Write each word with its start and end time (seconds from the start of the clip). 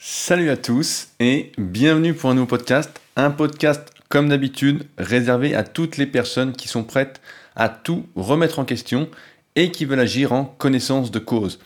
Salut 0.00 0.48
à 0.50 0.56
tous 0.56 1.08
et 1.18 1.50
bienvenue 1.58 2.14
pour 2.14 2.30
un 2.30 2.34
nouveau 2.34 2.46
podcast. 2.46 3.00
Un 3.16 3.32
podcast 3.32 3.90
comme 4.08 4.28
d'habitude 4.28 4.86
réservé 4.96 5.56
à 5.56 5.64
toutes 5.64 5.96
les 5.96 6.06
personnes 6.06 6.52
qui 6.52 6.68
sont 6.68 6.84
prêtes 6.84 7.20
à 7.56 7.68
tout 7.68 8.06
remettre 8.14 8.60
en 8.60 8.64
question 8.64 9.08
et 9.56 9.72
qui 9.72 9.86
veulent 9.86 9.98
agir 9.98 10.32
en 10.32 10.44
connaissance 10.44 11.10
de 11.10 11.18
cause. 11.18 11.58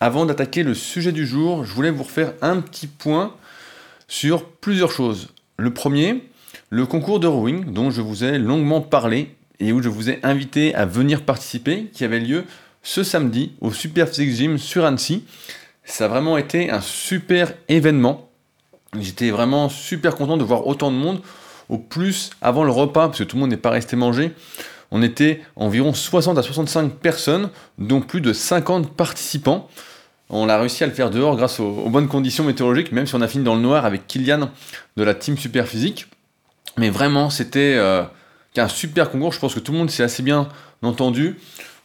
Avant 0.00 0.26
d'attaquer 0.26 0.64
le 0.64 0.74
sujet 0.74 1.12
du 1.12 1.26
jour, 1.26 1.64
je 1.64 1.72
voulais 1.72 1.90
vous 1.90 2.02
refaire 2.02 2.34
un 2.42 2.60
petit 2.60 2.88
point 2.88 3.34
sur 4.06 4.44
plusieurs 4.44 4.92
choses. 4.92 5.28
Le 5.56 5.72
premier, 5.72 6.28
le 6.68 6.84
concours 6.84 7.20
de 7.20 7.26
rowing 7.26 7.72
dont 7.72 7.90
je 7.90 8.02
vous 8.02 8.22
ai 8.22 8.36
longuement 8.36 8.82
parlé 8.82 9.34
et 9.60 9.72
où 9.72 9.82
je 9.82 9.88
vous 9.88 10.10
ai 10.10 10.20
invité 10.24 10.74
à 10.74 10.84
venir 10.84 11.22
participer, 11.22 11.86
qui 11.94 12.04
avait 12.04 12.20
lieu 12.20 12.44
ce 12.82 13.02
samedi 13.02 13.52
au 13.62 13.72
Super 13.72 14.10
Physique 14.10 14.34
Gym 14.34 14.58
sur 14.58 14.84
Annecy. 14.84 15.24
Ça 15.88 16.04
a 16.04 16.08
vraiment 16.08 16.36
été 16.36 16.70
un 16.70 16.82
super 16.82 17.54
événement. 17.68 18.28
J'étais 19.00 19.30
vraiment 19.30 19.68
super 19.68 20.16
content 20.16 20.36
de 20.36 20.44
voir 20.44 20.66
autant 20.66 20.90
de 20.90 20.96
monde. 20.96 21.20
Au 21.70 21.78
plus, 21.78 22.30
avant 22.40 22.62
le 22.62 22.70
repas, 22.70 23.08
parce 23.08 23.18
que 23.18 23.24
tout 23.24 23.36
le 23.36 23.40
monde 23.40 23.50
n'est 23.50 23.56
pas 23.56 23.70
resté 23.70 23.96
manger, 23.96 24.32
on 24.90 25.02
était 25.02 25.42
environ 25.56 25.92
60 25.92 26.38
à 26.38 26.42
65 26.42 26.92
personnes, 26.92 27.50
dont 27.78 28.00
plus 28.00 28.20
de 28.20 28.32
50 28.32 28.94
participants. 28.94 29.68
On 30.30 30.48
a 30.48 30.58
réussi 30.58 30.84
à 30.84 30.86
le 30.86 30.92
faire 30.92 31.10
dehors 31.10 31.36
grâce 31.36 31.58
aux, 31.58 31.88
bonnes 31.88 32.08
conditions 32.08 32.44
météorologiques, 32.44 32.92
même 32.92 33.06
si 33.06 33.14
on 33.14 33.20
a 33.20 33.28
fini 33.28 33.44
dans 33.44 33.54
le 33.54 33.62
noir 33.62 33.84
avec 33.84 34.06
Kylian 34.06 34.50
de 34.96 35.02
la 35.02 35.14
team 35.14 35.36
Super 35.36 35.66
Physique. 35.66 36.06
Mais 36.76 36.90
vraiment, 36.90 37.28
c'était 37.30 37.74
euh, 37.76 38.02
un 38.56 38.68
super 38.68 39.10
concours. 39.10 39.32
Je 39.32 39.40
pense 39.40 39.54
que 39.54 39.60
tout 39.60 39.72
le 39.72 39.78
monde 39.78 39.90
s'est 39.90 40.02
assez 40.02 40.22
bien 40.22 40.48
entendu. 40.82 41.36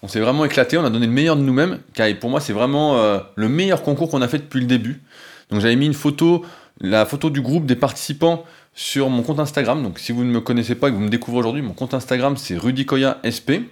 On 0.03 0.09
s'est 0.09 0.20
vraiment 0.20 0.43
éclaté, 0.43 0.77
on 0.77 0.84
a 0.84 0.89
donné 0.89 1.05
le 1.07 1.13
meilleur 1.13 1.38
de 1.38 1.41
nous-mêmes, 1.41 1.80
car 1.93 2.13
pour 2.20 2.30
moi 2.30 2.41
c'est 2.41 2.52
vraiment 2.52 2.98
euh, 2.98 3.20
le 3.35 3.48
meilleur 3.48 3.84
concours 3.84 4.09
qu'on 4.09 4.21
a 4.21 4.27
fait 4.27 4.39
depuis 4.39 4.59
le 4.59 4.66
début. 4.66 5.02
Donc 5.49 5.62
j'avais 5.62 5.77
mis 5.77 5.85
une 5.85 5.93
photo, 5.93 6.43
la 6.81 7.05
photo 7.05 7.29
du 7.29 7.39
groupe 7.39 7.66
des 7.66 7.77
participants 7.77 8.43
sur 8.76 9.09
mon 9.09 9.24
compte 9.24 9.40
Instagram. 9.40 9.81
Donc 9.81 9.99
si 9.99 10.12
vous 10.12 10.26
ne 10.26 10.29
me 10.29 10.41
connaissez 10.41 10.76
pas 10.76 10.90
et 10.90 10.91
que 10.91 10.98
vous 10.98 11.04
me 11.04 11.09
découvrez 11.09 11.40
aujourd'hui, 11.40 11.62
mon 11.62 11.71
compte 11.71 11.93
Instagram 11.93 12.35
c'est 12.35 12.57
Rudicoya 12.57 13.20
SP. 13.24 13.63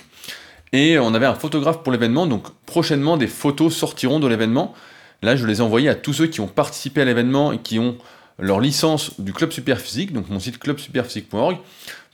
Et 0.72 0.98
on 1.00 1.14
avait 1.14 1.26
un 1.26 1.36
photographe 1.36 1.84
pour 1.84 1.92
l'événement, 1.92 2.26
donc 2.28 2.48
prochainement 2.66 3.18
des 3.18 3.28
photos 3.28 3.76
sortiront 3.76 4.22
de 4.22 4.28
l'événement. 4.28 4.74
Là 5.22 5.36
je 5.36 5.46
les 5.46 5.58
ai 5.58 5.62
envoyées 5.62 5.90
à 5.90 5.96
tous 5.96 6.14
ceux 6.14 6.28
qui 6.28 6.40
ont 6.40 6.48
participé 6.48 7.02
à 7.02 7.06
l'événement 7.06 7.52
et 7.52 7.58
qui 7.58 7.78
ont 7.78 7.98
leur 8.40 8.62
licence 8.62 9.20
du 9.20 9.34
Club 9.34 9.52
Superphysique, 9.52 10.14
donc 10.14 10.30
mon 10.30 10.40
site 10.40 10.60
clubsuperphysique.org, 10.60 11.58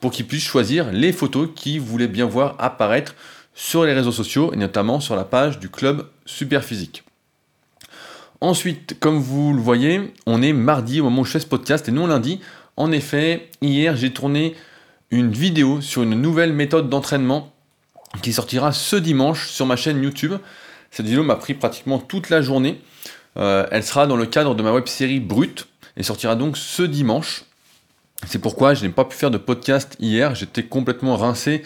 pour 0.01 0.09
qu'ils 0.09 0.25
puissent 0.25 0.43
choisir 0.43 0.91
les 0.91 1.13
photos 1.13 1.49
qu'ils 1.55 1.81
voulaient 1.81 2.07
bien 2.07 2.25
voir 2.25 2.55
apparaître 2.57 3.13
sur 3.57 3.85
les 3.85 3.93
réseaux 3.93 4.11
sociaux 4.11 4.53
et 4.53 4.55
notamment 4.55 4.99
sur 4.99 5.15
la 5.15 5.23
page 5.23 5.57
du 5.57 5.67
club 5.67 6.07
Superphysique. 6.27 7.03
Ensuite, 8.39 8.99
comme 8.99 9.17
vous 9.17 9.51
le 9.51 9.59
voyez, 9.59 10.13
on 10.27 10.43
est 10.43 10.53
mardi 10.53 11.01
au 11.01 11.05
moment 11.05 11.23
où 11.23 11.25
je 11.25 11.31
fais 11.31 11.39
ce 11.39 11.47
podcast 11.47 11.89
et 11.89 11.91
non 11.91 12.05
lundi. 12.05 12.39
En 12.77 12.91
effet, 12.91 13.49
hier 13.61 13.97
j'ai 13.97 14.13
tourné 14.13 14.55
une 15.09 15.31
vidéo 15.31 15.81
sur 15.81 16.03
une 16.03 16.21
nouvelle 16.21 16.53
méthode 16.53 16.87
d'entraînement 16.87 17.51
qui 18.21 18.31
sortira 18.31 18.71
ce 18.71 18.95
dimanche 18.95 19.49
sur 19.49 19.65
ma 19.65 19.75
chaîne 19.75 20.03
YouTube. 20.03 20.33
Cette 20.91 21.07
vidéo 21.07 21.23
m'a 21.23 21.35
pris 21.35 21.55
pratiquement 21.55 21.97
toute 21.97 22.29
la 22.29 22.43
journée. 22.43 22.79
Euh, 23.37 23.65
elle 23.71 23.83
sera 23.83 24.05
dans 24.05 24.17
le 24.17 24.27
cadre 24.27 24.53
de 24.53 24.61
ma 24.61 24.71
web 24.71 24.85
série 24.85 25.19
Brute 25.19 25.67
et 25.97 26.03
sortira 26.03 26.35
donc 26.35 26.57
ce 26.57 26.83
dimanche. 26.83 27.43
C'est 28.27 28.39
pourquoi 28.39 28.75
je 28.75 28.85
n'ai 28.85 28.91
pas 28.91 29.03
pu 29.03 29.17
faire 29.17 29.31
de 29.31 29.39
podcast 29.39 29.95
hier. 29.99 30.35
J'étais 30.35 30.63
complètement 30.63 31.17
rincé 31.17 31.63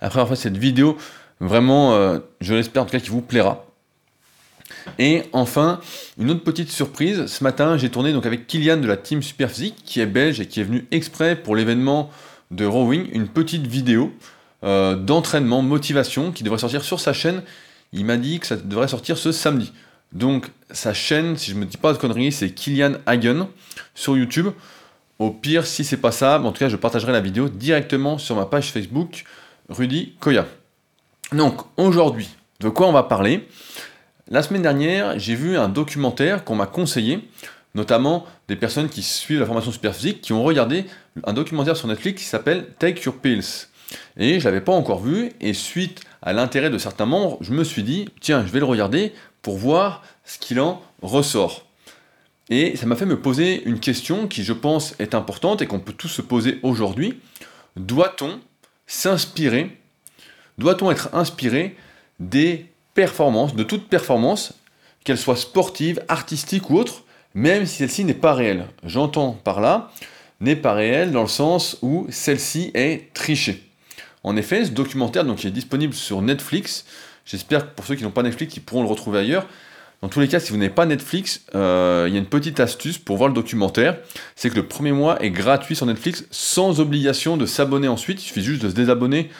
après 0.00 0.20
avoir 0.20 0.34
fait 0.34 0.42
cette 0.42 0.56
vidéo 0.56 0.96
Vraiment, 1.40 1.94
euh, 1.94 2.18
je 2.40 2.54
l'espère 2.54 2.82
en 2.82 2.86
tout 2.86 2.92
cas 2.92 3.00
qu'il 3.00 3.10
vous 3.10 3.22
plaira. 3.22 3.66
Et 4.98 5.24
enfin, 5.32 5.80
une 6.18 6.30
autre 6.30 6.42
petite 6.42 6.70
surprise, 6.70 7.26
ce 7.26 7.44
matin 7.44 7.76
j'ai 7.76 7.90
tourné 7.90 8.12
donc 8.12 8.26
avec 8.26 8.46
Kylian 8.46 8.78
de 8.78 8.86
la 8.86 8.96
team 8.96 9.22
Superphysique, 9.22 9.76
qui 9.84 10.00
est 10.00 10.06
belge 10.06 10.40
et 10.40 10.46
qui 10.46 10.60
est 10.60 10.64
venu 10.64 10.86
exprès 10.90 11.36
pour 11.36 11.56
l'événement 11.56 12.10
de 12.50 12.64
rowing, 12.64 13.08
une 13.12 13.28
petite 13.28 13.66
vidéo 13.66 14.12
euh, 14.64 14.96
d'entraînement, 14.96 15.62
motivation, 15.62 16.32
qui 16.32 16.42
devrait 16.42 16.58
sortir 16.58 16.82
sur 16.82 17.00
sa 17.00 17.12
chaîne. 17.12 17.42
Il 17.92 18.04
m'a 18.04 18.16
dit 18.16 18.40
que 18.40 18.46
ça 18.46 18.56
devrait 18.56 18.88
sortir 18.88 19.18
ce 19.18 19.32
samedi. 19.32 19.72
Donc 20.12 20.50
sa 20.70 20.94
chaîne, 20.94 21.36
si 21.36 21.50
je 21.50 21.56
ne 21.56 21.60
me 21.60 21.66
dis 21.66 21.76
pas 21.76 21.92
de 21.92 21.98
conneries, 21.98 22.32
c'est 22.32 22.50
Kylian 22.50 22.94
Hagen 23.06 23.48
sur 23.94 24.16
YouTube. 24.16 24.48
Au 25.18 25.30
pire, 25.30 25.66
si 25.66 25.84
c'est 25.84 25.96
pas 25.96 26.12
ça, 26.12 26.40
en 26.40 26.52
tout 26.52 26.58
cas 26.58 26.68
je 26.68 26.76
partagerai 26.76 27.12
la 27.12 27.20
vidéo 27.20 27.48
directement 27.48 28.18
sur 28.18 28.36
ma 28.36 28.46
page 28.46 28.70
Facebook 28.70 29.24
Rudy 29.68 30.14
Koya. 30.20 30.46
Donc 31.32 31.60
aujourd'hui, 31.76 32.28
de 32.60 32.68
quoi 32.68 32.86
on 32.86 32.92
va 32.92 33.02
parler? 33.02 33.48
La 34.28 34.42
semaine 34.42 34.62
dernière, 34.62 35.18
j'ai 35.18 35.34
vu 35.34 35.56
un 35.56 35.68
documentaire 35.68 36.44
qu'on 36.44 36.54
m'a 36.54 36.66
conseillé, 36.66 37.28
notamment 37.74 38.26
des 38.46 38.54
personnes 38.54 38.88
qui 38.88 39.02
suivent 39.02 39.40
la 39.40 39.46
formation 39.46 39.72
superphysique, 39.72 40.20
qui 40.20 40.32
ont 40.32 40.44
regardé 40.44 40.84
un 41.24 41.32
documentaire 41.32 41.76
sur 41.76 41.88
Netflix 41.88 42.22
qui 42.22 42.28
s'appelle 42.28 42.68
Take 42.78 43.02
Your 43.04 43.16
Pills. 43.16 43.66
Et 44.16 44.38
je 44.38 44.44
l'avais 44.44 44.60
pas 44.60 44.72
encore 44.72 45.00
vu, 45.00 45.32
et 45.40 45.52
suite 45.52 46.02
à 46.22 46.32
l'intérêt 46.32 46.70
de 46.70 46.78
certains 46.78 47.06
membres, 47.06 47.38
je 47.40 47.52
me 47.52 47.64
suis 47.64 47.82
dit, 47.82 48.08
tiens, 48.20 48.44
je 48.46 48.52
vais 48.52 48.60
le 48.60 48.64
regarder 48.64 49.12
pour 49.42 49.56
voir 49.56 50.02
ce 50.24 50.38
qu'il 50.38 50.60
en 50.60 50.80
ressort. 51.02 51.66
Et 52.50 52.76
ça 52.76 52.86
m'a 52.86 52.94
fait 52.94 53.06
me 53.06 53.20
poser 53.20 53.64
une 53.64 53.80
question 53.80 54.28
qui, 54.28 54.44
je 54.44 54.52
pense, 54.52 54.94
est 55.00 55.14
importante 55.14 55.60
et 55.60 55.66
qu'on 55.66 55.80
peut 55.80 55.92
tous 55.92 56.08
se 56.08 56.22
poser 56.22 56.60
aujourd'hui. 56.62 57.20
Doit-on 57.76 58.38
s'inspirer 58.86 59.76
doit-on 60.58 60.90
être 60.90 61.10
inspiré 61.12 61.76
des 62.20 62.66
performances, 62.94 63.54
de 63.54 63.62
toute 63.62 63.88
performance, 63.88 64.54
qu'elle 65.04 65.18
soit 65.18 65.36
sportive, 65.36 66.02
artistique 66.08 66.70
ou 66.70 66.78
autre, 66.78 67.04
même 67.34 67.66
si 67.66 67.78
celle-ci 67.78 68.04
n'est 68.04 68.14
pas 68.14 68.34
réelle? 68.34 68.66
J'entends 68.84 69.32
par 69.32 69.60
là, 69.60 69.90
n'est 70.40 70.56
pas 70.56 70.72
réelle 70.72 71.12
dans 71.12 71.22
le 71.22 71.28
sens 71.28 71.78
où 71.82 72.06
celle-ci 72.10 72.70
est 72.74 73.12
trichée. 73.14 73.62
En 74.24 74.36
effet, 74.36 74.64
ce 74.64 74.70
documentaire 74.70 75.24
donc, 75.24 75.44
est 75.44 75.50
disponible 75.50 75.94
sur 75.94 76.20
Netflix. 76.20 76.84
J'espère 77.24 77.62
que 77.62 77.74
pour 77.74 77.86
ceux 77.86 77.94
qui 77.94 78.02
n'ont 78.02 78.10
pas 78.10 78.22
Netflix, 78.22 78.56
ils 78.56 78.62
pourront 78.62 78.82
le 78.82 78.88
retrouver 78.88 79.20
ailleurs. 79.20 79.46
Dans 80.02 80.08
tous 80.08 80.20
les 80.20 80.28
cas, 80.28 80.40
si 80.40 80.52
vous 80.52 80.58
n'avez 80.58 80.72
pas 80.72 80.84
Netflix, 80.84 81.42
euh, 81.54 82.04
il 82.08 82.12
y 82.12 82.16
a 82.16 82.20
une 82.20 82.26
petite 82.26 82.60
astuce 82.60 82.98
pour 82.98 83.16
voir 83.16 83.28
le 83.28 83.34
documentaire. 83.34 83.98
C'est 84.34 84.50
que 84.50 84.56
le 84.56 84.66
premier 84.66 84.92
mois 84.92 85.22
est 85.22 85.30
gratuit 85.30 85.74
sur 85.74 85.86
Netflix 85.86 86.24
sans 86.30 86.80
obligation 86.80 87.36
de 87.36 87.46
s'abonner 87.46 87.88
ensuite. 87.88 88.22
Il 88.22 88.26
suffit 88.26 88.42
juste 88.42 88.62
de 88.62 88.68
se 88.68 88.74
désabonner 88.74 89.30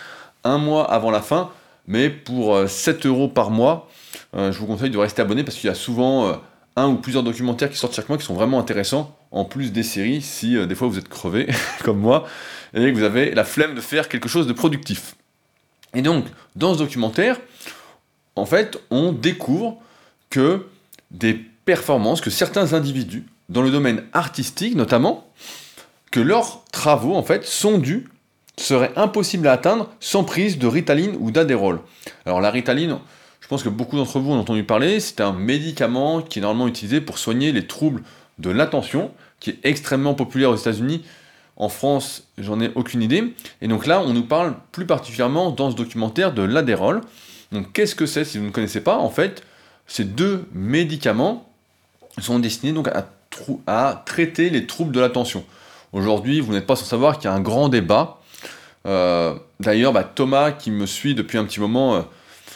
un 0.47 0.59
mois 0.59 0.91
avant 0.91 1.11
la 1.11 1.21
fin, 1.21 1.51
mais 1.87 2.11
pour 2.11 2.69
7 2.69 3.05
euh, 3.05 3.09
euros 3.09 3.29
par 3.29 3.51
mois, 3.51 3.89
euh, 4.35 4.53
je 4.53 4.59
vous 4.59 4.67
conseille 4.67 4.91
de 4.91 4.99
rester 4.99 5.23
abonné 5.23 5.45
parce 5.45 5.57
qu'il 5.57 5.69
y 5.69 5.71
a 5.71 5.75
souvent 5.75 6.27
euh, 6.27 6.33
un 6.77 6.89
ou 6.89 6.97
plusieurs 6.97 7.23
documentaires 7.23 7.71
qui 7.71 7.77
sortent 7.77 7.95
chaque 7.95 8.09
mois 8.09 8.19
qui 8.19 8.25
sont 8.25 8.35
vraiment 8.35 8.59
intéressants, 8.59 9.17
en 9.31 9.45
plus 9.45 9.73
des 9.73 9.83
séries, 9.83 10.23
si 10.23 10.67
des 10.67 10.75
fois 10.75 10.89
vous 10.89 10.99
êtes 10.99 11.09
crevé, 11.09 11.49
comme 11.85 11.99
moi, 11.99 12.27
et 12.75 12.93
que 12.93 12.97
vous 12.97 13.05
avez 13.05 13.33
la 13.33 13.45
flemme 13.45 13.75
de 13.75 13.81
faire 13.81 14.09
quelque 14.09 14.29
chose 14.29 14.47
de 14.47 14.53
productif. 14.53 15.17
Et 15.95 16.03
donc, 16.03 16.27
dans 16.57 16.75
ce 16.75 16.79
documentaire, 16.79 17.41
en 18.35 18.45
fait, 18.45 18.79
on 18.91 19.13
découvre 19.13 19.79
que 20.29 20.67
des 21.11 21.35
performances, 21.65 22.21
que 22.21 22.31
certains 22.31 22.75
individus, 22.75 23.25
dans 23.49 23.63
le 23.63 23.71
domaine 23.71 24.05
artistique 24.13 24.75
notamment, 24.75 25.31
que 26.11 26.21
leurs 26.21 26.65
travaux, 26.73 27.15
en 27.15 27.23
fait, 27.23 27.45
sont 27.45 27.79
dus 27.79 28.09
serait 28.59 28.93
impossible 28.97 29.47
à 29.49 29.53
atteindre 29.53 29.91
sans 30.01 30.25
prise 30.25 30.59
de 30.59 30.67
Ritaline 30.67 31.17
ou 31.21 31.31
d'Adderall. 31.31 31.81
Alors 32.25 32.41
la 32.41 32.51
Ritaline, 32.51 32.99
je 33.41 33.49
pense 33.49 33.63
que 33.63 33.69
beaucoup 33.69 33.97
d'entre 33.97 34.19
vous 34.19 34.33
ont 34.33 34.41
entendu 34.41 34.65
parler, 34.65 34.99
c'est 35.01 35.21
un 35.21 35.33
médicament 35.33 36.23
qui 36.23 36.39
est 36.39 36.43
normalement 36.43 36.69
utilisé 36.69 37.01
pour 37.01 37.19
soigner 37.19 37.53
les 37.53 37.67
troubles 37.67 38.03
de 38.39 38.51
l'attention, 38.51 39.13
qui 39.41 39.51
est 39.51 39.59
extrêmement 39.65 40.15
populaire 40.15 40.51
aux 40.51 40.57
États-Unis. 40.57 41.05
En 41.57 41.69
France, 41.69 42.25
j'en 42.39 42.61
ai 42.61 42.71
aucune 42.75 43.03
idée. 43.03 43.35
Et 43.63 43.69
donc 43.69 43.87
là, 43.87 44.03
on 44.03 44.13
nous 44.13 44.25
parle 44.25 44.55
plus 44.73 44.87
particulièrement 44.87 45.51
dans 45.51 45.71
ce 45.71 45.77
documentaire 45.77 46.33
de 46.33 46.43
l'Adderall. 46.43 47.01
Donc 47.53 47.73
qu'est-ce 47.73 47.95
que 47.95 48.07
c'est 48.07 48.25
si 48.25 48.39
vous 48.39 48.47
ne 48.47 48.51
connaissez 48.51 48.81
pas? 48.81 48.99
En 48.99 49.11
fait, 49.11 49.43
ces 49.87 50.05
deux 50.05 50.47
médicaments 50.53 51.49
sont 52.19 52.39
destinés 52.39 52.73
donc 52.73 52.89
à, 53.67 54.03
traiter 54.07 54.51
les 54.51 54.67
troubles 54.67 54.93
de 54.93 55.01
l'attention. 55.01 55.45
Aujourd'hui, 55.93 56.41
vous 56.41 56.53
n'êtes 56.53 56.67
pas 56.67 56.77
sans 56.77 56.85
savoir 56.85 57.19
qu'il 57.19 57.31
y 57.31 57.33
a 57.33 57.37
un 57.37 57.41
grand 57.41 57.69
débat 57.69 58.21
d'ailleurs, 59.61 59.93
bah, 59.93 60.05
Thomas, 60.05 60.53
qui 60.53 60.71
me 60.71 60.87
suit 60.87 61.15
depuis 61.15 61.39
un 61.39 61.45
petit 61.45 61.61
moment, 61.61 61.97
euh, 61.97 62.01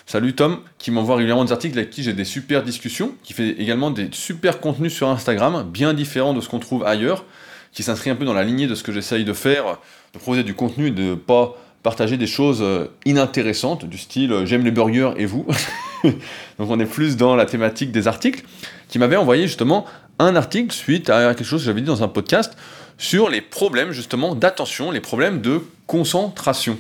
salut 0.07 0.35
Tom, 0.35 0.61
qui 0.79 0.91
m'envoie 0.91 1.17
régulièrement 1.17 1.45
des 1.45 1.53
articles 1.53 1.79
avec 1.79 1.91
qui 1.91 2.03
j'ai 2.03 2.13
des 2.13 2.25
super 2.25 2.63
discussions, 2.63 3.15
qui 3.23 3.33
fait 3.33 3.51
également 3.51 3.91
des 3.91 4.09
super 4.13 4.61
contenus 4.61 4.95
sur 4.95 5.09
Instagram, 5.09 5.69
bien 5.71 5.95
différents 5.95 6.35
de 6.35 6.41
ce 6.41 6.49
qu'on 6.49 6.59
trouve 6.59 6.85
ailleurs, 6.85 7.25
qui 7.73 7.83
s'inscrit 7.83 8.11
un 8.11 8.17
peu 8.17 8.25
dans 8.25 8.35
la 8.35 8.45
lignée 8.45 8.67
de 8.67 8.75
ce 8.75 8.83
que 8.83 8.93
j'essaye 8.93 9.25
de 9.25 9.33
faire, 9.33 9.79
de 10.13 10.19
proposer 10.19 10.43
du 10.43 10.55
contenu 10.55 10.89
et 10.89 10.91
de 10.91 11.15
pas 11.15 11.57
partager 11.83 12.17
des 12.17 12.27
choses 12.27 12.61
euh, 12.61 12.87
inintéressantes, 13.07 13.87
du 13.87 13.97
style 13.97 14.45
j'aime 14.45 14.65
les 14.65 14.71
burgers 14.71 15.13
et 15.17 15.27
vous. 15.27 15.47
Donc 16.05 16.71
on 16.71 16.79
est 16.79 16.87
plus 16.87 17.17
dans 17.17 17.37
la 17.37 17.47
thématique 17.47 17.91
des 17.91 18.07
articles, 18.07 18.45
qui 18.89 18.99
m'avait 18.99 19.17
envoyé 19.17 19.47
justement 19.47 19.87
un 20.19 20.37
article 20.37 20.75
suite 20.75 21.09
à 21.09 21.35
quelque 21.35 21.47
chose 21.47 21.63
que 21.63 21.67
j'avais 21.67 21.81
dit 21.81 21.87
dans 21.87 22.03
un 22.03 22.09
podcast 22.09 22.57
sur 22.99 23.31
les 23.31 23.41
problèmes 23.41 23.93
justement 23.93 24.35
d'attention, 24.35 24.91
les 24.91 25.01
problèmes 25.01 25.41
de 25.41 25.63
concentration. 25.91 26.79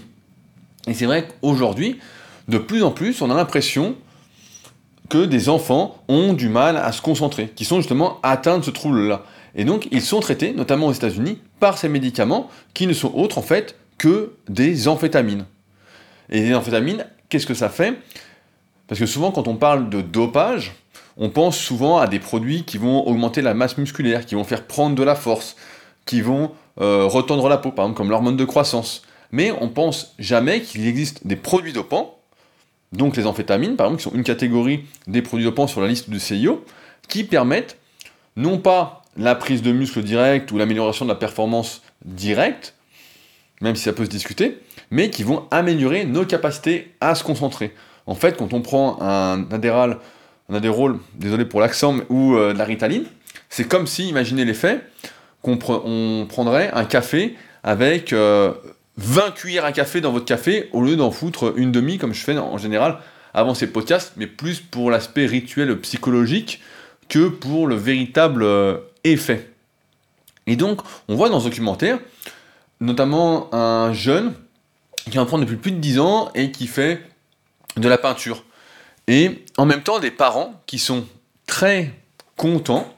Et 0.86 0.94
c'est 0.94 1.04
vrai 1.04 1.26
qu'aujourd'hui, 1.26 1.98
de 2.46 2.58
plus 2.58 2.84
en 2.84 2.92
plus, 2.92 3.20
on 3.22 3.30
a 3.30 3.34
l'impression, 3.34 3.96
que 5.08 5.24
des 5.24 5.48
enfants 5.48 6.00
ont 6.06 6.32
du 6.32 6.48
mal 6.48 6.76
à 6.76 6.92
se 6.92 7.02
concentrer, 7.02 7.48
qui 7.48 7.64
sont 7.64 7.78
justement 7.78 8.20
atteints 8.22 8.58
de 8.58 8.64
ce 8.64 8.70
trouble-là. 8.70 9.24
Et 9.56 9.64
donc, 9.64 9.88
ils 9.90 10.00
sont 10.00 10.20
traités, 10.20 10.52
notamment 10.52 10.86
aux 10.86 10.92
États-Unis, 10.92 11.38
par 11.58 11.76
ces 11.76 11.88
médicaments 11.88 12.48
qui 12.72 12.86
ne 12.86 12.92
sont 12.92 13.12
autres 13.12 13.38
en 13.38 13.42
fait 13.42 13.74
que 13.98 14.34
des 14.48 14.86
amphétamines. 14.86 15.44
Et 16.28 16.42
les 16.42 16.54
amphétamines, 16.54 17.04
qu'est-ce 17.28 17.48
que 17.48 17.54
ça 17.54 17.68
fait? 17.68 17.98
Parce 18.86 19.00
que 19.00 19.06
souvent, 19.06 19.32
quand 19.32 19.48
on 19.48 19.56
parle 19.56 19.90
de 19.90 20.02
dopage, 20.02 20.76
on 21.16 21.30
pense 21.30 21.58
souvent 21.58 21.98
à 21.98 22.06
des 22.06 22.20
produits 22.20 22.62
qui 22.62 22.78
vont 22.78 23.04
augmenter 23.08 23.42
la 23.42 23.54
masse 23.54 23.76
musculaire, 23.76 24.24
qui 24.24 24.36
vont 24.36 24.44
faire 24.44 24.68
prendre 24.68 24.94
de 24.94 25.02
la 25.02 25.16
force, 25.16 25.56
qui 26.06 26.20
vont 26.20 26.52
euh, 26.80 27.06
retendre 27.06 27.48
la 27.48 27.58
peau, 27.58 27.70
par 27.70 27.84
exemple 27.84 27.96
comme 27.98 28.10
l'hormone 28.10 28.36
de 28.36 28.44
croissance. 28.44 29.02
Mais 29.32 29.52
on 29.60 29.68
pense 29.68 30.14
jamais 30.18 30.62
qu'il 30.62 30.86
existe 30.86 31.26
des 31.26 31.36
produits 31.36 31.72
dopants, 31.72 32.18
donc 32.92 33.16
les 33.16 33.26
amphétamines, 33.26 33.76
par 33.76 33.86
exemple, 33.86 34.02
qui 34.02 34.08
sont 34.10 34.16
une 34.16 34.24
catégorie 34.24 34.84
des 35.06 35.22
produits 35.22 35.44
dopants 35.44 35.66
sur 35.66 35.80
la 35.80 35.86
liste 35.86 36.10
du 36.10 36.18
CIO, 36.18 36.64
qui 37.08 37.24
permettent 37.24 37.78
non 38.36 38.58
pas 38.58 39.02
la 39.16 39.34
prise 39.34 39.62
de 39.62 39.72
muscle 39.72 40.02
direct 40.02 40.50
ou 40.52 40.58
l'amélioration 40.58 41.04
de 41.04 41.10
la 41.10 41.16
performance 41.16 41.82
directe, 42.04 42.74
même 43.60 43.76
si 43.76 43.82
ça 43.82 43.92
peut 43.92 44.04
se 44.04 44.10
discuter, 44.10 44.58
mais 44.90 45.10
qui 45.10 45.22
vont 45.22 45.46
améliorer 45.50 46.04
nos 46.04 46.24
capacités 46.24 46.92
à 47.00 47.14
se 47.14 47.22
concentrer. 47.22 47.74
En 48.06 48.14
fait, 48.14 48.36
quand 48.36 48.52
on 48.52 48.62
prend 48.62 49.00
un 49.02 49.46
adéral, 49.52 49.98
un 50.48 50.54
adérol, 50.54 50.98
désolé 51.14 51.44
pour 51.44 51.60
l'accent, 51.60 51.96
ou 52.08 52.34
euh, 52.34 52.52
de 52.52 52.58
la 52.58 52.64
ritaline, 52.64 53.04
c'est 53.48 53.68
comme 53.68 53.86
si, 53.86 54.08
imaginez 54.08 54.44
l'effet, 54.44 54.80
qu'on 55.42 56.26
prendrait 56.28 56.70
un 56.72 56.84
café 56.84 57.36
avec 57.62 58.12
20 58.12 58.16
euh, 58.18 58.52
cuillères 59.34 59.64
à 59.64 59.72
café 59.72 60.00
dans 60.00 60.12
votre 60.12 60.24
café 60.24 60.68
au 60.72 60.82
lieu 60.82 60.96
d'en 60.96 61.10
foutre 61.10 61.54
une 61.56 61.72
demi 61.72 61.98
comme 61.98 62.14
je 62.14 62.22
fais 62.22 62.36
en 62.36 62.58
général 62.58 62.98
avant 63.32 63.54
ces 63.54 63.68
podcasts, 63.68 64.12
mais 64.16 64.26
plus 64.26 64.60
pour 64.60 64.90
l'aspect 64.90 65.26
rituel 65.26 65.78
psychologique 65.80 66.60
que 67.08 67.28
pour 67.28 67.66
le 67.66 67.76
véritable 67.76 68.42
euh, 68.42 68.78
effet. 69.04 69.50
Et 70.46 70.56
donc, 70.56 70.80
on 71.08 71.14
voit 71.14 71.28
dans 71.28 71.40
ce 71.40 71.44
documentaire, 71.44 71.98
notamment 72.80 73.54
un 73.54 73.92
jeune 73.92 74.32
qui 75.10 75.18
en 75.18 75.26
prend 75.26 75.38
depuis 75.38 75.56
plus 75.56 75.72
de 75.72 75.78
10 75.78 75.98
ans 76.00 76.30
et 76.34 76.50
qui 76.50 76.66
fait 76.66 77.02
de 77.76 77.88
la 77.88 77.98
peinture. 77.98 78.44
Et 79.06 79.44
en 79.56 79.66
même 79.66 79.82
temps, 79.82 79.98
des 79.98 80.10
parents 80.10 80.60
qui 80.66 80.78
sont 80.78 81.04
très 81.46 81.92
contents 82.36 82.92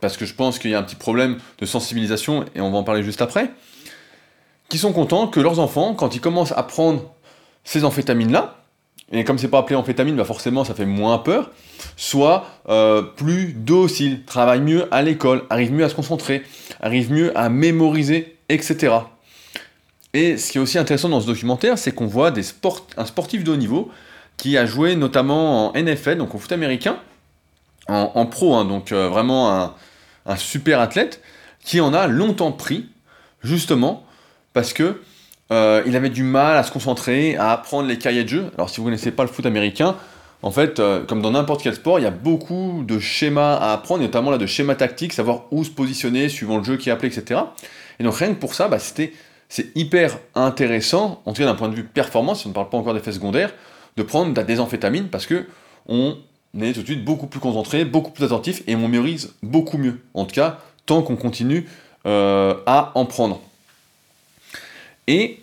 parce 0.00 0.16
que 0.16 0.24
je 0.24 0.34
pense 0.34 0.58
qu'il 0.58 0.70
y 0.70 0.74
a 0.74 0.78
un 0.78 0.82
petit 0.82 0.96
problème 0.96 1.38
de 1.58 1.66
sensibilisation, 1.66 2.44
et 2.54 2.60
on 2.60 2.70
va 2.70 2.78
en 2.78 2.84
parler 2.84 3.02
juste 3.02 3.22
après, 3.22 3.50
qui 4.68 4.78
sont 4.78 4.92
contents 4.92 5.26
que 5.26 5.40
leurs 5.40 5.58
enfants, 5.58 5.94
quand 5.94 6.14
ils 6.14 6.20
commencent 6.20 6.52
à 6.52 6.62
prendre 6.62 7.02
ces 7.64 7.84
amphétamines-là, 7.84 8.56
et 9.12 9.24
comme 9.24 9.38
c'est 9.38 9.48
pas 9.48 9.58
appelé 9.58 9.74
amphétamine, 9.74 10.14
bah 10.14 10.24
forcément 10.24 10.62
ça 10.62 10.74
fait 10.74 10.86
moins 10.86 11.18
peur, 11.18 11.50
soient 11.96 12.46
euh, 12.68 13.02
plus 13.02 13.52
dociles, 13.54 14.24
travaillent 14.24 14.60
mieux 14.60 14.86
à 14.94 15.02
l'école, 15.02 15.44
arrivent 15.50 15.72
mieux 15.72 15.84
à 15.84 15.88
se 15.88 15.96
concentrer, 15.96 16.44
arrivent 16.80 17.12
mieux 17.12 17.36
à 17.36 17.48
mémoriser, 17.48 18.36
etc. 18.48 18.94
Et 20.14 20.36
ce 20.36 20.52
qui 20.52 20.58
est 20.58 20.60
aussi 20.60 20.78
intéressant 20.78 21.08
dans 21.08 21.20
ce 21.20 21.26
documentaire, 21.26 21.76
c'est 21.76 21.92
qu'on 21.92 22.06
voit 22.06 22.32
un 22.96 23.04
sportif 23.04 23.42
de 23.42 23.50
haut 23.50 23.56
niveau 23.56 23.90
qui 24.36 24.56
a 24.56 24.64
joué 24.64 24.94
notamment 24.94 25.68
en 25.68 25.72
NFL, 25.72 26.16
donc 26.16 26.34
au 26.34 26.38
foot 26.38 26.52
américain, 26.52 26.98
en, 27.88 28.26
pro, 28.26 28.54
hein, 28.54 28.64
donc 28.64 28.92
euh, 28.92 29.08
vraiment 29.08 29.52
un, 29.52 29.74
un 30.30 30.36
super 30.36 30.80
athlète, 30.80 31.20
qui 31.62 31.80
en 31.80 31.92
a 31.92 32.06
longtemps 32.06 32.52
pris, 32.52 32.88
justement, 33.42 34.04
parce 34.52 34.72
que 34.72 35.00
euh, 35.52 35.82
il 35.86 35.96
avait 35.96 36.10
du 36.10 36.22
mal 36.22 36.56
à 36.56 36.62
se 36.62 36.70
concentrer, 36.70 37.36
à 37.36 37.52
apprendre 37.52 37.88
les 37.88 37.98
cahiers 37.98 38.24
de 38.24 38.28
jeu. 38.28 38.50
Alors 38.54 38.70
si 38.70 38.78
vous 38.78 38.84
connaissez 38.84 39.10
pas 39.10 39.24
le 39.24 39.28
foot 39.28 39.44
américain, 39.46 39.96
en 40.42 40.50
fait, 40.50 40.78
euh, 40.78 41.04
comme 41.04 41.20
dans 41.20 41.32
n'importe 41.32 41.62
quel 41.62 41.74
sport, 41.74 41.98
il 41.98 42.02
y 42.02 42.06
a 42.06 42.12
beaucoup 42.12 42.82
de 42.86 42.98
schémas 42.98 43.56
à 43.56 43.72
apprendre, 43.72 44.02
notamment 44.02 44.30
là 44.30 44.38
de 44.38 44.46
schémas 44.46 44.76
tactiques, 44.76 45.12
savoir 45.12 45.44
où 45.50 45.64
se 45.64 45.70
positionner 45.70 46.28
suivant 46.28 46.58
le 46.58 46.64
jeu 46.64 46.76
qui 46.76 46.88
est 46.88 46.92
appelé, 46.92 47.14
etc. 47.14 47.40
Et 47.98 48.04
donc 48.04 48.14
rien 48.14 48.28
que 48.28 48.38
pour 48.38 48.54
ça, 48.54 48.68
bah, 48.68 48.78
c'était 48.78 49.12
c'est 49.48 49.76
hyper 49.76 50.16
intéressant, 50.36 51.22
en 51.26 51.32
tout 51.32 51.42
cas 51.42 51.46
d'un 51.46 51.56
point 51.56 51.68
de 51.68 51.74
vue 51.74 51.82
performance, 51.82 52.46
on 52.46 52.50
ne 52.50 52.54
parle 52.54 52.68
pas 52.68 52.78
encore 52.78 52.94
d'effets 52.94 53.12
secondaires, 53.12 53.52
de 53.96 54.02
prendre 54.04 54.32
des 54.32 54.60
amphétamines 54.60 55.08
parce 55.08 55.26
que 55.26 55.46
on 55.88 56.16
on 56.54 56.62
est 56.62 56.72
tout 56.72 56.80
de 56.80 56.86
suite 56.86 57.04
beaucoup 57.04 57.26
plus 57.26 57.40
concentré, 57.40 57.84
beaucoup 57.84 58.10
plus 58.10 58.24
attentif 58.24 58.62
et 58.66 58.74
on 58.74 58.88
mémorise 58.88 59.34
beaucoup 59.42 59.78
mieux. 59.78 60.00
En 60.14 60.24
tout 60.24 60.34
cas, 60.34 60.58
tant 60.86 61.02
qu'on 61.02 61.16
continue 61.16 61.68
euh, 62.06 62.54
à 62.66 62.92
en 62.94 63.04
prendre. 63.04 63.40
Et 65.06 65.38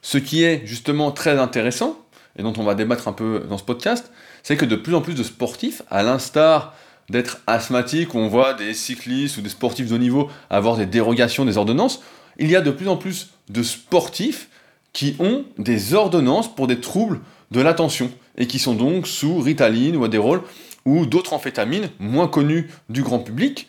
ce 0.00 0.18
qui 0.18 0.44
est 0.44 0.66
justement 0.66 1.10
très 1.10 1.38
intéressant, 1.38 1.98
et 2.36 2.42
dont 2.42 2.52
on 2.56 2.62
va 2.62 2.74
débattre 2.74 3.08
un 3.08 3.12
peu 3.12 3.44
dans 3.48 3.58
ce 3.58 3.64
podcast, 3.64 4.10
c'est 4.42 4.56
que 4.56 4.64
de 4.64 4.76
plus 4.76 4.94
en 4.94 5.00
plus 5.00 5.14
de 5.14 5.22
sportifs, 5.22 5.82
à 5.90 6.02
l'instar 6.02 6.74
d'être 7.10 7.38
asthmatiques, 7.46 8.14
on 8.14 8.28
voit 8.28 8.54
des 8.54 8.74
cyclistes 8.74 9.36
ou 9.36 9.42
des 9.42 9.48
sportifs 9.48 9.88
de 9.88 9.94
haut 9.94 9.98
niveau 9.98 10.30
avoir 10.50 10.76
des 10.76 10.86
dérogations, 10.86 11.44
des 11.44 11.58
ordonnances, 11.58 12.02
il 12.38 12.50
y 12.50 12.56
a 12.56 12.60
de 12.60 12.70
plus 12.70 12.88
en 12.88 12.96
plus 12.96 13.30
de 13.50 13.62
sportifs 13.62 14.48
qui 14.92 15.16
ont 15.18 15.44
des 15.58 15.94
ordonnances 15.94 16.52
pour 16.54 16.66
des 16.66 16.80
troubles 16.80 17.20
de 17.50 17.60
l'attention 17.60 18.10
et 18.36 18.46
qui 18.46 18.58
sont 18.58 18.74
donc 18.74 19.06
sous 19.06 19.40
Ritaline 19.40 19.96
ou 19.96 20.04
Adderall 20.04 20.40
ou 20.84 21.06
d'autres 21.06 21.32
amphétamines 21.32 21.90
moins 21.98 22.28
connues 22.28 22.70
du 22.88 23.02
grand 23.02 23.20
public. 23.20 23.68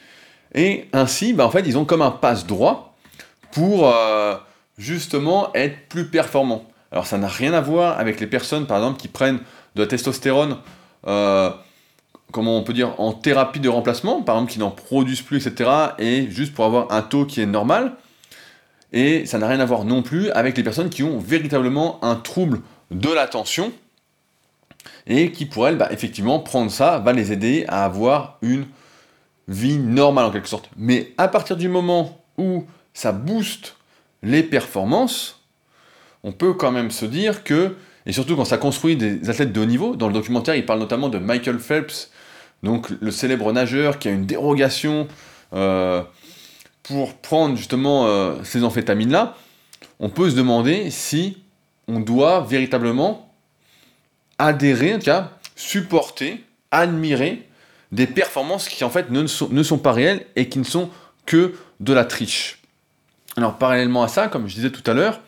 Et 0.56 0.88
ainsi, 0.94 1.34
bah, 1.34 1.46
en 1.46 1.52
fait, 1.52 1.64
ils 1.66 1.78
ont 1.78 1.86
comme 1.86 2.02
un 2.02 2.12
passe-droit 2.12 2.96
pour 3.52 3.88
euh, 3.88 4.36
justement 4.78 5.54
être 5.54 5.88
plus 5.90 6.08
performants. 6.08 6.66
Alors 6.92 7.08
ça 7.08 7.18
n'a 7.18 7.28
rien 7.28 7.54
à 7.54 7.62
voir 7.62 8.00
avec 8.00 8.20
les 8.20 8.28
personnes, 8.28 8.68
par 8.68 8.78
exemple, 8.78 9.00
qui 9.00 9.08
prennent 9.08 9.40
de 9.76 9.82
la 9.82 9.88
testostérone, 9.88 10.58
euh, 11.08 11.50
comment 12.32 12.58
on 12.58 12.64
peut 12.64 12.74
dire, 12.74 13.00
en 13.00 13.14
thérapie 13.14 13.60
de 13.60 13.70
remplacement, 13.70 14.22
par 14.22 14.36
exemple, 14.36 14.52
qui 14.52 14.60
n'en 14.60 14.72
produisent 14.72 15.22
plus, 15.22 15.46
etc., 15.46 15.70
et 15.98 16.30
juste 16.30 16.54
pour 16.54 16.66
avoir 16.66 16.92
un 16.92 17.02
taux 17.02 17.26
qui 17.26 17.42
est 17.42 17.48
normal. 17.48 17.94
Et 18.92 19.26
ça 19.26 19.40
n'a 19.40 19.48
rien 19.48 19.60
à 19.60 19.66
voir 19.66 19.86
non 19.86 20.04
plus 20.04 20.30
avec 20.32 20.56
les 20.56 20.64
personnes 20.64 20.90
qui 20.90 21.02
ont 21.02 21.18
véritablement 21.18 22.04
un 22.04 22.16
trouble 22.16 22.62
de 22.92 23.12
l'attention, 23.12 23.72
et 25.08 25.32
qui 25.32 25.46
pour 25.46 25.68
elles, 25.68 25.78
bah, 25.78 25.90
effectivement, 25.92 26.40
prendre 26.40 26.72
ça 26.72 27.00
va 27.00 27.14
les 27.14 27.32
aider 27.32 27.66
à 27.68 27.86
avoir 27.86 28.38
une 28.42 28.66
vie 29.48 29.78
normale 29.78 30.26
en 30.26 30.32
quelque 30.32 30.48
sorte. 30.48 30.70
Mais 30.78 31.14
à 31.18 31.28
partir 31.28 31.58
du 31.58 31.68
moment 31.68 32.22
où 32.38 32.66
ça 32.94 33.12
booste 33.12 33.76
les 34.22 34.44
performances, 34.44 35.42
on 36.24 36.32
peut 36.32 36.54
quand 36.54 36.72
même 36.72 36.92
se 36.92 37.06
dire 37.06 37.44
que, 37.44 37.76
et 38.06 38.14
surtout 38.14 38.36
quand 38.36 38.46
ça 38.46 38.58
construit 38.58 38.96
des 38.96 39.30
athlètes 39.30 39.52
de 39.52 39.62
haut 39.62 39.66
niveau, 39.66 39.96
dans 39.96 40.08
le 40.08 40.14
documentaire 40.14 40.56
il 40.56 40.66
parle 40.66 40.80
notamment 40.80 41.10
de 41.10 41.18
Michael 41.18 41.60
Phelps, 41.60 42.12
donc 42.64 42.90
le 43.02 43.12
célèbre 43.12 43.52
nageur 43.52 44.00
qui 44.00 44.08
a 44.08 44.12
une 44.12 44.26
dérogation 44.26 45.08
euh, 45.54 46.02
pour 46.84 47.16
prendre 47.16 47.58
justement 47.58 48.08
euh, 48.08 48.36
ces 48.44 48.64
amphétamines-là, 48.64 49.36
on 50.00 50.10
peut 50.10 50.30
se 50.30 50.36
demander 50.36 50.90
si 50.90 51.38
on 51.88 52.00
doit 52.00 52.42
véritablement 52.42 53.33
adhérer, 54.44 54.96
en 54.96 55.30
supporter, 55.56 56.44
admirer 56.72 57.48
des 57.94 58.08
performances 58.08 58.68
qui 58.68 58.84
en 58.84 58.90
fait 58.90 59.10
ne 59.10 59.26
sont, 59.26 59.48
ne 59.50 59.64
sont 59.64 59.78
pas 59.78 59.94
réelles 59.94 60.26
et 60.36 60.50
qui 60.50 60.60
ne 60.60 60.66
sont 60.66 60.90
que 61.26 61.54
de 61.80 61.94
la 61.94 62.04
triche. 62.04 62.60
Alors 63.38 63.58
parallèlement 63.58 64.04
à 64.04 64.10
ça, 64.10 64.28
comme 64.28 64.50
je 64.50 64.56
disais 64.56 64.70
tout 64.70 64.90
à 64.90 64.94
l'heure, 64.94 65.22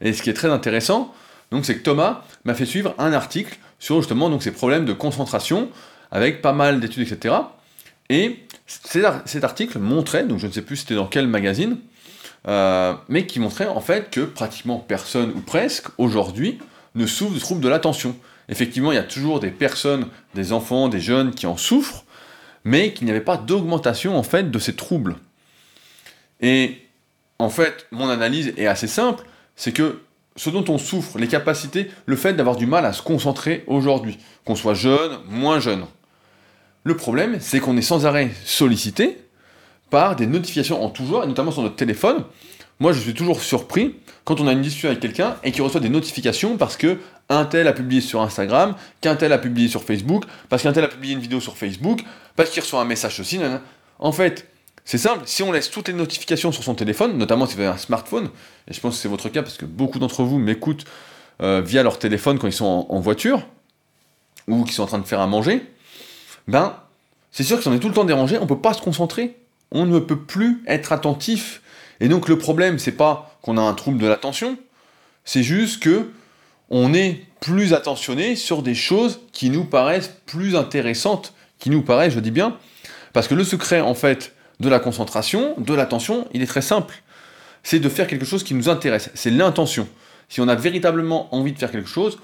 et 0.00 0.12
ce 0.12 0.20
qui 0.20 0.30
est 0.30 0.34
très 0.34 0.50
intéressant, 0.50 1.14
donc 1.52 1.64
c'est 1.64 1.76
que 1.76 1.82
Thomas 1.82 2.24
m'a 2.44 2.54
fait 2.54 2.66
suivre 2.66 2.94
un 2.98 3.12
article 3.12 3.56
sur 3.78 3.98
justement 4.00 4.28
donc 4.30 4.42
ces 4.42 4.50
problèmes 4.50 4.84
de 4.84 4.92
concentration 4.92 5.70
avec 6.10 6.42
pas 6.42 6.52
mal 6.52 6.80
d'études, 6.80 7.10
etc. 7.10 7.36
Et 8.08 8.40
cet 8.66 9.44
article 9.44 9.78
montrait, 9.78 10.24
donc 10.24 10.38
je 10.38 10.46
ne 10.48 10.52
sais 10.52 10.62
plus 10.62 10.78
c'était 10.78 10.96
dans 10.96 11.06
quel 11.06 11.28
magazine, 11.28 11.78
euh, 12.48 12.94
mais 13.08 13.26
qui 13.26 13.38
montrait 13.38 13.68
en 13.68 13.80
fait 13.80 14.10
que 14.10 14.22
pratiquement 14.22 14.78
personne 14.78 15.30
ou 15.36 15.40
presque 15.40 15.86
aujourd'hui 15.98 16.58
ne 16.96 17.06
souffre 17.06 17.34
de 17.34 17.38
troubles 17.38 17.60
de 17.60 17.68
l'attention 17.68 18.16
effectivement, 18.48 18.92
il 18.92 18.96
y 18.96 18.98
a 18.98 19.04
toujours 19.04 19.40
des 19.40 19.50
personnes, 19.50 20.08
des 20.34 20.52
enfants, 20.52 20.88
des 20.88 21.00
jeunes 21.00 21.32
qui 21.32 21.46
en 21.46 21.56
souffrent, 21.56 22.04
mais 22.64 22.92
qu'il 22.92 23.04
n'y 23.04 23.10
avait 23.10 23.20
pas 23.20 23.36
d'augmentation 23.36 24.16
en 24.16 24.22
fait 24.22 24.50
de 24.50 24.58
ces 24.58 24.74
troubles. 24.74 25.16
Et 26.40 26.82
en 27.38 27.48
fait, 27.48 27.86
mon 27.90 28.08
analyse 28.08 28.52
est 28.56 28.66
assez 28.66 28.86
simple, 28.88 29.24
c'est 29.56 29.72
que 29.72 30.00
ce 30.36 30.50
dont 30.50 30.64
on 30.68 30.78
souffre, 30.78 31.18
les 31.18 31.28
capacités, 31.28 31.90
le 32.04 32.16
fait 32.16 32.34
d'avoir 32.34 32.56
du 32.56 32.66
mal 32.66 32.84
à 32.84 32.92
se 32.92 33.02
concentrer 33.02 33.64
aujourd'hui, 33.66 34.18
qu'on 34.44 34.54
soit 34.54 34.74
jeune, 34.74 35.18
moins 35.28 35.60
jeune. 35.60 35.86
Le 36.84 36.96
problème, 36.96 37.38
c'est 37.40 37.58
qu'on 37.58 37.76
est 37.76 37.82
sans 37.82 38.06
arrêt 38.06 38.30
sollicité 38.44 39.18
par 39.90 40.16
des 40.16 40.26
notifications 40.26 40.84
en 40.84 40.90
tout 40.90 41.06
genre, 41.06 41.24
et 41.24 41.26
notamment 41.26 41.50
sur 41.50 41.62
notre 41.62 41.76
téléphone. 41.76 42.24
Moi, 42.78 42.92
je 42.92 43.00
suis 43.00 43.14
toujours 43.14 43.40
surpris 43.40 43.94
quand 44.24 44.40
on 44.40 44.46
a 44.46 44.52
une 44.52 44.60
discussion 44.60 44.90
avec 44.90 45.00
quelqu'un 45.00 45.36
et 45.42 45.52
qu'il 45.52 45.62
reçoit 45.62 45.80
des 45.80 45.88
notifications 45.88 46.56
parce 46.58 46.76
que 46.76 46.98
un 47.28 47.44
tel 47.44 47.66
a 47.66 47.72
publié 47.72 48.00
sur 48.00 48.22
Instagram, 48.22 48.74
qu'un 49.00 49.16
tel 49.16 49.32
a 49.32 49.38
publié 49.38 49.68
sur 49.68 49.82
Facebook, 49.82 50.24
parce 50.48 50.62
qu'un 50.62 50.72
tel 50.72 50.84
a 50.84 50.88
publié 50.88 51.14
une 51.14 51.20
vidéo 51.20 51.40
sur 51.40 51.56
Facebook, 51.56 52.02
parce 52.36 52.50
qu'il 52.50 52.62
reçoit 52.62 52.80
un 52.80 52.84
message 52.84 53.18
aussi. 53.20 53.40
En 53.98 54.12
fait, 54.12 54.48
c'est 54.84 54.98
simple, 54.98 55.22
si 55.26 55.42
on 55.42 55.50
laisse 55.50 55.70
toutes 55.70 55.88
les 55.88 55.94
notifications 55.94 56.52
sur 56.52 56.62
son 56.62 56.74
téléphone, 56.74 57.18
notamment 57.18 57.46
si 57.46 57.56
vous 57.56 57.62
avez 57.62 57.70
un 57.70 57.76
smartphone, 57.76 58.30
et 58.68 58.72
je 58.72 58.80
pense 58.80 58.94
que 58.94 59.02
c'est 59.02 59.08
votre 59.08 59.28
cas 59.28 59.42
parce 59.42 59.56
que 59.56 59.64
beaucoup 59.64 59.98
d'entre 59.98 60.22
vous 60.22 60.38
m'écoutent 60.38 60.84
euh, 61.42 61.60
via 61.60 61.82
leur 61.82 61.98
téléphone 61.98 62.38
quand 62.38 62.46
ils 62.46 62.52
sont 62.52 62.86
en, 62.88 63.00
voiture, 63.00 63.46
ou 64.46 64.64
qui 64.64 64.72
sont 64.72 64.84
en 64.84 64.86
train 64.86 64.98
de 64.98 65.04
faire 65.04 65.20
à 65.20 65.26
manger, 65.26 65.62
ben, 66.46 66.76
c'est 67.32 67.42
sûr 67.42 67.56
que 67.56 67.62
si 67.62 67.68
on 67.68 67.74
est 67.74 67.80
tout 67.80 67.88
le 67.88 67.94
temps 67.94 68.04
dérangé, 68.04 68.38
on 68.38 68.42
ne 68.42 68.46
peut 68.46 68.60
pas 68.60 68.72
se 68.72 68.80
concentrer. 68.80 69.36
On 69.72 69.84
ne 69.84 69.98
peut 69.98 70.20
plus 70.20 70.62
être 70.68 70.92
attentif. 70.92 71.60
Et 71.98 72.08
donc 72.08 72.28
le 72.28 72.38
problème, 72.38 72.78
c'est 72.78 72.92
pas 72.92 73.36
qu'on 73.42 73.58
a 73.58 73.60
un 73.60 73.74
trouble 73.74 73.98
de 73.98 74.06
l'attention, 74.06 74.56
c'est 75.24 75.42
juste 75.42 75.82
que 75.82 76.10
on 76.70 76.94
est 76.94 77.22
plus 77.40 77.74
attentionné 77.74 78.36
sur 78.36 78.62
des 78.62 78.74
choses 78.74 79.20
qui 79.32 79.50
nous 79.50 79.64
paraissent 79.64 80.14
plus 80.26 80.56
intéressantes, 80.56 81.32
qui 81.58 81.70
nous 81.70 81.82
paraissent, 81.82 82.14
je 82.14 82.20
dis 82.20 82.30
bien, 82.30 82.56
parce 83.12 83.28
que 83.28 83.34
le 83.34 83.44
secret, 83.44 83.80
en 83.80 83.94
fait, 83.94 84.34
de 84.60 84.68
la 84.68 84.78
concentration, 84.78 85.54
de 85.58 85.74
l'attention, 85.74 86.28
il 86.32 86.42
est 86.42 86.46
très 86.46 86.62
simple. 86.62 87.02
C'est 87.62 87.78
de 87.78 87.88
faire 87.88 88.06
quelque 88.06 88.24
chose 88.24 88.42
qui 88.42 88.54
nous 88.54 88.68
intéresse. 88.68 89.10
C'est 89.14 89.30
l'intention. 89.30 89.88
Si 90.28 90.40
on 90.40 90.48
a 90.48 90.54
véritablement 90.54 91.34
envie 91.34 91.52
de 91.52 91.58
faire 91.58 91.70
quelque 91.70 91.88
chose, 91.88 92.18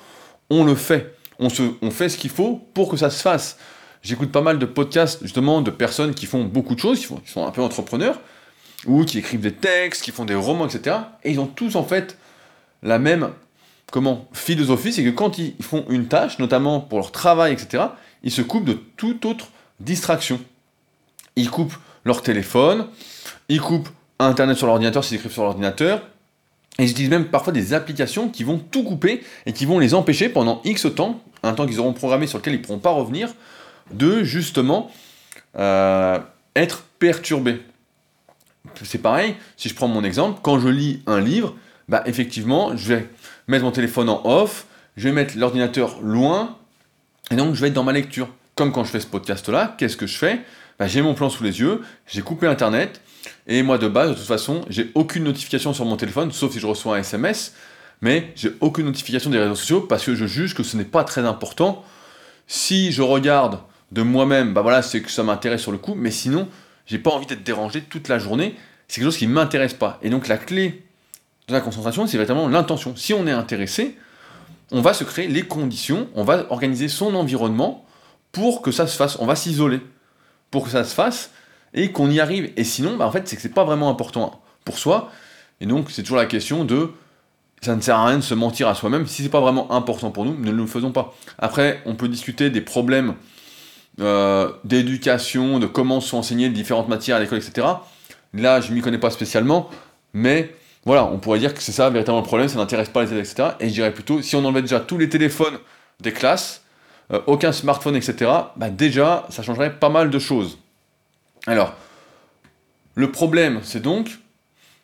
on 0.50 0.64
le 0.64 0.74
fait. 0.74 1.14
On, 1.38 1.48
se, 1.48 1.62
on 1.82 1.90
fait 1.90 2.08
ce 2.08 2.18
qu'il 2.18 2.30
faut 2.30 2.66
pour 2.74 2.90
que 2.90 2.96
ça 2.96 3.10
se 3.10 3.22
fasse. 3.22 3.58
J'écoute 4.02 4.32
pas 4.32 4.40
mal 4.40 4.58
de 4.58 4.66
podcasts, 4.66 5.22
justement, 5.22 5.62
de 5.62 5.70
personnes 5.70 6.14
qui 6.14 6.26
font 6.26 6.44
beaucoup 6.44 6.74
de 6.74 6.80
choses, 6.80 6.98
qui, 7.00 7.06
qui 7.06 7.30
sont 7.30 7.46
un 7.46 7.50
peu 7.50 7.62
entrepreneurs, 7.62 8.20
ou 8.86 9.04
qui 9.04 9.18
écrivent 9.18 9.40
des 9.40 9.52
textes, 9.52 10.02
qui 10.02 10.10
font 10.10 10.24
des 10.24 10.34
romans, 10.34 10.66
etc. 10.66 10.96
Et 11.22 11.30
ils 11.30 11.40
ont 11.40 11.46
tous, 11.46 11.76
en 11.76 11.84
fait, 11.84 12.18
la 12.82 12.98
même 12.98 13.30
comment 13.92 14.26
philosophie, 14.32 14.92
c'est 14.92 15.04
que 15.04 15.10
quand 15.10 15.38
ils 15.38 15.54
font 15.60 15.84
une 15.90 16.08
tâche, 16.08 16.38
notamment 16.40 16.80
pour 16.80 16.98
leur 16.98 17.12
travail, 17.12 17.52
etc., 17.52 17.84
ils 18.24 18.32
se 18.32 18.42
coupent 18.42 18.64
de 18.64 18.80
toute 18.96 19.24
autre 19.26 19.48
distraction. 19.78 20.40
Ils 21.36 21.50
coupent 21.50 21.76
leur 22.04 22.22
téléphone, 22.22 22.86
ils 23.48 23.60
coupent 23.60 23.90
Internet 24.18 24.56
sur 24.56 24.66
l'ordinateur 24.66 25.04
s'ils 25.04 25.16
écrivent 25.18 25.32
sur 25.32 25.44
l'ordinateur, 25.44 26.00
et 26.78 26.84
ils 26.84 26.90
utilisent 26.90 27.10
même 27.10 27.26
parfois 27.26 27.52
des 27.52 27.74
applications 27.74 28.30
qui 28.30 28.44
vont 28.44 28.58
tout 28.58 28.82
couper 28.82 29.22
et 29.44 29.52
qui 29.52 29.66
vont 29.66 29.78
les 29.78 29.92
empêcher 29.92 30.30
pendant 30.30 30.62
X 30.64 30.86
temps, 30.96 31.20
un 31.42 31.52
temps 31.52 31.66
qu'ils 31.66 31.78
auront 31.78 31.92
programmé 31.92 32.26
sur 32.26 32.38
lequel 32.38 32.54
ils 32.54 32.60
ne 32.60 32.64
pourront 32.64 32.78
pas 32.78 32.92
revenir, 32.92 33.28
de 33.92 34.24
justement 34.24 34.90
euh, 35.58 36.18
être 36.56 36.84
perturbés. 36.98 37.60
C'est 38.84 39.02
pareil, 39.02 39.34
si 39.58 39.68
je 39.68 39.74
prends 39.74 39.88
mon 39.88 40.02
exemple, 40.02 40.40
quand 40.42 40.58
je 40.58 40.68
lis 40.68 41.02
un 41.06 41.20
livre, 41.20 41.54
bah 41.88 42.02
effectivement, 42.06 42.74
je 42.74 42.94
vais 42.94 43.08
mettre 43.52 43.64
mon 43.64 43.70
téléphone 43.70 44.08
en 44.08 44.22
off, 44.24 44.66
je 44.96 45.08
vais 45.08 45.14
mettre 45.14 45.38
l'ordinateur 45.38 46.00
loin, 46.02 46.56
et 47.30 47.36
donc 47.36 47.54
je 47.54 47.60
vais 47.60 47.68
être 47.68 47.74
dans 47.74 47.84
ma 47.84 47.92
lecture. 47.92 48.28
Comme 48.54 48.72
quand 48.72 48.84
je 48.84 48.90
fais 48.90 49.00
ce 49.00 49.06
podcast-là, 49.06 49.74
qu'est-ce 49.78 49.96
que 49.96 50.06
je 50.06 50.18
fais? 50.18 50.40
Bah, 50.78 50.86
J'ai 50.86 51.02
mon 51.02 51.14
plan 51.14 51.30
sous 51.30 51.44
les 51.44 51.60
yeux, 51.60 51.80
j'ai 52.06 52.22
coupé 52.22 52.46
Internet, 52.46 53.00
et 53.46 53.62
moi 53.62 53.78
de 53.78 53.88
base, 53.88 54.10
de 54.10 54.14
toute 54.14 54.26
façon, 54.26 54.62
j'ai 54.68 54.90
aucune 54.94 55.24
notification 55.24 55.72
sur 55.72 55.84
mon 55.84 55.96
téléphone, 55.96 56.32
sauf 56.32 56.52
si 56.52 56.60
je 56.60 56.66
reçois 56.66 56.96
un 56.96 57.00
SMS, 57.00 57.54
mais 58.00 58.32
j'ai 58.34 58.52
aucune 58.60 58.86
notification 58.86 59.30
des 59.30 59.38
réseaux 59.38 59.54
sociaux 59.54 59.82
parce 59.82 60.04
que 60.04 60.14
je 60.14 60.26
juge 60.26 60.54
que 60.54 60.62
ce 60.62 60.76
n'est 60.76 60.84
pas 60.84 61.04
très 61.04 61.24
important. 61.24 61.84
Si 62.46 62.90
je 62.90 63.02
regarde 63.02 63.60
de 63.92 64.02
moi-même, 64.02 64.54
bah 64.54 64.62
voilà, 64.62 64.82
c'est 64.82 65.02
que 65.02 65.10
ça 65.10 65.22
m'intéresse 65.22 65.60
sur 65.60 65.72
le 65.72 65.78
coup, 65.78 65.94
mais 65.94 66.10
sinon, 66.10 66.48
j'ai 66.86 66.98
pas 66.98 67.10
envie 67.10 67.26
d'être 67.26 67.44
dérangé 67.44 67.82
toute 67.82 68.08
la 68.08 68.18
journée. 68.18 68.56
C'est 68.88 68.96
quelque 68.96 69.10
chose 69.10 69.18
qui 69.18 69.28
ne 69.28 69.32
m'intéresse 69.32 69.74
pas. 69.74 69.98
Et 70.02 70.10
donc 70.10 70.26
la 70.26 70.36
clé 70.36 70.82
la 71.52 71.60
concentration, 71.60 72.06
c'est 72.06 72.16
véritablement 72.16 72.48
l'intention. 72.48 72.94
Si 72.96 73.14
on 73.14 73.26
est 73.26 73.32
intéressé, 73.32 73.96
on 74.70 74.80
va 74.80 74.94
se 74.94 75.04
créer 75.04 75.28
les 75.28 75.42
conditions, 75.42 76.08
on 76.14 76.24
va 76.24 76.50
organiser 76.50 76.88
son 76.88 77.14
environnement 77.14 77.84
pour 78.32 78.62
que 78.62 78.70
ça 78.70 78.86
se 78.86 78.96
fasse. 78.96 79.18
On 79.20 79.26
va 79.26 79.36
s'isoler 79.36 79.80
pour 80.50 80.64
que 80.64 80.70
ça 80.70 80.84
se 80.84 80.94
fasse 80.94 81.30
et 81.74 81.92
qu'on 81.92 82.10
y 82.10 82.20
arrive. 82.20 82.52
Et 82.56 82.64
sinon, 82.64 82.96
bah, 82.96 83.06
en 83.06 83.12
fait, 83.12 83.28
c'est 83.28 83.36
que 83.36 83.42
c'est 83.42 83.48
pas 83.48 83.64
vraiment 83.64 83.90
important 83.90 84.42
pour 84.64 84.78
soi. 84.78 85.10
Et 85.60 85.66
donc, 85.66 85.90
c'est 85.90 86.02
toujours 86.02 86.16
la 86.16 86.26
question 86.26 86.64
de 86.64 86.90
ça 87.60 87.76
ne 87.76 87.80
sert 87.80 87.96
à 87.96 88.06
rien 88.06 88.16
de 88.16 88.22
se 88.22 88.34
mentir 88.34 88.66
à 88.66 88.74
soi-même. 88.74 89.06
Si 89.06 89.22
c'est 89.22 89.28
pas 89.28 89.40
vraiment 89.40 89.72
important 89.72 90.10
pour 90.10 90.24
nous, 90.24 90.36
ne 90.36 90.50
le 90.50 90.66
faisons 90.66 90.90
pas. 90.90 91.14
Après, 91.38 91.80
on 91.86 91.94
peut 91.94 92.08
discuter 92.08 92.50
des 92.50 92.60
problèmes 92.60 93.14
euh, 94.00 94.50
d'éducation, 94.64 95.60
de 95.60 95.66
comment 95.66 96.00
sont 96.00 96.18
enseignées 96.18 96.48
différentes 96.48 96.88
matières 96.88 97.18
à 97.18 97.20
l'école, 97.20 97.38
etc. 97.38 97.68
Là, 98.34 98.60
je 98.60 98.72
m'y 98.72 98.80
connais 98.80 98.98
pas 98.98 99.10
spécialement, 99.10 99.70
mais 100.12 100.52
voilà, 100.84 101.04
on 101.04 101.18
pourrait 101.18 101.38
dire 101.38 101.54
que 101.54 101.62
c'est 101.62 101.72
ça 101.72 101.90
véritablement 101.90 102.22
le 102.22 102.26
problème, 102.26 102.48
ça 102.48 102.58
n'intéresse 102.58 102.88
pas 102.88 103.02
les 103.02 103.12
élèves, 103.12 103.24
etc. 103.24 103.50
Et 103.60 103.68
je 103.68 103.74
dirais 103.74 103.92
plutôt, 103.92 104.20
si 104.20 104.34
on 104.34 104.44
enlevait 104.44 104.62
déjà 104.62 104.80
tous 104.80 104.98
les 104.98 105.08
téléphones 105.08 105.58
des 106.00 106.12
classes, 106.12 106.62
euh, 107.12 107.20
aucun 107.26 107.52
smartphone, 107.52 107.94
etc., 107.94 108.30
bah 108.56 108.70
déjà, 108.70 109.26
ça 109.30 109.42
changerait 109.42 109.78
pas 109.78 109.90
mal 109.90 110.10
de 110.10 110.18
choses. 110.18 110.58
Alors, 111.46 111.74
le 112.94 113.12
problème, 113.12 113.60
c'est 113.62 113.80
donc, 113.80 114.18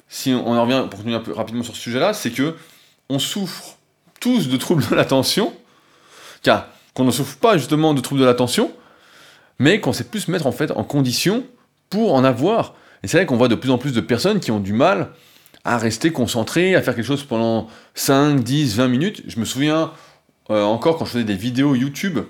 si 0.08 0.32
on 0.32 0.56
en 0.56 0.62
revient 0.62 0.86
pour 0.88 0.98
continuer 0.98 1.16
un 1.16 1.20
peu 1.20 1.32
rapidement 1.32 1.62
sur 1.62 1.74
ce 1.74 1.80
sujet-là, 1.80 2.14
c'est 2.14 2.30
que 2.30 2.54
on 3.08 3.18
souffre 3.18 3.76
tous 4.20 4.48
de 4.48 4.56
troubles 4.56 4.86
de 4.88 4.94
l'attention, 4.94 5.52
car 6.42 6.68
qu'on 6.94 7.04
ne 7.04 7.10
souffre 7.10 7.38
pas 7.38 7.56
justement 7.56 7.94
de 7.94 8.00
troubles 8.00 8.20
de 8.20 8.26
l'attention, 8.26 8.72
mais 9.58 9.80
qu'on 9.80 9.92
sait 9.92 10.04
plus 10.04 10.28
mettre 10.28 10.46
en 10.46 10.52
fait 10.52 10.70
en 10.72 10.84
condition 10.84 11.44
pour 11.90 12.14
en 12.14 12.24
avoir. 12.24 12.74
Et 13.02 13.08
c'est 13.08 13.16
vrai 13.16 13.26
qu'on 13.26 13.36
voit 13.36 13.48
de 13.48 13.54
plus 13.54 13.70
en 13.70 13.78
plus 13.78 13.92
de 13.92 14.00
personnes 14.00 14.40
qui 14.40 14.50
ont 14.50 14.60
du 14.60 14.72
mal 14.72 15.10
à 15.68 15.76
rester 15.76 16.10
concentré, 16.12 16.74
à 16.74 16.80
faire 16.80 16.94
quelque 16.94 17.04
chose 17.04 17.24
pendant 17.24 17.68
5, 17.94 18.42
10, 18.42 18.76
20 18.76 18.88
minutes. 18.88 19.22
Je 19.26 19.38
me 19.38 19.44
souviens 19.44 19.92
euh, 20.48 20.62
encore 20.62 20.96
quand 20.96 21.04
je 21.04 21.10
faisais 21.10 21.24
des 21.24 21.34
vidéos 21.34 21.74
YouTube 21.74 22.20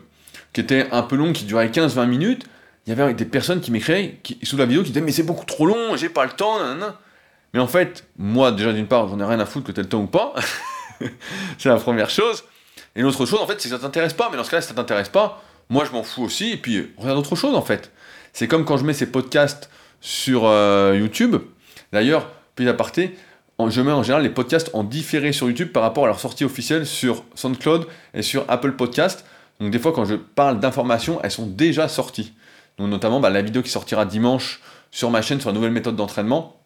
qui 0.52 0.60
étaient 0.60 0.88
un 0.90 1.02
peu 1.02 1.14
longues, 1.14 1.34
qui 1.34 1.44
duraient 1.44 1.68
15-20 1.68 2.06
minutes, 2.06 2.46
il 2.84 2.90
y 2.90 3.00
avait 3.00 3.14
des 3.14 3.24
personnes 3.24 3.60
qui 3.60 3.70
m'écrivaient 3.70 4.18
sous 4.42 4.56
la 4.56 4.66
vidéo 4.66 4.82
qui 4.82 4.90
disaient 4.90 5.04
mais 5.04 5.12
c'est 5.12 5.22
beaucoup 5.22 5.44
trop 5.44 5.66
long, 5.66 5.96
j'ai 5.96 6.08
pas 6.08 6.24
le 6.24 6.32
temps, 6.32 6.58
Mais 7.54 7.60
en 7.60 7.68
fait, 7.68 8.08
moi 8.18 8.50
déjà 8.50 8.72
d'une 8.72 8.88
part, 8.88 9.06
j'en 9.06 9.20
ai 9.20 9.24
rien 9.24 9.38
à 9.38 9.46
foutre 9.46 9.68
que 9.68 9.72
t'aies 9.72 9.82
le 9.82 9.88
temps 9.88 10.02
ou 10.02 10.08
pas. 10.08 10.34
c'est 11.58 11.68
la 11.68 11.76
première 11.76 12.10
chose. 12.10 12.42
Et 12.96 13.02
l'autre 13.02 13.24
chose, 13.24 13.40
en 13.40 13.46
fait, 13.46 13.60
c'est 13.60 13.68
que 13.68 13.76
ça 13.76 13.80
t'intéresse 13.80 14.14
pas. 14.14 14.30
Mais 14.32 14.36
dans 14.36 14.42
ce 14.42 14.50
cas-là, 14.50 14.62
si 14.62 14.68
ça 14.68 14.74
t'intéresse 14.74 15.10
pas, 15.10 15.44
moi 15.68 15.84
je 15.84 15.92
m'en 15.92 16.02
fous 16.02 16.24
aussi. 16.24 16.50
Et 16.50 16.56
puis, 16.56 16.90
regarde 16.96 17.18
autre 17.18 17.36
chose 17.36 17.54
en 17.54 17.62
fait. 17.62 17.92
C'est 18.32 18.48
comme 18.48 18.64
quand 18.64 18.78
je 18.78 18.84
mets 18.84 18.94
ces 18.94 19.12
podcasts 19.12 19.70
sur 20.00 20.42
euh, 20.44 20.96
YouTube. 20.98 21.36
D'ailleurs, 21.92 22.28
puis 22.56 22.64
d'aparté, 22.64 23.16
je 23.66 23.80
mets 23.80 23.92
en 23.92 24.02
général 24.02 24.22
les 24.22 24.30
podcasts 24.30 24.70
en 24.72 24.84
différé 24.84 25.32
sur 25.32 25.48
YouTube 25.48 25.72
par 25.72 25.82
rapport 25.82 26.04
à 26.04 26.06
leur 26.06 26.20
sortie 26.20 26.44
officielle 26.44 26.86
sur 26.86 27.24
SoundCloud 27.34 27.86
et 28.14 28.22
sur 28.22 28.44
Apple 28.48 28.72
Podcast. 28.72 29.24
Donc 29.60 29.72
des 29.72 29.78
fois 29.78 29.92
quand 29.92 30.04
je 30.04 30.14
parle 30.14 30.60
d'informations, 30.60 31.20
elles 31.22 31.32
sont 31.32 31.46
déjà 31.46 31.88
sorties. 31.88 32.32
Donc 32.78 32.88
notamment 32.88 33.18
bah, 33.18 33.30
la 33.30 33.42
vidéo 33.42 33.62
qui 33.62 33.70
sortira 33.70 34.04
dimanche 34.04 34.60
sur 34.92 35.10
ma 35.10 35.22
chaîne 35.22 35.40
sur 35.40 35.50
la 35.50 35.54
nouvelle 35.54 35.72
méthode 35.72 35.96
d'entraînement 35.96 36.56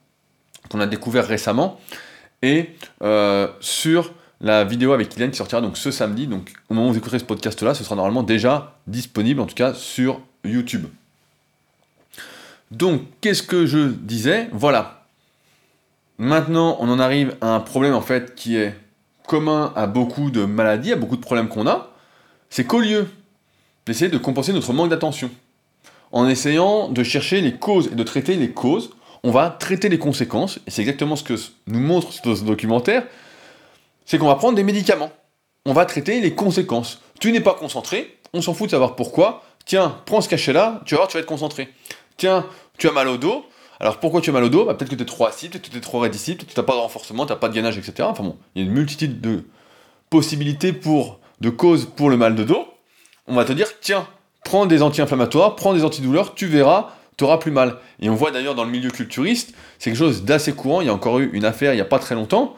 qu'on 0.68 0.80
a 0.80 0.86
découvert 0.86 1.26
récemment 1.26 1.80
et 2.42 2.70
euh, 3.02 3.48
sur 3.60 4.12
la 4.40 4.64
vidéo 4.64 4.92
avec 4.92 5.08
Kylian 5.08 5.30
qui 5.30 5.36
sortira 5.36 5.62
donc 5.62 5.78
ce 5.78 5.90
samedi. 5.90 6.26
Donc 6.26 6.52
au 6.68 6.74
moment 6.74 6.88
où 6.88 6.92
vous 6.92 6.98
écouterez 6.98 7.18
ce 7.18 7.24
podcast 7.24 7.62
là, 7.62 7.72
ce 7.72 7.84
sera 7.84 7.96
normalement 7.96 8.22
déjà 8.22 8.76
disponible 8.86 9.40
en 9.40 9.46
tout 9.46 9.54
cas 9.54 9.72
sur 9.72 10.20
YouTube. 10.44 10.86
Donc 12.70 13.02
qu'est-ce 13.20 13.42
que 13.42 13.66
je 13.66 13.88
disais? 13.88 14.48
Voilà, 14.52 15.01
Maintenant, 16.18 16.76
on 16.80 16.88
en 16.88 16.98
arrive 16.98 17.36
à 17.40 17.54
un 17.54 17.60
problème 17.60 17.94
en 17.94 18.00
fait 18.00 18.34
qui 18.34 18.56
est 18.56 18.74
commun 19.26 19.72
à 19.76 19.86
beaucoup 19.86 20.30
de 20.30 20.44
maladies, 20.44 20.92
à 20.92 20.96
beaucoup 20.96 21.16
de 21.16 21.20
problèmes 21.22 21.48
qu'on 21.48 21.66
a, 21.66 21.90
c'est 22.50 22.64
qu'au 22.64 22.80
lieu 22.80 23.08
d'essayer 23.86 24.10
de 24.10 24.18
compenser 24.18 24.52
notre 24.52 24.72
manque 24.72 24.90
d'attention, 24.90 25.30
en 26.12 26.28
essayant 26.28 26.88
de 26.88 27.02
chercher 27.02 27.40
les 27.40 27.54
causes 27.54 27.88
et 27.92 27.94
de 27.94 28.02
traiter 28.02 28.36
les 28.36 28.50
causes, 28.50 28.90
on 29.24 29.30
va 29.30 29.50
traiter 29.50 29.88
les 29.88 29.98
conséquences, 29.98 30.58
et 30.66 30.70
c'est 30.70 30.82
exactement 30.82 31.16
ce 31.16 31.24
que 31.24 31.34
nous 31.66 31.80
montre 31.80 32.12
ce 32.12 32.44
documentaire, 32.44 33.06
c'est 34.04 34.18
qu'on 34.18 34.26
va 34.26 34.34
prendre 34.34 34.56
des 34.56 34.64
médicaments. 34.64 35.10
On 35.64 35.72
va 35.72 35.86
traiter 35.86 36.20
les 36.20 36.34
conséquences. 36.34 37.00
Tu 37.20 37.30
n'es 37.30 37.40
pas 37.40 37.54
concentré, 37.54 38.18
on 38.32 38.42
s'en 38.42 38.52
fout 38.52 38.66
de 38.66 38.72
savoir 38.72 38.96
pourquoi. 38.96 39.44
Tiens, 39.64 39.96
prends 40.06 40.20
ce 40.20 40.28
cachet-là, 40.28 40.82
tu 40.84 40.94
vas 40.94 41.02
voir, 41.02 41.08
tu 41.08 41.16
vas 41.16 41.20
être 41.20 41.26
concentré. 41.26 41.68
Tiens, 42.16 42.44
tu 42.78 42.88
as 42.88 42.92
mal 42.92 43.06
au 43.06 43.16
dos, 43.16 43.46
alors 43.82 43.98
pourquoi 43.98 44.20
tu 44.20 44.30
as 44.30 44.32
mal 44.32 44.44
au 44.44 44.48
dos? 44.48 44.64
Bah, 44.64 44.74
Peut-être 44.74 44.90
que 44.90 44.94
tu 44.94 45.02
es 45.02 45.06
trop 45.06 45.26
que 45.26 45.58
tu 45.58 45.76
es 45.76 45.80
trop 45.80 46.00
que 46.00 46.08
tu 46.08 46.36
n'as 46.56 46.62
pas 46.62 46.74
de 46.74 46.78
renforcement, 46.78 47.26
tu 47.26 47.32
n'as 47.32 47.38
pas 47.38 47.48
de 47.48 47.54
gainage, 47.54 47.76
etc. 47.76 48.08
Enfin 48.08 48.22
bon, 48.22 48.36
il 48.54 48.62
y 48.62 48.64
a 48.64 48.68
une 48.68 48.74
multitude 48.74 49.20
de 49.20 49.42
possibilités 50.08 50.72
de 50.72 51.50
causes 51.50 51.86
pour 51.96 52.08
le 52.08 52.16
mal 52.16 52.36
de 52.36 52.44
dos. 52.44 52.64
On 53.26 53.34
va 53.34 53.44
te 53.44 53.52
dire, 53.52 53.66
tiens, 53.80 54.06
prends 54.44 54.66
des 54.66 54.82
anti-inflammatoires, 54.82 55.56
prends 55.56 55.74
des 55.74 55.84
antidouleurs, 55.84 56.34
tu 56.34 56.46
verras, 56.46 56.90
tu 57.16 57.24
auras 57.24 57.38
plus 57.38 57.50
mal. 57.50 57.78
Et 58.00 58.08
on 58.08 58.14
voit 58.14 58.30
d'ailleurs 58.30 58.54
dans 58.54 58.64
le 58.64 58.70
milieu 58.70 58.90
culturiste, 58.90 59.52
c'est 59.80 59.90
quelque 59.90 59.98
chose 59.98 60.22
d'assez 60.22 60.52
courant, 60.52 60.80
il 60.80 60.86
y 60.86 60.90
a 60.90 60.94
encore 60.94 61.18
eu 61.18 61.30
une 61.32 61.44
affaire 61.44 61.72
il 61.72 61.76
n'y 61.76 61.82
a 61.82 61.86
pas 61.86 61.98
très 61.98 62.14
longtemps, 62.14 62.54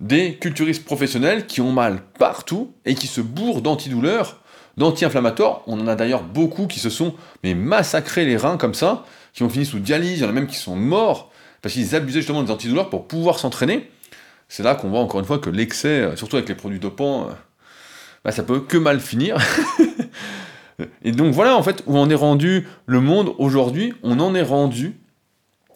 des 0.00 0.34
culturistes 0.36 0.84
professionnels 0.84 1.46
qui 1.46 1.60
ont 1.60 1.70
mal 1.70 2.00
partout 2.18 2.72
et 2.84 2.96
qui 2.96 3.06
se 3.06 3.20
bourrent 3.20 3.60
d'antidouleurs, 3.60 4.40
d'anti-inflammatoires. 4.76 5.62
On 5.68 5.80
en 5.80 5.86
a 5.86 5.94
d'ailleurs 5.94 6.24
beaucoup 6.24 6.66
qui 6.66 6.80
se 6.80 6.90
sont 6.90 7.14
massacrés 7.54 8.24
les 8.24 8.36
reins 8.36 8.56
comme 8.56 8.74
ça, 8.74 9.04
qui 9.34 9.42
ont 9.42 9.50
fini 9.50 9.66
sous 9.66 9.80
dialyse, 9.80 10.20
il 10.20 10.22
y 10.22 10.24
en 10.24 10.30
a 10.30 10.32
même 10.32 10.46
qui 10.46 10.56
sont 10.56 10.76
morts, 10.76 11.30
parce 11.60 11.74
qu'ils 11.74 11.94
abusaient 11.94 12.20
justement 12.20 12.42
des 12.42 12.50
antidouleurs 12.50 12.88
pour 12.88 13.06
pouvoir 13.06 13.38
s'entraîner. 13.38 13.90
C'est 14.48 14.62
là 14.62 14.74
qu'on 14.74 14.88
voit 14.88 15.00
encore 15.00 15.20
une 15.20 15.26
fois 15.26 15.38
que 15.38 15.50
l'excès, 15.50 15.88
euh, 15.88 16.16
surtout 16.16 16.36
avec 16.36 16.48
les 16.48 16.54
produits 16.54 16.78
dopants, 16.78 17.24
euh, 17.24 17.32
bah, 18.24 18.32
ça 18.32 18.42
peut 18.42 18.60
que 18.60 18.78
mal 18.78 19.00
finir. 19.00 19.36
Et 21.04 21.12
donc 21.12 21.32
voilà 21.32 21.56
en 21.56 21.62
fait 21.62 21.84
où 21.86 21.96
on 21.96 22.10
est 22.10 22.16
rendu 22.16 22.66
le 22.86 23.00
monde 23.00 23.32
aujourd'hui, 23.38 23.94
on 24.02 24.18
en 24.18 24.34
est 24.34 24.42
rendu 24.42 24.96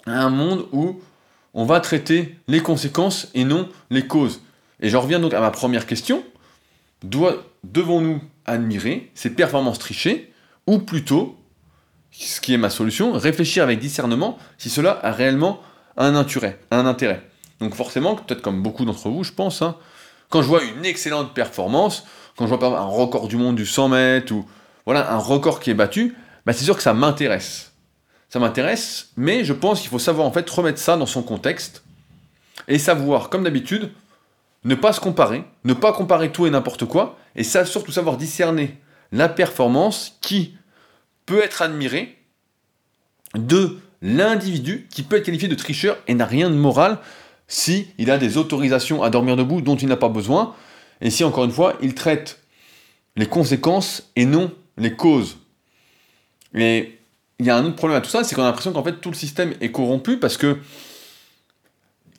à 0.07 0.23
un 0.23 0.31
monde 0.31 0.67
où 0.73 1.01
on 1.55 1.65
va 1.65 1.79
traiter 1.81 2.37
les 2.49 2.61
conséquences 2.61 3.29
et 3.35 3.45
non 3.45 3.69
les 3.91 4.07
causes. 4.07 4.43
Et 4.81 4.89
j'en 4.89 5.01
reviens 5.01 5.21
donc 5.21 5.35
à 5.35 5.41
ma 5.41 5.51
première 5.51 5.87
question. 5.87 6.25
devons-nous 7.03 8.21
admirer 8.45 9.11
ces 9.15 9.31
performances 9.31 9.79
trichées, 9.79 10.33
ou 10.67 10.79
plutôt, 10.79 11.38
ce 12.27 12.41
qui 12.41 12.55
est 12.55 12.59
ma 12.59 12.71
solution, 12.71 13.13
réfléchir 13.13 13.63
avec 13.63 13.79
discernement 13.79 14.39
si 14.59 14.71
cela 14.71 14.99
a 15.03 15.13
réellement 15.13 15.61
un 15.97 16.15
intérêt. 16.15 16.59
Un 16.71 16.87
intérêt. 16.87 17.23
Donc 17.61 17.75
forcément, 17.75 18.17
peut-être 18.17 18.43
comme 18.43 18.63
beaucoup 18.63 18.85
d'entre 18.85 19.09
vous, 19.09 19.25
je 19.25 19.33
pense, 19.33 19.63
hein, 19.63 19.77
quand 20.29 20.43
je 20.43 20.49
vois 20.49 20.63
une 20.63 20.85
excellente 20.85 21.35
performance, 21.35 22.05
quand 22.37 22.47
je 22.47 22.55
vois 22.55 22.79
un 22.79 22.85
record 22.85 23.29
du 23.29 23.37
monde 23.37 23.57
du 23.57 23.67
100 23.67 23.89
mètres, 23.89 24.33
ou 24.33 24.45
voilà, 24.85 25.13
un 25.13 25.19
record 25.19 25.61
qui 25.61 25.71
est 25.71 25.75
battu, 25.75 26.17
bah 26.47 26.53
c'est 26.53 26.65
sûr 26.65 26.77
que 26.77 26.83
ça 26.83 26.95
m'intéresse. 26.95 27.73
Ça 28.29 28.39
m'intéresse, 28.39 29.11
mais 29.17 29.45
je 29.45 29.53
pense 29.53 29.81
qu'il 29.81 29.89
faut 29.89 29.99
savoir 29.99 30.27
en 30.27 30.33
fait 30.33 30.49
remettre 30.49 30.79
ça 30.79 30.97
dans 30.97 31.07
son 31.07 31.23
contexte, 31.23 31.83
et 32.69 32.79
savoir, 32.79 33.31
comme 33.31 33.45
d'habitude, 33.45 33.91
ne 34.65 34.75
pas 34.75 34.93
se 34.93 35.01
comparer, 35.01 35.45
ne 35.65 35.73
pas 35.73 35.93
comparer 35.93 36.31
tout 36.31 36.47
et 36.47 36.51
n'importe 36.51 36.85
quoi, 36.85 37.17
et 37.37 37.45
ça, 37.45 37.65
surtout 37.65 37.93
savoir 37.93 38.17
discerner 38.17 38.77
la 39.13 39.29
performance 39.29 40.19
qui 40.21 40.57
peut 41.29 41.45
être 41.45 41.61
admirée 41.61 42.17
de 43.35 43.77
l'individu 44.01 44.89
qui 44.91 45.03
peut 45.03 45.17
être 45.17 45.27
qualifié 45.27 45.47
de 45.47 45.55
tricheur 45.55 45.99
et 46.07 46.15
n'a 46.15 46.25
rien 46.25 46.49
de 46.49 46.55
moral 46.55 46.99
si 47.49 47.89
il 47.99 48.11
a 48.11 48.17
des 48.17 48.39
autorisations 48.39 49.03
à 49.03 49.11
dormir 49.11 49.37
debout 49.37 49.61
dont 49.61 49.77
il 49.77 49.89
n'a 49.89 49.99
pas 49.99 50.09
besoin, 50.09 50.55
et 51.03 51.11
si 51.11 51.25
encore 51.25 51.45
une 51.45 51.51
fois 51.51 51.77
il 51.83 51.95
traite 51.95 52.41
les 53.17 53.27
conséquences 53.27 54.11
et 54.17 54.25
non 54.25 54.51
les 54.79 54.95
causes. 54.95 55.37
Et 56.55 56.99
il 57.39 57.45
y 57.45 57.51
a 57.51 57.57
un 57.57 57.65
autre 57.67 57.77
problème 57.77 57.99
à 57.99 58.01
tout 58.01 58.11
ça, 58.11 58.25
c'est 58.25 58.35
qu'on 58.35 58.43
a 58.43 58.47
l'impression 58.47 58.73
qu'en 58.73 58.83
fait 58.83 58.99
tout 58.99 59.11
le 59.11 59.17
système 59.17 59.53
est 59.61 59.71
corrompu 59.71 60.17
parce 60.17 60.39
que 60.39 60.57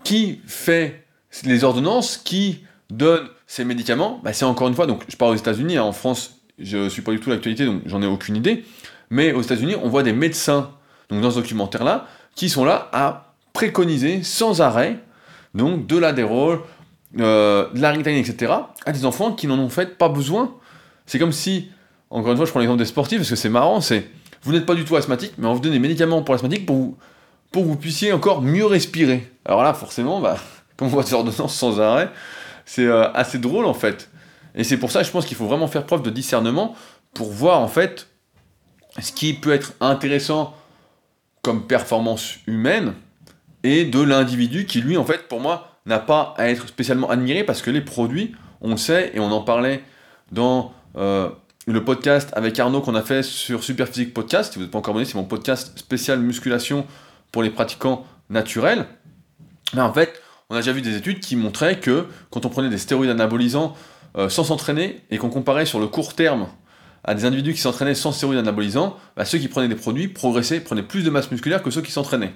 qui 0.03 0.39
fait 0.45 1.03
les 1.45 1.63
ordonnances, 1.63 2.17
qui 2.17 2.59
donne 2.91 3.27
ces 3.47 3.65
médicaments, 3.65 4.21
bah, 4.23 4.33
c'est 4.33 4.45
encore 4.45 4.67
une 4.67 4.75
fois, 4.75 4.85
donc 4.85 5.03
je 5.07 5.15
parle 5.15 5.33
aux 5.33 5.37
États-Unis, 5.37 5.77
hein, 5.77 5.83
en 5.83 5.93
France, 5.93 6.39
je 6.59 6.77
ne 6.77 6.89
suis 6.89 7.01
pas 7.01 7.11
du 7.11 7.19
tout 7.19 7.31
l'actualité, 7.31 7.65
donc 7.65 7.81
j'en 7.85 8.01
ai 8.01 8.07
aucune 8.07 8.35
idée, 8.35 8.63
mais 9.09 9.31
aux 9.31 9.41
États-Unis, 9.41 9.75
on 9.81 9.89
voit 9.89 10.03
des 10.03 10.13
médecins, 10.13 10.71
donc 11.09 11.21
dans 11.21 11.31
ce 11.31 11.37
documentaire-là, 11.37 12.07
qui 12.35 12.49
sont 12.49 12.65
là 12.65 12.89
à 12.93 13.33
préconiser 13.53 14.23
sans 14.23 14.61
arrêt, 14.61 14.99
donc 15.53 15.87
de 15.87 15.97
l'adérol, 15.97 16.61
euh, 17.19 17.69
de 17.73 17.81
la 17.81 17.91
ritaline, 17.91 18.19
etc., 18.19 18.53
à 18.85 18.91
des 18.91 19.05
enfants 19.05 19.33
qui 19.33 19.47
n'en 19.47 19.57
ont 19.57 19.69
fait 19.69 19.97
pas 19.97 20.09
besoin. 20.09 20.53
C'est 21.05 21.17
comme 21.17 21.31
si, 21.31 21.69
encore 22.09 22.31
une 22.31 22.37
fois, 22.37 22.45
je 22.45 22.51
prends 22.51 22.59
l'exemple 22.59 22.79
des 22.79 22.85
sportifs, 22.85 23.19
parce 23.19 23.29
que 23.29 23.35
c'est 23.35 23.49
marrant, 23.49 23.81
c'est, 23.81 24.07
vous 24.43 24.51
n'êtes 24.51 24.65
pas 24.65 24.75
du 24.75 24.85
tout 24.85 24.95
asthmatique, 24.95 25.33
mais 25.37 25.47
on 25.47 25.53
vous 25.53 25.59
donne 25.59 25.71
des 25.71 25.79
médicaments 25.79 26.21
pour 26.21 26.35
l'asthmatique 26.35 26.65
pour, 26.65 26.95
pour 27.51 27.63
que 27.63 27.67
vous 27.67 27.75
puissiez 27.75 28.13
encore 28.13 28.41
mieux 28.41 28.65
respirer. 28.65 29.31
Alors 29.45 29.63
là, 29.63 29.73
forcément, 29.73 30.21
bah, 30.21 30.37
comme 30.77 30.87
on 30.87 30.91
voit 30.91 31.03
des 31.03 31.13
ordonnances 31.13 31.55
sans 31.55 31.79
arrêt, 31.79 32.11
c'est 32.65 32.85
euh, 32.85 33.11
assez 33.13 33.39
drôle 33.39 33.65
en 33.65 33.73
fait. 33.73 34.09
Et 34.53 34.63
c'est 34.63 34.77
pour 34.77 34.91
ça, 34.91 35.01
je 35.01 35.09
pense 35.09 35.25
qu'il 35.25 35.35
faut 35.37 35.47
vraiment 35.47 35.67
faire 35.67 35.85
preuve 35.85 36.03
de 36.03 36.09
discernement 36.11 36.75
pour 37.13 37.31
voir 37.31 37.59
en 37.59 37.67
fait 37.67 38.08
ce 38.97 39.11
qui 39.11 39.33
peut 39.33 39.51
être 39.51 39.73
intéressant 39.81 40.55
comme 41.41 41.67
performance 41.67 42.35
humaine 42.47 42.93
et 43.63 43.85
de 43.85 44.01
l'individu 44.01 44.65
qui 44.65 44.81
lui 44.81 44.97
en 44.97 45.05
fait 45.05 45.27
pour 45.27 45.39
moi 45.39 45.69
n'a 45.85 45.99
pas 45.99 46.33
à 46.37 46.49
être 46.49 46.67
spécialement 46.67 47.09
admiré 47.09 47.43
parce 47.43 47.61
que 47.61 47.71
les 47.71 47.81
produits, 47.81 48.35
on 48.61 48.71
le 48.71 48.77
sait 48.77 49.11
et 49.13 49.19
on 49.19 49.31
en 49.31 49.41
parlait 49.41 49.83
dans 50.31 50.73
euh, 50.97 51.29
le 51.67 51.83
podcast 51.83 52.29
avec 52.33 52.59
Arnaud 52.59 52.81
qu'on 52.81 52.95
a 52.95 53.01
fait 53.01 53.23
sur 53.23 53.63
Superphysique 53.63 54.13
Podcast. 54.13 54.53
Si 54.53 54.59
vous 54.59 54.63
n'êtes 54.63 54.71
pas 54.71 54.77
encore 54.77 54.93
abonné, 54.93 55.05
c'est 55.05 55.15
mon 55.15 55.23
podcast 55.23 55.77
spécial 55.77 56.19
musculation 56.19 56.85
pour 57.31 57.43
les 57.43 57.49
pratiquants 57.49 58.05
naturels. 58.29 58.85
Mais 59.73 59.81
en 59.81 59.93
fait, 59.93 60.21
on 60.49 60.55
a 60.55 60.59
déjà 60.59 60.71
vu 60.71 60.81
des 60.81 60.95
études 60.95 61.19
qui 61.19 61.35
montraient 61.35 61.79
que 61.79 62.07
quand 62.31 62.45
on 62.45 62.49
prenait 62.49 62.69
des 62.69 62.77
stéroïdes 62.77 63.11
anabolisants 63.11 63.75
euh, 64.17 64.29
sans 64.29 64.43
s'entraîner 64.43 65.01
et 65.11 65.17
qu'on 65.17 65.29
comparait 65.29 65.65
sur 65.65 65.79
le 65.79 65.87
court 65.87 66.15
terme 66.15 66.47
à 67.03 67.15
des 67.15 67.25
individus 67.25 67.53
qui 67.53 67.61
s'entraînaient 67.61 67.95
sans 67.95 68.11
stéroïdes 68.11 68.39
anabolisants, 68.39 68.97
bah, 69.15 69.25
ceux 69.25 69.37
qui 69.37 69.47
prenaient 69.47 69.67
des 69.67 69.75
produits 69.75 70.07
progressaient, 70.07 70.59
prenaient 70.59 70.83
plus 70.83 71.03
de 71.03 71.09
masse 71.09 71.31
musculaire 71.31 71.63
que 71.63 71.71
ceux 71.71 71.81
qui 71.81 71.91
s'entraînaient. 71.91 72.33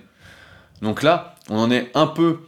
Donc 0.82 1.03
là, 1.03 1.36
on 1.50 1.58
en 1.58 1.72
est 1.72 1.91
un 1.93 2.08
peu 2.08 2.39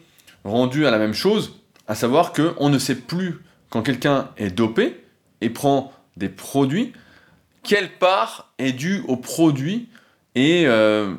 rendu 0.44 0.86
à 0.86 0.92
la 0.92 0.98
même 0.98 1.14
chose, 1.14 1.60
à 1.88 1.96
savoir 1.96 2.34
qu'on 2.34 2.70
ne 2.70 2.78
sait 2.78 2.96
plus 2.96 3.40
quand 3.70 3.82
quelqu'un 3.82 4.30
est 4.38 4.52
dopé 4.52 5.04
et 5.42 5.50
prend 5.50 5.92
des 6.18 6.30
produits, 6.30 6.94
quelle 7.64 7.90
part 7.90 8.54
est 8.58 8.72
due 8.72 9.04
au 9.08 9.18
produit 9.18 9.90
et 10.36 10.64
euh, 10.68 11.14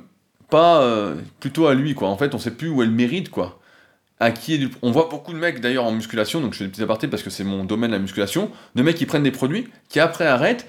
pas 0.48 0.82
euh, 0.82 1.16
plutôt 1.40 1.66
à 1.66 1.74
lui 1.74 1.94
quoi. 1.94 2.08
En 2.08 2.16
fait, 2.16 2.34
on 2.34 2.38
sait 2.38 2.52
plus 2.52 2.68
où 2.68 2.82
elle 2.82 2.90
mérite 2.90 3.30
quoi 3.30 3.60
à 4.18 4.30
qui 4.30 4.54
est 4.54 4.68
On 4.82 4.90
voit 4.90 5.08
beaucoup 5.10 5.32
de 5.32 5.38
mecs 5.38 5.60
d'ailleurs 5.60 5.84
en 5.84 5.92
musculation, 5.92 6.40
donc 6.40 6.54
je 6.54 6.58
fais 6.58 6.64
des 6.64 6.70
petits 6.70 6.82
apartés 6.82 7.08
parce 7.08 7.22
que 7.22 7.30
c'est 7.30 7.44
mon 7.44 7.64
domaine 7.64 7.90
la 7.90 7.98
musculation, 7.98 8.50
de 8.74 8.82
mecs 8.82 8.96
qui 8.96 9.06
prennent 9.06 9.22
des 9.22 9.30
produits, 9.30 9.68
qui 9.88 10.00
après 10.00 10.26
arrêtent, 10.26 10.66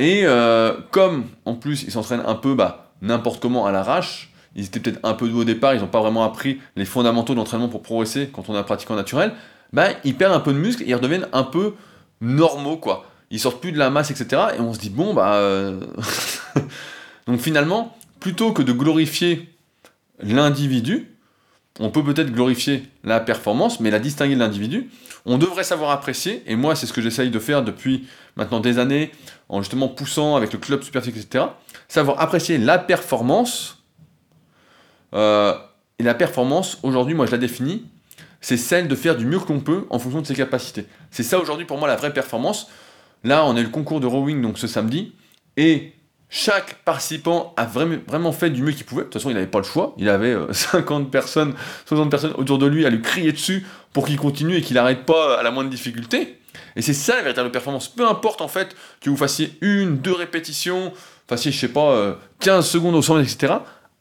et 0.00 0.22
euh, 0.24 0.72
comme 0.90 1.26
en 1.44 1.54
plus 1.54 1.82
ils 1.82 1.92
s'entraînent 1.92 2.24
un 2.26 2.34
peu 2.34 2.54
bah, 2.54 2.90
n'importe 3.02 3.40
comment 3.40 3.66
à 3.66 3.70
l'arrache, 3.70 4.32
ils 4.56 4.64
étaient 4.64 4.80
peut-être 4.80 4.98
un 5.04 5.12
peu 5.12 5.28
doux 5.28 5.42
au 5.42 5.44
départ, 5.44 5.74
ils 5.74 5.80
n'ont 5.80 5.86
pas 5.86 6.00
vraiment 6.00 6.24
appris 6.24 6.58
les 6.74 6.86
fondamentaux 6.86 7.34
d'entraînement 7.34 7.68
pour 7.68 7.82
progresser 7.82 8.30
quand 8.32 8.48
on 8.48 8.54
est 8.54 8.58
un 8.58 8.62
pratiquant 8.62 8.96
naturel, 8.96 9.32
bah 9.74 9.88
ils 10.02 10.16
perdent 10.16 10.32
un 10.32 10.40
peu 10.40 10.54
de 10.54 10.58
muscle 10.58 10.82
et 10.82 10.86
ils 10.86 10.94
redeviennent 10.94 11.28
un 11.34 11.44
peu 11.44 11.74
normaux 12.22 12.78
quoi. 12.78 13.04
Ils 13.30 13.38
sortent 13.38 13.60
plus 13.60 13.72
de 13.72 13.78
la 13.78 13.90
masse, 13.90 14.10
etc. 14.10 14.42
Et 14.56 14.60
on 14.60 14.72
se 14.74 14.80
dit 14.80 14.90
bon 14.90 15.14
bah. 15.14 15.34
Euh, 15.34 15.80
donc 17.26 17.38
finalement, 17.38 17.96
plutôt 18.18 18.52
que 18.52 18.62
de 18.62 18.72
glorifier 18.72 19.54
l'individu, 20.20 21.09
on 21.80 21.90
peut 21.90 22.04
peut-être 22.04 22.30
glorifier 22.30 22.84
la 23.04 23.20
performance, 23.20 23.80
mais 23.80 23.90
la 23.90 23.98
distinguer 23.98 24.34
de 24.34 24.40
l'individu. 24.40 24.90
On 25.24 25.38
devrait 25.38 25.64
savoir 25.64 25.90
apprécier, 25.90 26.42
et 26.46 26.54
moi 26.54 26.76
c'est 26.76 26.86
ce 26.86 26.92
que 26.92 27.00
j'essaye 27.00 27.30
de 27.30 27.38
faire 27.38 27.62
depuis 27.62 28.06
maintenant 28.36 28.60
des 28.60 28.78
années, 28.78 29.10
en 29.48 29.62
justement 29.62 29.88
poussant 29.88 30.36
avec 30.36 30.52
le 30.52 30.58
club 30.58 30.82
Superphysique, 30.82 31.24
etc. 31.24 31.46
Savoir 31.88 32.20
apprécier 32.20 32.58
la 32.58 32.78
performance. 32.78 33.82
Euh, 35.14 35.54
et 35.98 36.02
la 36.02 36.14
performance, 36.14 36.78
aujourd'hui, 36.82 37.14
moi 37.14 37.26
je 37.26 37.32
la 37.32 37.38
définis, 37.38 37.84
c'est 38.40 38.56
celle 38.56 38.86
de 38.86 38.94
faire 38.94 39.16
du 39.16 39.26
mieux 39.26 39.38
que 39.38 39.52
l'on 39.52 39.60
peut 39.60 39.86
en 39.90 39.98
fonction 39.98 40.20
de 40.20 40.26
ses 40.26 40.34
capacités. 40.34 40.86
C'est 41.10 41.22
ça 41.22 41.38
aujourd'hui 41.38 41.66
pour 41.66 41.78
moi 41.78 41.88
la 41.88 41.96
vraie 41.96 42.12
performance. 42.12 42.68
Là, 43.24 43.44
on 43.44 43.56
a 43.56 43.60
le 43.60 43.68
concours 43.68 44.00
de 44.00 44.06
rowing 44.06 44.40
donc 44.40 44.58
ce 44.58 44.66
samedi, 44.66 45.12
et 45.56 45.94
chaque 46.32 46.76
participant 46.84 47.52
a 47.56 47.66
vraiment, 47.66 48.30
fait 48.30 48.50
du 48.50 48.62
mieux 48.62 48.70
qu'il 48.70 48.86
pouvait. 48.86 49.02
De 49.02 49.06
toute 49.06 49.14
façon, 49.14 49.30
il 49.30 49.34
n'avait 49.34 49.48
pas 49.48 49.58
le 49.58 49.64
choix. 49.64 49.94
Il 49.98 50.08
avait 50.08 50.36
50 50.52 51.02
euh, 51.02 51.04
personnes, 51.10 51.54
60 51.86 52.08
personnes 52.08 52.32
autour 52.36 52.58
de 52.58 52.66
lui 52.66 52.86
à 52.86 52.90
lui 52.90 53.02
crier 53.02 53.32
dessus 53.32 53.66
pour 53.92 54.06
qu'il 54.06 54.16
continue 54.16 54.54
et 54.54 54.62
qu'il 54.62 54.74
n'arrête 54.74 55.04
pas 55.04 55.40
à 55.40 55.42
la 55.42 55.50
moindre 55.50 55.70
difficulté. 55.70 56.38
Et 56.76 56.82
c'est 56.82 56.94
ça 56.94 57.16
la 57.16 57.22
véritable 57.22 57.50
performance. 57.50 57.88
Peu 57.88 58.08
importe 58.08 58.40
en 58.42 58.48
fait 58.48 58.76
que 59.00 59.10
vous 59.10 59.16
fassiez 59.16 59.58
une, 59.60 59.98
deux 59.98 60.12
répétitions, 60.12 60.92
fassiez, 61.28 61.50
je 61.50 61.58
sais 61.58 61.68
pas, 61.68 62.16
15 62.38 62.64
euh, 62.64 62.68
secondes 62.68 62.94
au 62.94 63.02
100 63.02 63.20
etc. 63.20 63.54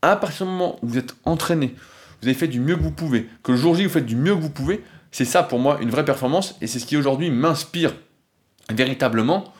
À 0.04 0.16
partir 0.16 0.46
du 0.46 0.52
moment 0.52 0.78
où 0.84 0.88
vous 0.88 0.98
êtes 1.00 1.16
entraîné, 1.26 1.74
vous 2.22 2.28
avez 2.28 2.38
fait 2.38 2.48
du 2.48 2.60
mieux 2.60 2.76
que 2.76 2.84
vous 2.84 2.92
pouvez, 2.92 3.28
que 3.44 3.52
le 3.52 3.58
jour 3.58 3.76
J 3.76 3.86
vous 3.86 3.90
faites 3.90 4.06
du 4.06 4.16
mieux 4.16 4.36
que 4.36 4.42
vous 4.42 4.52
pouvez, 4.52 4.84
c'est 5.12 5.26
ça 5.26 5.42
pour 5.42 5.58
moi 5.58 5.80
une 5.82 5.90
vraie 5.90 6.06
performance 6.06 6.56
et 6.62 6.68
c'est 6.68 6.78
ce 6.78 6.86
qui 6.86 6.96
aujourd'hui 6.96 7.32
m'inspire 7.32 7.94
véritablement 8.70 9.52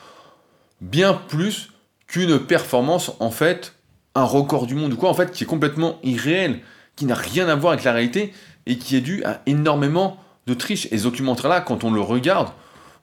bien 0.82 1.14
plus 1.14 1.72
qu'une 2.10 2.40
performance, 2.40 3.14
en 3.20 3.32
fait, 3.32 3.76
un 4.16 4.24
record 4.24 4.68
du 4.68 4.76
monde 4.76 4.94
ou 4.94 4.98
quoi, 4.98 5.10
en 5.10 5.14
fait, 5.14 5.32
qui 5.32 5.46
est 5.46 5.48
complètement 5.48 6.00
irréel, 6.04 6.60
qui 6.98 7.06
n'a 7.06 7.16
rien 7.16 7.48
à 7.48 7.56
voir 7.56 7.74
avec 7.74 7.86
la 7.86 7.94
réalité 7.94 8.34
et 8.66 8.78
qui 8.78 8.98
est 8.98 9.02
dû 9.02 9.24
à 9.24 9.42
énormément 9.46 10.18
de 10.48 10.54
triches. 10.54 10.88
Et 10.92 10.98
ce 10.98 11.04
documentaire-là, 11.04 11.62
quand 11.62 11.86
on 11.86 11.92
le 11.92 12.02
regarde, 12.02 12.50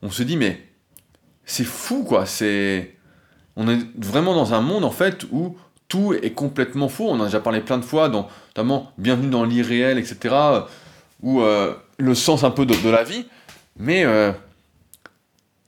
on 0.02 0.10
se 0.10 0.22
dit, 0.22 0.36
mais 0.36 0.60
c'est 1.46 1.64
fou, 1.64 2.04
quoi. 2.04 2.26
C'est. 2.26 2.94
On 3.54 3.68
est 3.68 3.78
vraiment 3.96 4.34
dans 4.34 4.52
un 4.52 4.60
monde, 4.60 4.84
en 4.84 4.90
fait, 4.90 5.24
où 5.30 5.56
tout 5.88 6.12
est 6.12 6.32
complètement 6.32 6.88
faux. 6.88 7.08
On 7.08 7.14
en 7.14 7.22
a 7.22 7.24
déjà 7.26 7.40
parlé 7.40 7.60
plein 7.60 7.78
de 7.78 7.84
fois, 7.84 8.08
notamment 8.08 8.92
Bienvenue 8.98 9.30
dans 9.30 9.44
l'irréel, 9.44 9.98
etc., 9.98 10.34
ou 11.22 11.40
euh, 11.40 11.74
le 11.96 12.14
sens 12.14 12.44
un 12.44 12.50
peu 12.50 12.66
de, 12.66 12.90
la 12.90 13.04
vie. 13.04 13.26
Mais 13.78 14.04
euh, 14.04 14.32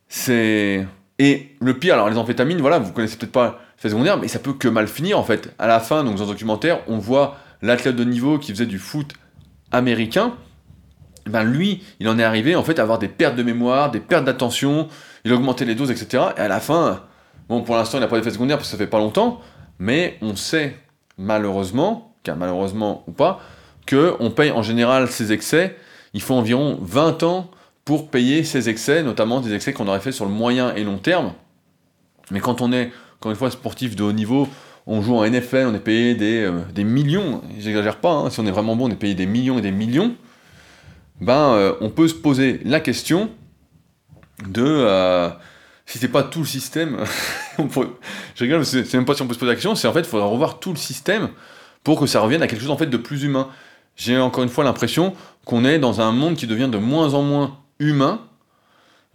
c'est 0.09 0.87
et 1.19 1.57
le 1.61 1.75
pire, 1.75 1.95
alors 1.95 2.09
les 2.09 2.17
amphétamines, 2.17 2.61
voilà, 2.61 2.79
vous 2.79 2.93
connaissez 2.93 3.17
peut-être 3.17 3.33
pas 3.33 3.61
l'effet 3.77 3.91
secondaire, 3.91 4.19
mais 4.19 4.29
ça 4.29 4.39
peut 4.39 4.53
que 4.53 4.69
mal 4.69 4.87
finir 4.87 5.19
en 5.19 5.25
fait. 5.25 5.53
À 5.59 5.67
la 5.67 5.81
fin, 5.81 6.05
donc 6.05 6.17
dans 6.17 6.25
un 6.25 6.27
documentaire, 6.27 6.81
on 6.87 6.99
voit 6.99 7.37
l'athlète 7.61 7.97
de 7.97 8.05
niveau 8.05 8.39
qui 8.39 8.53
faisait 8.53 8.67
du 8.67 8.79
foot 8.79 9.15
américain. 9.73 10.35
Ben 11.27 11.43
lui, 11.43 11.83
il 12.01 12.09
en 12.09 12.19
est 12.19 12.23
arrivé 12.23 12.55
en 12.55 12.63
fait 12.63 12.79
à 12.79 12.83
avoir 12.83 12.99
des 12.99 13.09
pertes 13.09 13.37
de 13.37 13.43
mémoire, 13.43 13.91
des 13.91 14.01
pertes 14.01 14.25
d'attention, 14.25 14.89
il 15.25 15.33
a 15.33 15.35
augmenté 15.35 15.65
les 15.65 15.75
doses, 15.75 15.91
etc. 15.91 16.25
Et 16.37 16.41
à 16.41 16.49
la 16.49 16.61
fin, 16.61 17.03
bon 17.49 17.63
pour 17.63 17.75
l'instant 17.75 17.99
il 17.99 18.01
n'a 18.01 18.09
pas 18.09 18.17
d'effet 18.17 18.31
secondaire 18.31 18.57
parce 18.57 18.69
que 18.69 18.73
ça 18.73 18.79
fait 18.79 18.91
pas 18.91 18.99
longtemps, 18.99 19.41
mais 19.79 20.19
on 20.23 20.37
sait 20.37 20.77
malheureusement, 21.19 22.15
car 22.23 22.37
malheureusement 22.37 23.03
ou 23.09 23.13
pas, 23.13 23.41
que 23.87 24.15
on 24.21 24.31
paye 24.31 24.53
en 24.53 24.63
général 24.63 25.09
ces 25.09 25.33
excès, 25.33 25.77
il 26.15 26.23
faut 26.23 26.35
environ 26.35 26.79
20 26.81 27.25
ans 27.25 27.51
pour 27.89 28.11
payer 28.11 28.45
ces 28.45 28.69
excès, 28.69 29.03
notamment 29.03 29.41
des 29.41 29.55
excès 29.55 29.73
qu'on 29.73 29.89
aurait 29.89 30.01
fait 30.01 30.13
sur 30.13 30.27
le 30.27 30.31
moyen 30.31 30.75
et 30.75 30.85
long 30.85 30.99
terme. 30.99 31.33
Mais 32.31 32.39
quand 32.39 32.61
on 32.61 32.71
est, 32.71 32.93
encore 33.19 33.31
une 33.31 33.39
fois, 33.39 33.51
sportif 33.51 33.97
de 33.97 34.03
haut 34.03 34.13
niveau, 34.13 34.47
on 34.87 35.01
joue 35.01 35.17
en 35.17 35.27
NFL, 35.27 35.69
on 35.69 35.75
est 35.75 35.79
payé 35.79 36.15
des, 36.15 36.43
euh, 36.43 36.61
des 36.75 36.85
millions, 36.85 37.41
j'exagère 37.59 37.97
pas, 37.97 38.13
hein, 38.13 38.29
si 38.29 38.41
on 38.41 38.47
est 38.47 38.51
vraiment 38.51 38.77
bon, 38.77 38.89
on 38.89 38.91
est 38.91 38.95
payé 38.95 39.15
des 39.15 39.25
millions 39.25 39.57
et 39.57 39.63
des 39.63 39.71
millions, 39.71 40.15
ben 41.23 41.55
euh, 41.55 41.73
on 41.81 41.89
peut 41.89 42.09
se 42.09 42.15
poser 42.15 42.61
la 42.67 42.81
question 42.81 43.31
de 44.47 44.67
euh, 44.67 45.31
si 45.87 45.97
c'est 45.97 46.09
pas 46.09 46.23
tout 46.23 46.41
le 46.41 46.45
système, 46.45 46.99
je 47.59 48.45
rigole, 48.45 48.67
c'est 48.67 48.93
même 48.93 49.07
pas 49.07 49.15
si 49.15 49.23
on 49.23 49.27
peut 49.27 49.33
se 49.33 49.39
poser 49.39 49.53
la 49.53 49.57
question, 49.57 49.75
c'est 49.75 49.89
en 49.89 49.95
fait 49.95 50.01
il 50.01 50.05
faudra 50.05 50.27
revoir 50.27 50.59
tout 50.59 50.75
le 50.75 50.79
système 50.79 51.31
pour 51.85 51.99
que 51.99 52.05
ça 52.05 52.21
revienne 52.21 52.43
à 52.43 52.49
quelque 52.49 52.61
chose 52.61 52.71
en 52.71 52.77
fait 52.77 52.85
de 52.85 52.99
plus 52.99 53.23
humain. 53.23 53.49
J'ai 53.97 54.19
encore 54.19 54.45
une 54.45 54.51
fois 54.51 54.63
l'impression 54.63 55.15
qu'on 55.47 55.65
est 55.65 55.79
dans 55.79 56.03
un 56.03 56.13
monde 56.13 56.37
qui 56.37 56.47
devient 56.47 56.69
de 56.71 56.77
moins 56.77 57.15
en 57.15 57.23
moins 57.23 57.57
humain. 57.79 58.21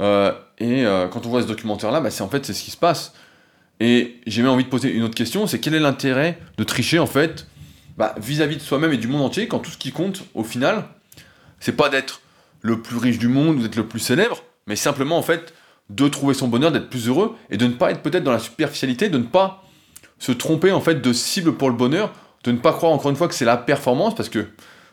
Euh, 0.01 0.33
et 0.57 0.85
euh, 0.85 1.07
quand 1.07 1.25
on 1.25 1.29
voit 1.29 1.41
ce 1.41 1.47
documentaire-là, 1.47 2.01
bah, 2.01 2.09
c'est 2.09 2.23
en 2.23 2.29
fait 2.29 2.45
c'est 2.45 2.53
ce 2.53 2.63
qui 2.63 2.71
se 2.71 2.77
passe. 2.77 3.13
Et 3.79 4.19
j'ai 4.27 4.41
même 4.41 4.51
envie 4.51 4.63
de 4.63 4.69
poser 4.69 4.91
une 4.91 5.03
autre 5.03 5.15
question, 5.15 5.47
c'est 5.47 5.59
quel 5.59 5.73
est 5.73 5.79
l'intérêt 5.79 6.39
de 6.57 6.63
tricher 6.63 6.99
en 6.99 7.05
fait 7.05 7.47
bah, 7.97 8.15
vis-à-vis 8.17 8.57
de 8.57 8.61
soi-même 8.61 8.93
et 8.93 8.97
du 8.97 9.07
monde 9.07 9.21
entier 9.21 9.47
quand 9.47 9.59
tout 9.59 9.71
ce 9.71 9.77
qui 9.77 9.91
compte 9.91 10.23
au 10.33 10.43
final, 10.43 10.85
c'est 11.59 11.75
pas 11.75 11.89
d'être 11.89 12.21
le 12.61 12.81
plus 12.81 12.97
riche 12.97 13.19
du 13.19 13.27
monde 13.27 13.57
ou 13.57 13.61
d'être 13.61 13.75
le 13.75 13.87
plus 13.87 13.99
célèbre, 13.99 14.43
mais 14.67 14.75
simplement 14.75 15.17
en 15.17 15.21
fait 15.21 15.53
de 15.89 16.07
trouver 16.07 16.33
son 16.33 16.47
bonheur, 16.47 16.71
d'être 16.71 16.89
plus 16.89 17.07
heureux 17.07 17.35
et 17.49 17.57
de 17.57 17.67
ne 17.67 17.73
pas 17.73 17.91
être 17.91 18.01
peut-être 18.01 18.23
dans 18.23 18.31
la 18.31 18.39
superficialité, 18.39 19.09
de 19.09 19.17
ne 19.17 19.23
pas 19.23 19.63
se 20.17 20.31
tromper 20.31 20.71
en 20.71 20.79
fait 20.81 21.01
de 21.01 21.13
cible 21.13 21.53
pour 21.53 21.69
le 21.69 21.75
bonheur, 21.75 22.13
de 22.45 22.51
ne 22.51 22.57
pas 22.57 22.71
croire 22.71 22.93
encore 22.93 23.11
une 23.11 23.17
fois 23.17 23.27
que 23.27 23.35
c'est 23.35 23.45
la 23.45 23.57
performance 23.57 24.15
parce 24.15 24.29
que 24.29 24.47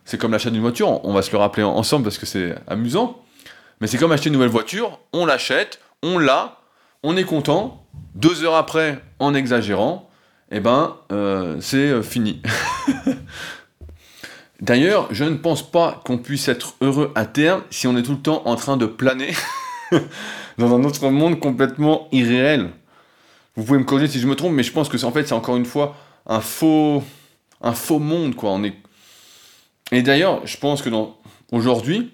c'est 0.05 0.19
comme 0.19 0.33
l'achat 0.33 0.51
d'une 0.51 0.63
voiture, 0.63 1.05
on 1.05 1.13
va 1.13 1.23
se 1.23 1.31
le 1.31 1.39
rappeler 1.39 1.63
ensemble 1.63 2.05
parce 2.05 2.19
que 2.19 2.27
c'est 2.27 2.57
amusant, 2.67 3.23
mais 3.81 3.87
c'est 3.87 3.99
comme 3.99 4.13
acheter 4.13 4.29
une 4.29 4.35
nouvelle 4.35 4.49
voiture, 4.49 4.99
on 5.13 5.27
l'achète, 5.27 5.81
on 6.03 6.19
l'a, 6.19 6.59
on 7.03 7.17
est 7.17 7.25
content, 7.25 7.87
deux 8.15 8.45
heures 8.45 8.57
après, 8.57 9.03
en 9.19 9.35
exagérant, 9.35 10.11
eh 10.51 10.61
ben, 10.61 10.97
euh, 11.13 11.57
c'est 11.61 11.77
euh, 11.77 12.03
fini. 12.03 12.43
D'ailleurs, 14.61 15.09
je 15.11 15.25
ne 15.25 15.37
pense 15.37 15.69
pas 15.69 16.03
qu'on 16.05 16.19
puisse 16.19 16.49
être 16.49 16.75
heureux 16.83 17.13
à 17.15 17.25
terme 17.25 17.63
si 17.71 17.87
on 17.87 17.97
est 17.97 18.03
tout 18.03 18.13
le 18.13 18.21
temps 18.21 18.43
en 18.45 18.57
train 18.57 18.77
de 18.77 18.85
planer 18.85 19.33
dans 20.59 20.75
un 20.75 20.85
autre 20.85 21.09
monde 21.09 21.41
complètement 21.41 22.09
irréel. 22.13 22.71
Vous 23.57 23.65
pouvez 23.65 23.79
me 23.79 23.85
corriger 23.85 24.13
si 24.13 24.21
je 24.21 24.27
me 24.27 24.37
trompe, 24.37 24.53
mais 24.53 24.63
je 24.63 24.73
pense 24.73 24.91
que 24.91 24.99
c'est 24.99 25.07
en 25.07 25.13
fait 25.13 25.27
c'est 25.27 25.35
encore 25.35 25.57
une 25.57 25.65
fois 25.65 25.97
un 26.27 26.41
faux, 26.41 27.03
un 27.63 27.73
faux 27.73 27.99
monde 27.99 28.35
quoi. 28.35 28.51
On 28.51 28.63
est... 28.63 28.75
Et 29.93 30.03
d'ailleurs, 30.03 30.47
je 30.47 30.59
pense 30.59 30.83
que 30.83 30.91
dans 30.91 31.17
aujourd'hui, 31.53 32.13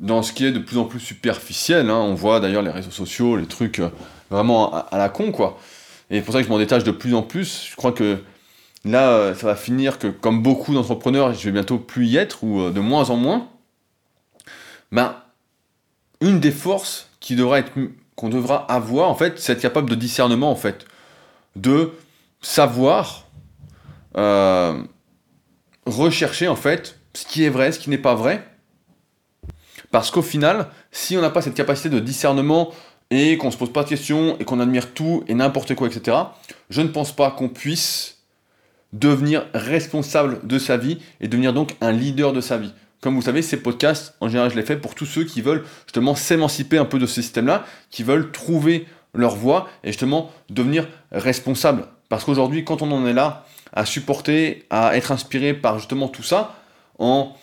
dans 0.00 0.22
ce 0.22 0.32
qui 0.32 0.46
est 0.46 0.50
de 0.50 0.58
plus 0.58 0.78
en 0.78 0.84
plus 0.84 0.98
superficiel, 0.98 1.90
hein, 1.90 1.98
on 1.98 2.14
voit 2.14 2.40
d'ailleurs 2.40 2.62
les 2.62 2.70
réseaux 2.70 2.90
sociaux, 2.90 3.36
les 3.36 3.46
trucs 3.46 3.78
euh, 3.78 3.90
vraiment 4.30 4.74
à, 4.74 4.96
la 4.96 5.10
con 5.10 5.30
quoi. 5.30 5.58
Et 6.10 6.16
c'est 6.16 6.22
pour 6.22 6.32
ça 6.32 6.40
que 6.40 6.46
je 6.46 6.50
m'en 6.50 6.58
détache 6.58 6.84
de 6.84 6.90
plus 6.90 7.14
en 7.14 7.22
plus. 7.22 7.68
Je 7.70 7.76
crois 7.76 7.92
que 7.92 8.18
là, 8.84 9.10
euh, 9.10 9.34
ça 9.34 9.46
va 9.46 9.54
finir 9.54 9.98
que, 9.98 10.08
comme 10.08 10.42
beaucoup 10.42 10.74
d'entrepreneurs, 10.74 11.34
je 11.34 11.44
vais 11.44 11.52
bientôt 11.52 11.78
plus 11.78 12.06
y 12.06 12.16
être, 12.16 12.42
ou 12.42 12.60
euh, 12.60 12.70
de 12.70 12.80
moins 12.80 13.10
en 13.10 13.16
moins. 13.16 13.48
Ben, 14.90 15.14
une 16.20 16.40
des 16.40 16.50
forces 16.50 17.08
qui 17.20 17.36
devra 17.36 17.58
être, 17.58 17.70
qu'on 18.16 18.30
devra 18.30 18.56
avoir, 18.72 19.10
en 19.10 19.14
fait, 19.14 19.38
c'est 19.38 19.52
être 19.52 19.60
capable 19.60 19.88
de 19.90 19.94
discernement, 19.94 20.50
en 20.50 20.56
fait. 20.56 20.86
De 21.56 21.92
savoir 22.40 23.26
rechercher, 25.86 26.48
en 26.48 26.56
fait, 26.56 26.98
ce 27.14 27.24
qui 27.24 27.44
est 27.44 27.48
vrai, 27.48 27.70
ce 27.70 27.78
qui 27.78 27.90
n'est 27.90 27.98
pas 27.98 28.14
vrai. 28.14 28.49
Parce 29.90 30.10
qu'au 30.10 30.22
final, 30.22 30.68
si 30.92 31.16
on 31.16 31.20
n'a 31.20 31.30
pas 31.30 31.42
cette 31.42 31.54
capacité 31.54 31.88
de 31.88 31.98
discernement 31.98 32.70
et 33.10 33.36
qu'on 33.36 33.50
se 33.50 33.56
pose 33.56 33.72
pas 33.72 33.82
de 33.82 33.88
questions 33.88 34.36
et 34.38 34.44
qu'on 34.44 34.60
admire 34.60 34.92
tout 34.94 35.24
et 35.26 35.34
n'importe 35.34 35.74
quoi, 35.74 35.88
etc., 35.88 36.16
je 36.68 36.80
ne 36.80 36.88
pense 36.88 37.12
pas 37.12 37.30
qu'on 37.30 37.48
puisse 37.48 38.18
devenir 38.92 39.46
responsable 39.54 40.46
de 40.46 40.58
sa 40.58 40.76
vie 40.76 40.98
et 41.20 41.28
devenir 41.28 41.52
donc 41.52 41.76
un 41.80 41.92
leader 41.92 42.32
de 42.32 42.40
sa 42.40 42.56
vie. 42.56 42.72
Comme 43.00 43.14
vous 43.14 43.22
savez, 43.22 43.40
ces 43.42 43.56
podcasts, 43.56 44.14
en 44.20 44.28
général, 44.28 44.50
je 44.50 44.56
les 44.56 44.62
fais 44.62 44.76
pour 44.76 44.94
tous 44.94 45.06
ceux 45.06 45.24
qui 45.24 45.40
veulent 45.40 45.64
justement 45.86 46.14
s'émanciper 46.14 46.76
un 46.76 46.84
peu 46.84 46.98
de 46.98 47.06
ce 47.06 47.22
système-là, 47.22 47.64
qui 47.90 48.02
veulent 48.02 48.30
trouver 48.30 48.86
leur 49.14 49.34
voie 49.34 49.68
et 49.82 49.88
justement 49.88 50.30
devenir 50.50 50.86
responsable. 51.10 51.86
Parce 52.08 52.24
qu'aujourd'hui, 52.24 52.64
quand 52.64 52.82
on 52.82 52.92
en 52.92 53.06
est 53.06 53.12
là, 53.12 53.46
à 53.72 53.86
supporter, 53.86 54.66
à 54.70 54.96
être 54.96 55.12
inspiré 55.12 55.54
par 55.54 55.78
justement 55.78 56.08
tout 56.08 56.22
ça, 56.22 56.56
en, 56.98 57.34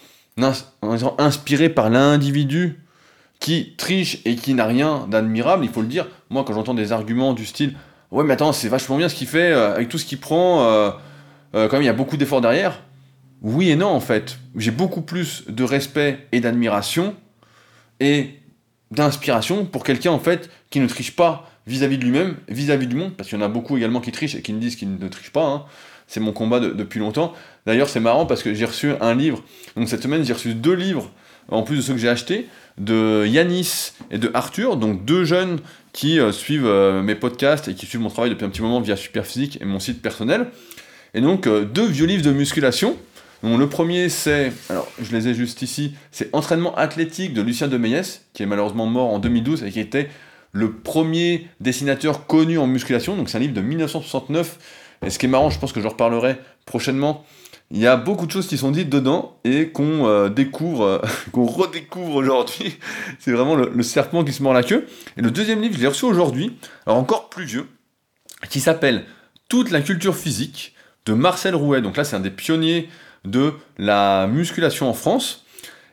en 0.41 1.15
inspiré 1.17 1.69
par 1.69 1.89
l'individu 1.89 2.79
qui 3.39 3.75
triche 3.77 4.19
et 4.25 4.35
qui 4.35 4.53
n'a 4.53 4.65
rien 4.65 5.07
d'admirable, 5.09 5.63
il 5.63 5.71
faut 5.71 5.81
le 5.81 5.87
dire. 5.87 6.07
Moi, 6.29 6.43
quand 6.45 6.53
j'entends 6.53 6.73
des 6.73 6.91
arguments 6.91 7.33
du 7.33 7.45
style 7.45 7.75
Ouais, 8.11 8.23
mais 8.23 8.33
attends, 8.33 8.53
c'est 8.53 8.69
vachement 8.69 8.97
bien 8.97 9.09
ce 9.09 9.15
qu'il 9.15 9.27
fait, 9.27 9.51
euh, 9.51 9.75
avec 9.75 9.89
tout 9.89 9.97
ce 9.97 10.05
qu'il 10.05 10.19
prend, 10.19 10.63
euh, 10.63 10.91
euh, 11.55 11.67
quand 11.67 11.73
même, 11.73 11.83
il 11.83 11.87
y 11.87 11.89
a 11.89 11.93
beaucoup 11.93 12.15
d'efforts 12.15 12.41
derrière. 12.41 12.81
Oui 13.41 13.69
et 13.69 13.75
non, 13.75 13.87
en 13.87 13.99
fait. 13.99 14.37
J'ai 14.55 14.71
beaucoup 14.71 15.01
plus 15.01 15.43
de 15.49 15.63
respect 15.63 16.27
et 16.31 16.39
d'admiration 16.39 17.15
et 17.99 18.39
d'inspiration 18.91 19.65
pour 19.65 19.83
quelqu'un, 19.83 20.11
en 20.11 20.19
fait, 20.19 20.49
qui 20.69 20.79
ne 20.79 20.87
triche 20.87 21.15
pas 21.15 21.49
vis-à-vis 21.67 21.97
de 21.97 22.05
lui-même, 22.05 22.37
vis-à-vis 22.47 22.87
du 22.87 22.95
monde, 22.95 23.13
parce 23.17 23.27
qu'il 23.27 23.37
y 23.37 23.41
en 23.41 23.45
a 23.45 23.49
beaucoup 23.49 23.75
également 23.75 23.99
qui 23.99 24.13
trichent 24.13 24.35
et 24.35 24.41
qui 24.41 24.53
me 24.53 24.59
disent 24.59 24.77
qu'ils 24.77 24.97
ne 24.97 25.07
trichent 25.09 25.33
pas. 25.33 25.45
Hein. 25.45 25.65
C'est 26.07 26.19
mon 26.19 26.31
combat 26.31 26.59
depuis 26.59 26.99
longtemps. 26.99 27.33
D'ailleurs, 27.65 27.89
c'est 27.89 27.99
marrant 27.99 28.25
parce 28.25 28.43
que 28.43 28.53
j'ai 28.53 28.65
reçu 28.65 28.91
un 29.01 29.13
livre. 29.13 29.43
Donc, 29.75 29.89
cette 29.89 30.01
semaine, 30.01 30.23
j'ai 30.23 30.33
reçu 30.33 30.53
deux 30.53 30.73
livres, 30.73 31.11
en 31.49 31.63
plus 31.63 31.77
de 31.77 31.81
ceux 31.81 31.93
que 31.93 31.99
j'ai 31.99 32.09
achetés 32.09 32.47
de 32.77 33.25
Yanis 33.25 33.93
et 34.11 34.17
de 34.17 34.29
Arthur, 34.33 34.77
donc 34.77 35.03
deux 35.03 35.23
jeunes 35.23 35.59
qui 35.93 36.19
euh, 36.19 36.31
suivent 36.31 36.67
euh, 36.67 37.01
mes 37.01 37.15
podcasts 37.15 37.67
et 37.67 37.73
qui 37.73 37.85
suivent 37.85 38.01
mon 38.01 38.09
travail 38.09 38.29
depuis 38.29 38.45
un 38.45 38.49
petit 38.49 38.61
moment 38.61 38.81
via 38.81 38.95
Superphysique 38.95 39.57
et 39.61 39.65
mon 39.65 39.79
site 39.79 40.01
personnel. 40.01 40.47
Et 41.13 41.21
donc 41.21 41.47
euh, 41.47 41.65
deux 41.65 41.87
vieux 41.87 42.05
livres 42.05 42.23
de 42.23 42.31
musculation. 42.31 42.95
Donc, 43.43 43.59
le 43.59 43.69
premier 43.69 44.09
c'est, 44.09 44.51
alors 44.69 44.87
je 44.99 45.15
les 45.15 45.27
ai 45.27 45.33
juste 45.33 45.61
ici, 45.61 45.93
c'est 46.11 46.33
Entraînement 46.33 46.75
athlétique 46.75 47.33
de 47.33 47.41
Lucien 47.41 47.67
de 47.67 47.77
qui 48.33 48.43
est 48.43 48.45
malheureusement 48.47 48.87
mort 48.87 49.13
en 49.13 49.19
2012 49.19 49.63
et 49.63 49.71
qui 49.71 49.79
était 49.79 50.09
le 50.53 50.71
premier 50.71 51.47
dessinateur 51.59 52.25
connu 52.25 52.57
en 52.57 52.65
musculation. 52.67 53.15
Donc 53.15 53.29
c'est 53.29 53.37
un 53.37 53.41
livre 53.41 53.53
de 53.53 53.61
1969. 53.61 54.57
Et 55.05 55.09
ce 55.09 55.19
qui 55.19 55.25
est 55.25 55.29
marrant, 55.29 55.49
je 55.49 55.59
pense 55.59 55.71
que 55.71 55.81
je 55.81 55.87
reparlerai 55.87 56.37
prochainement, 56.65 57.25
il 57.69 57.79
y 57.79 57.87
a 57.87 57.97
beaucoup 57.97 58.25
de 58.25 58.31
choses 58.31 58.47
qui 58.47 58.57
sont 58.57 58.71
dites 58.71 58.89
dedans 58.89 59.37
et 59.43 59.69
qu'on 59.69 60.07
euh, 60.07 60.29
découvre, 60.29 60.83
euh, 60.83 60.99
qu'on 61.31 61.45
redécouvre 61.45 62.15
aujourd'hui. 62.15 62.77
C'est 63.19 63.31
vraiment 63.31 63.55
le, 63.55 63.83
serpent 63.83 64.23
qui 64.23 64.31
se 64.31 64.41
mord 64.41 64.53
la 64.53 64.63
queue. 64.63 64.87
Et 65.17 65.21
le 65.21 65.31
deuxième 65.31 65.61
livre, 65.61 65.75
je 65.75 65.81
l'ai 65.81 65.87
reçu 65.87 66.05
aujourd'hui, 66.05 66.57
alors 66.85 66.97
encore 66.97 67.29
plus 67.29 67.45
vieux, 67.45 67.67
qui 68.49 68.61
s'appelle 68.61 69.05
Toute 69.49 69.71
la 69.71 69.81
culture 69.81 70.15
physique 70.15 70.75
de 71.05 71.13
Marcel 71.13 71.55
Rouet. 71.55 71.81
Donc 71.81 71.97
là, 71.97 72.03
c'est 72.03 72.15
un 72.15 72.21
des 72.21 72.29
pionniers 72.29 72.89
de 73.25 73.53
la 73.77 74.27
musculation 74.27 74.89
en 74.89 74.93
France. 74.93 75.45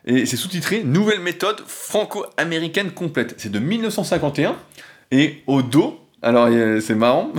Et 0.05 0.25
c'est 0.25 0.37
sous-titré 0.37 0.83
Nouvelle 0.83 1.19
méthode 1.19 1.61
franco-américaine 1.65 2.91
complète. 2.91 3.33
C'est 3.37 3.51
de 3.51 3.59
1951. 3.59 4.55
Et 5.11 5.43
au 5.47 5.61
dos, 5.61 5.99
alors 6.21 6.47
c'est 6.81 6.95
marrant, 6.95 7.31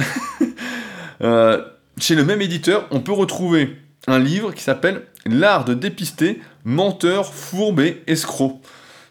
euh, 1.22 1.62
chez 1.98 2.14
le 2.14 2.24
même 2.24 2.42
éditeur, 2.42 2.86
on 2.90 3.00
peut 3.00 3.12
retrouver 3.12 3.76
un 4.06 4.18
livre 4.18 4.52
qui 4.52 4.62
s'appelle 4.62 5.02
L'art 5.24 5.64
de 5.64 5.74
dépister 5.74 6.40
menteur, 6.64 7.32
fourbe 7.32 7.82
escroc. 8.06 8.60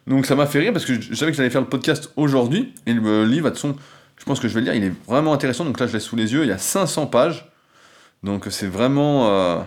Donc 0.08 0.26
ça 0.26 0.36
m'a 0.36 0.46
fait 0.46 0.60
rire 0.60 0.72
parce 0.72 0.86
que 0.86 1.00
je 1.00 1.14
savais 1.16 1.32
que 1.32 1.38
j'allais 1.38 1.50
faire 1.50 1.62
le 1.62 1.68
podcast 1.68 2.12
aujourd'hui 2.16 2.74
et 2.86 2.94
le 2.94 3.26
livre, 3.26 3.50
de 3.50 3.56
son, 3.56 3.76
je 4.18 4.24
pense 4.24 4.40
que 4.40 4.48
je 4.48 4.54
vais 4.54 4.62
le 4.62 4.66
lire, 4.66 4.76
il 4.76 4.84
est 4.84 4.94
vraiment 5.08 5.34
intéressant. 5.34 5.66
Donc 5.66 5.80
là, 5.80 5.88
je 5.88 5.94
l'ai 5.94 6.00
sous 6.00 6.16
les 6.16 6.32
yeux, 6.34 6.44
il 6.44 6.50
y 6.50 6.54
a 6.54 6.58
500 6.58 7.08
pages. 7.08 7.50
Donc 8.24 8.46
c'est 8.50 8.68
vraiment, 8.68 9.30
euh, 9.30 9.60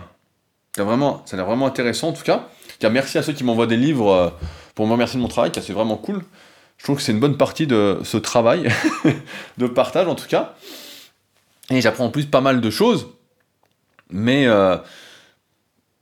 vraiment, 0.77 1.23
ça 1.25 1.35
a 1.35 1.37
l'air 1.37 1.45
vraiment 1.45 1.67
intéressant 1.67 2.09
en 2.09 2.13
tout 2.13 2.23
cas. 2.23 2.47
merci 2.89 3.17
à 3.17 3.23
ceux 3.23 3.33
qui 3.33 3.43
m'envoient 3.43 3.67
des 3.67 3.77
livres 3.77 4.11
euh, 4.11 4.29
pour 4.75 4.87
me 4.87 4.93
remercier 4.93 5.17
de 5.17 5.21
mon 5.21 5.29
travail, 5.29 5.51
car 5.51 5.63
c'est 5.63 5.73
vraiment 5.73 5.97
cool. 5.97 6.23
Je 6.77 6.85
trouve 6.85 6.95
que 6.95 7.01
c'est 7.01 7.11
une 7.11 7.19
bonne 7.19 7.37
partie 7.37 7.67
de 7.67 7.99
ce 8.03 8.17
travail 8.17 8.69
de 9.57 9.67
partage 9.67 10.07
en 10.07 10.15
tout 10.15 10.27
cas. 10.27 10.55
Et 11.71 11.81
j'apprends 11.81 12.05
en 12.05 12.09
plus 12.09 12.25
pas 12.25 12.41
mal 12.41 12.61
de 12.61 12.69
choses. 12.69 13.07
Mais 14.09 14.47
euh, 14.47 14.77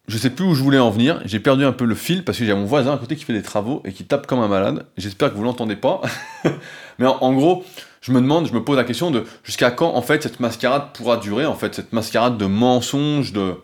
je 0.08 0.18
sais 0.18 0.30
plus 0.30 0.46
où 0.46 0.56
je 0.56 0.64
voulais 0.64 0.80
en 0.80 0.90
venir, 0.90 1.22
j'ai 1.26 1.40
perdu 1.40 1.66
un 1.66 1.74
peu 1.74 1.84
le 1.84 1.96
fil 1.96 2.24
parce 2.24 2.38
que 2.38 2.46
j'ai 2.46 2.54
mon 2.54 2.66
voisin 2.66 2.94
à 2.94 2.98
côté 2.98 3.16
qui 3.18 3.26
fait 3.26 3.34
des 3.34 3.42
travaux 3.42 3.82
et 3.84 3.92
qui 3.92 4.06
tape 4.06 4.26
comme 4.26 4.40
un 4.40 4.48
malade. 4.48 4.86
J'espère 4.96 5.32
que 5.32 5.36
vous 5.36 5.44
l'entendez 5.44 5.76
pas. 5.76 6.02
Mais 7.00 7.06
en, 7.06 7.34
gros, 7.34 7.66
je 8.02 8.14
me 8.14 8.22
demande, 8.22 8.48
je 8.48 8.54
me 8.54 8.64
pose 8.64 8.78
la 8.78 8.86
question 8.86 9.12
de 9.12 9.26
jusqu'à 9.44 9.70
quand 9.70 9.94
en 9.94 10.02
fait 10.02 10.24
cette 10.24 10.40
mascarade 10.40 10.94
pourra 10.94 11.18
durer, 11.18 11.46
en 11.46 11.56
fait, 11.56 11.76
cette 11.76 11.92
mascarade 11.92 12.38
de 12.38 12.46
mensonges, 12.46 13.34
de. 13.34 13.56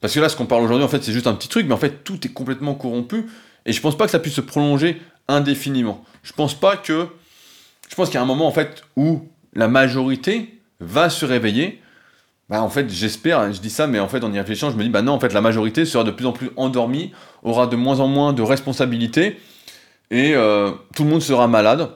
Parce 0.00 0.12
que 0.12 0.20
là, 0.20 0.28
ce 0.28 0.34
qu'on 0.34 0.46
parle 0.46 0.64
aujourd'hui, 0.64 0.84
en 0.84 0.88
fait, 0.88 1.04
c'est 1.04 1.12
juste 1.12 1.28
un 1.28 1.34
petit 1.34 1.48
truc, 1.48 1.66
mais 1.66 1.74
en 1.74 1.78
fait, 1.78 2.02
tout 2.02 2.26
est 2.26 2.32
complètement 2.32 2.74
corrompu. 2.74 3.26
Et 3.64 3.72
je 3.72 3.80
pense 3.80 3.96
pas 3.96 4.06
que 4.06 4.10
ça 4.10 4.18
puisse 4.18 4.34
se 4.34 4.40
prolonger 4.40 5.00
indéfiniment. 5.28 6.04
Je 6.24 6.32
pense 6.32 6.54
pas 6.58 6.76
que. 6.76 7.06
Je 7.88 7.94
pense 7.94 8.08
qu'il 8.08 8.16
y 8.16 8.18
a 8.18 8.22
un 8.22 8.26
moment, 8.26 8.48
en 8.48 8.52
fait, 8.52 8.82
où 8.96 9.28
la 9.54 9.68
majorité 9.68 10.58
va 10.82 11.10
se 11.10 11.24
réveiller 11.24 11.80
bah, 12.48 12.60
en 12.60 12.68
fait, 12.68 12.90
j'espère, 12.90 13.38
hein, 13.38 13.50
je 13.50 13.60
dis 13.60 13.70
ça, 13.70 13.86
mais 13.86 13.98
en 13.98 14.08
fait, 14.08 14.22
en 14.24 14.30
y 14.30 14.38
réfléchissant, 14.38 14.70
je 14.70 14.76
me 14.76 14.82
dis, 14.82 14.90
bah 14.90 15.00
non, 15.00 15.12
en 15.12 15.20
fait, 15.20 15.32
la 15.32 15.40
majorité 15.40 15.86
sera 15.86 16.04
de 16.04 16.10
plus 16.10 16.26
en 16.26 16.32
plus 16.32 16.50
endormie, 16.56 17.12
aura 17.42 17.66
de 17.66 17.76
moins 17.76 18.00
en 18.00 18.08
moins 18.08 18.34
de 18.34 18.42
responsabilités, 18.42 19.40
et 20.10 20.34
euh, 20.34 20.72
tout 20.94 21.04
le 21.04 21.08
monde 21.08 21.22
sera 21.22 21.48
malade, 21.48 21.88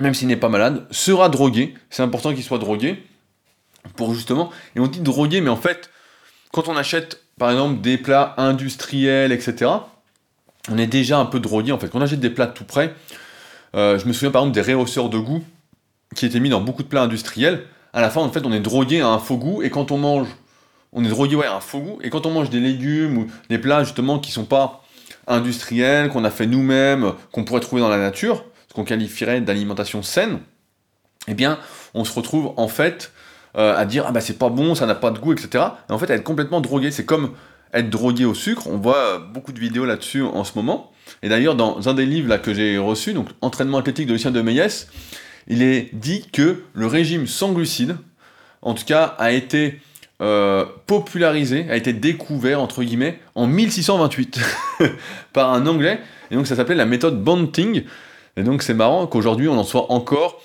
même 0.00 0.14
s'il 0.14 0.28
n'est 0.28 0.36
pas 0.36 0.48
malade, 0.48 0.86
sera 0.90 1.28
drogué. 1.28 1.74
C'est 1.90 2.02
important 2.02 2.32
qu'il 2.32 2.42
soit 2.42 2.56
drogué, 2.56 3.02
pour 3.96 4.14
justement. 4.14 4.50
Et 4.76 4.80
on 4.80 4.86
dit 4.86 5.00
drogué, 5.00 5.42
mais 5.42 5.50
en 5.50 5.56
fait, 5.56 5.90
quand 6.52 6.68
on 6.68 6.76
achète, 6.76 7.20
par 7.38 7.50
exemple, 7.50 7.82
des 7.82 7.98
plats 7.98 8.32
industriels, 8.38 9.32
etc., 9.32 9.72
on 10.70 10.78
est 10.78 10.86
déjà 10.86 11.18
un 11.18 11.26
peu 11.26 11.38
drogué, 11.38 11.70
en 11.70 11.78
fait. 11.78 11.88
Quand 11.90 11.98
on 11.98 12.02
achète 12.02 12.20
des 12.20 12.30
plats 12.30 12.46
tout 12.46 12.64
près, 12.64 12.94
Euh, 13.74 13.98
je 13.98 14.06
me 14.06 14.12
souviens 14.12 14.30
par 14.30 14.42
exemple 14.42 14.54
des 14.54 14.60
réhausseurs 14.60 15.08
de 15.08 15.18
goût 15.18 15.42
qui 16.14 16.26
étaient 16.26 16.40
mis 16.40 16.50
dans 16.50 16.60
beaucoup 16.60 16.82
de 16.82 16.88
plats 16.88 17.02
industriels. 17.02 17.64
À 17.92 18.00
la 18.00 18.10
fin, 18.10 18.20
en 18.20 18.30
fait, 18.30 18.44
on 18.46 18.52
est 18.52 18.60
drogué 18.60 19.00
à 19.00 19.08
un 19.08 19.18
faux 19.18 19.36
goût, 19.36 19.62
et 19.62 19.70
quand 19.70 19.90
on 19.90 19.98
mange, 19.98 20.28
on 20.92 21.04
est 21.04 21.08
drogué 21.08 21.36
ouais, 21.36 21.46
à 21.46 21.56
un 21.56 21.60
faux 21.60 21.80
goût, 21.80 21.98
et 22.02 22.10
quand 22.10 22.26
on 22.26 22.30
mange 22.30 22.50
des 22.50 22.60
légumes 22.60 23.18
ou 23.18 23.26
des 23.48 23.58
plats 23.58 23.84
justement 23.84 24.18
qui 24.18 24.30
sont 24.32 24.44
pas 24.44 24.82
industriels, 25.26 26.08
qu'on 26.08 26.24
a 26.24 26.30
fait 26.30 26.46
nous-mêmes, 26.46 27.12
qu'on 27.32 27.44
pourrait 27.44 27.60
trouver 27.60 27.82
dans 27.82 27.88
la 27.88 27.98
nature, 27.98 28.44
ce 28.68 28.74
qu'on 28.74 28.84
qualifierait 28.84 29.40
d'alimentation 29.40 30.02
saine, 30.02 30.40
eh 31.28 31.34
bien, 31.34 31.58
on 31.94 32.04
se 32.04 32.12
retrouve 32.12 32.52
en 32.56 32.68
fait 32.68 33.12
euh, 33.56 33.76
à 33.76 33.84
dire 33.84 34.06
ah 34.08 34.12
bah 34.12 34.20
c'est 34.20 34.38
pas 34.38 34.48
bon, 34.48 34.74
ça 34.74 34.86
n'a 34.86 34.94
pas 34.94 35.10
de 35.10 35.18
goût, 35.18 35.32
etc. 35.32 35.64
Et 35.88 35.92
en 35.92 35.98
fait, 35.98 36.10
être 36.10 36.24
complètement 36.24 36.60
drogué, 36.60 36.90
c'est 36.90 37.04
comme 37.04 37.32
être 37.74 37.90
drogué 37.90 38.24
au 38.24 38.34
sucre. 38.34 38.66
On 38.66 38.78
voit 38.78 38.96
euh, 38.96 39.18
beaucoup 39.18 39.52
de 39.52 39.60
vidéos 39.60 39.84
là-dessus 39.84 40.22
en 40.22 40.44
ce 40.44 40.52
moment. 40.56 40.90
Et 41.22 41.28
d'ailleurs, 41.28 41.54
dans 41.54 41.88
un 41.88 41.94
des 41.94 42.06
livres 42.06 42.28
là, 42.28 42.38
que 42.38 42.54
j'ai 42.54 42.78
reçu, 42.78 43.12
donc 43.12 43.28
Entraînement 43.40 43.78
athlétique 43.78 44.06
de 44.06 44.14
Lucien 44.14 44.30
de 44.30 44.40
Meyès, 44.40 44.88
il 45.46 45.62
est 45.62 45.90
dit 45.92 46.26
que 46.32 46.62
le 46.74 46.86
régime 46.86 47.26
sans 47.26 47.52
glucides, 47.52 47.96
en 48.62 48.74
tout 48.74 48.84
cas, 48.84 49.16
a 49.18 49.32
été 49.32 49.80
euh, 50.22 50.64
popularisé, 50.86 51.66
a 51.68 51.76
été 51.76 51.92
découvert, 51.92 52.60
entre 52.60 52.84
guillemets, 52.84 53.18
en 53.34 53.46
1628 53.46 54.40
par 55.32 55.52
un 55.52 55.66
Anglais. 55.66 56.00
Et 56.30 56.36
donc 56.36 56.46
ça 56.46 56.54
s'appelait 56.54 56.76
la 56.76 56.86
méthode 56.86 57.22
Banting. 57.22 57.84
Et 58.36 58.42
donc 58.44 58.62
c'est 58.62 58.74
marrant 58.74 59.06
qu'aujourd'hui 59.08 59.48
on 59.48 59.58
en 59.58 59.64
soit 59.64 59.90
encore, 59.90 60.40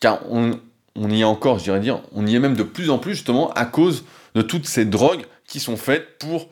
car 0.00 0.20
on, 0.28 0.58
on 0.96 1.08
y 1.08 1.20
est 1.20 1.24
encore, 1.24 1.58
je 1.58 1.64
dirais 1.64 1.80
on 2.12 2.26
y 2.26 2.34
est 2.34 2.40
même 2.40 2.56
de 2.56 2.64
plus 2.64 2.90
en 2.90 2.98
plus 2.98 3.14
justement 3.14 3.52
à 3.52 3.64
cause 3.64 4.04
de 4.34 4.42
toutes 4.42 4.66
ces 4.66 4.84
drogues 4.84 5.24
qui 5.46 5.60
sont 5.60 5.76
faites 5.76 6.18
pour 6.18 6.48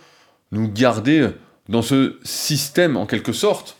nous 0.52 0.70
garder 0.70 1.28
dans 1.68 1.82
ce 1.82 2.18
système 2.22 2.96
en 2.96 3.06
quelque 3.06 3.32
sorte. 3.32 3.78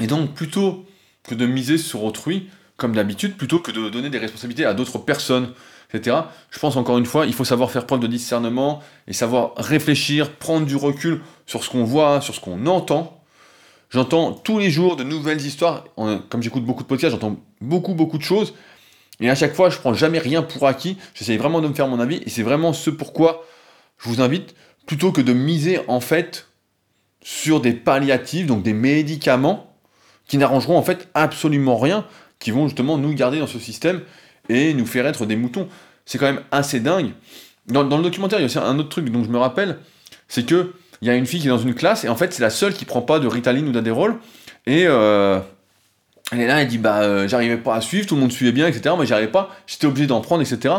Et 0.00 0.06
donc 0.06 0.32
plutôt 0.34 0.86
que 1.24 1.34
de 1.34 1.46
miser 1.46 1.76
sur 1.76 2.04
autrui, 2.04 2.48
comme 2.78 2.94
d'habitude, 2.94 3.36
plutôt 3.36 3.58
que 3.58 3.70
de 3.70 3.90
donner 3.90 4.08
des 4.08 4.18
responsabilités 4.18 4.64
à 4.64 4.72
d'autres 4.72 4.98
personnes, 4.98 5.52
etc., 5.92 6.16
je 6.50 6.58
pense 6.58 6.76
encore 6.76 6.96
une 6.96 7.04
fois, 7.04 7.26
il 7.26 7.34
faut 7.34 7.44
savoir 7.44 7.70
faire 7.70 7.84
preuve 7.84 8.00
de 8.00 8.06
discernement 8.06 8.82
et 9.06 9.12
savoir 9.12 9.52
réfléchir, 9.58 10.32
prendre 10.32 10.64
du 10.64 10.76
recul 10.76 11.20
sur 11.44 11.62
ce 11.62 11.68
qu'on 11.68 11.84
voit, 11.84 12.22
sur 12.22 12.34
ce 12.34 12.40
qu'on 12.40 12.64
entend. 12.66 13.20
J'entends 13.90 14.32
tous 14.32 14.58
les 14.58 14.70
jours 14.70 14.96
de 14.96 15.04
nouvelles 15.04 15.44
histoires, 15.44 15.84
comme 15.96 16.42
j'écoute 16.42 16.64
beaucoup 16.64 16.82
de 16.82 16.88
podcasts, 16.88 17.12
j'entends 17.12 17.36
beaucoup 17.60 17.94
beaucoup 17.94 18.16
de 18.16 18.22
choses, 18.22 18.54
et 19.20 19.28
à 19.28 19.34
chaque 19.34 19.54
fois, 19.54 19.70
je 19.70 19.78
prends 19.78 19.94
jamais 19.94 20.18
rien 20.18 20.42
pour 20.42 20.66
acquis. 20.66 20.96
J'essaye 21.14 21.38
vraiment 21.38 21.60
de 21.60 21.68
me 21.68 21.74
faire 21.74 21.88
mon 21.88 21.98
avis. 21.98 22.22
Et 22.24 22.30
c'est 22.30 22.42
vraiment 22.42 22.72
ce 22.72 22.90
pourquoi 22.90 23.44
je 23.98 24.08
vous 24.08 24.20
invite, 24.20 24.54
plutôt 24.86 25.10
que 25.10 25.20
de 25.20 25.32
miser 25.32 25.80
en 25.88 26.00
fait 26.00 26.46
sur 27.20 27.60
des 27.60 27.72
palliatifs, 27.72 28.46
donc 28.46 28.62
des 28.62 28.72
médicaments, 28.72 29.74
qui 30.28 30.38
n'arrangeront 30.38 30.78
en 30.78 30.82
fait 30.82 31.08
absolument 31.14 31.78
rien, 31.78 32.06
qui 32.38 32.50
vont 32.50 32.66
justement 32.66 32.98
nous 32.98 33.12
garder 33.14 33.38
dans 33.38 33.46
ce 33.46 33.58
système 33.58 34.02
et 34.48 34.74
nous 34.74 34.86
faire 34.86 35.06
être 35.06 35.26
des 35.26 35.36
moutons. 35.36 35.68
C'est 36.06 36.18
quand 36.18 36.26
même 36.26 36.42
assez 36.50 36.80
dingue. 36.80 37.12
Dans, 37.66 37.82
le 37.82 38.02
documentaire, 38.02 38.38
il 38.38 38.42
y 38.42 38.44
a 38.44 38.46
aussi 38.46 38.58
un 38.58 38.78
autre 38.78 38.88
truc 38.88 39.10
dont 39.10 39.22
je 39.22 39.28
me 39.28 39.38
rappelle, 39.38 39.78
c'est 40.26 40.46
que 40.46 40.72
il 41.00 41.08
y 41.08 41.10
a 41.10 41.14
une 41.14 41.26
fille 41.26 41.40
qui 41.40 41.46
est 41.46 41.50
dans 41.50 41.58
une 41.58 41.74
classe 41.74 42.04
et 42.04 42.08
en 42.08 42.16
fait 42.16 42.32
c'est 42.32 42.42
la 42.42 42.50
seule 42.50 42.74
qui 42.74 42.84
prend 42.84 43.02
pas 43.02 43.20
de 43.20 43.28
Ritaline 43.28 43.68
ou 43.68 43.72
d'Adderall 43.72 44.16
et 44.66 44.84
euh, 44.86 45.38
elle 46.32 46.40
est 46.40 46.46
là, 46.46 46.60
elle 46.60 46.66
dit 46.66 46.78
bah 46.78 47.02
euh, 47.02 47.28
j'arrivais 47.28 47.56
pas 47.56 47.76
à 47.76 47.80
suivre, 47.80 48.06
tout 48.06 48.16
le 48.16 48.20
monde 48.20 48.32
suivait 48.32 48.52
bien, 48.52 48.66
etc. 48.66 48.94
Moi 48.96 49.04
j'arrivais 49.04 49.30
pas, 49.30 49.50
j'étais 49.66 49.86
obligé 49.86 50.06
d'en 50.06 50.20
prendre, 50.20 50.42
etc. 50.42 50.74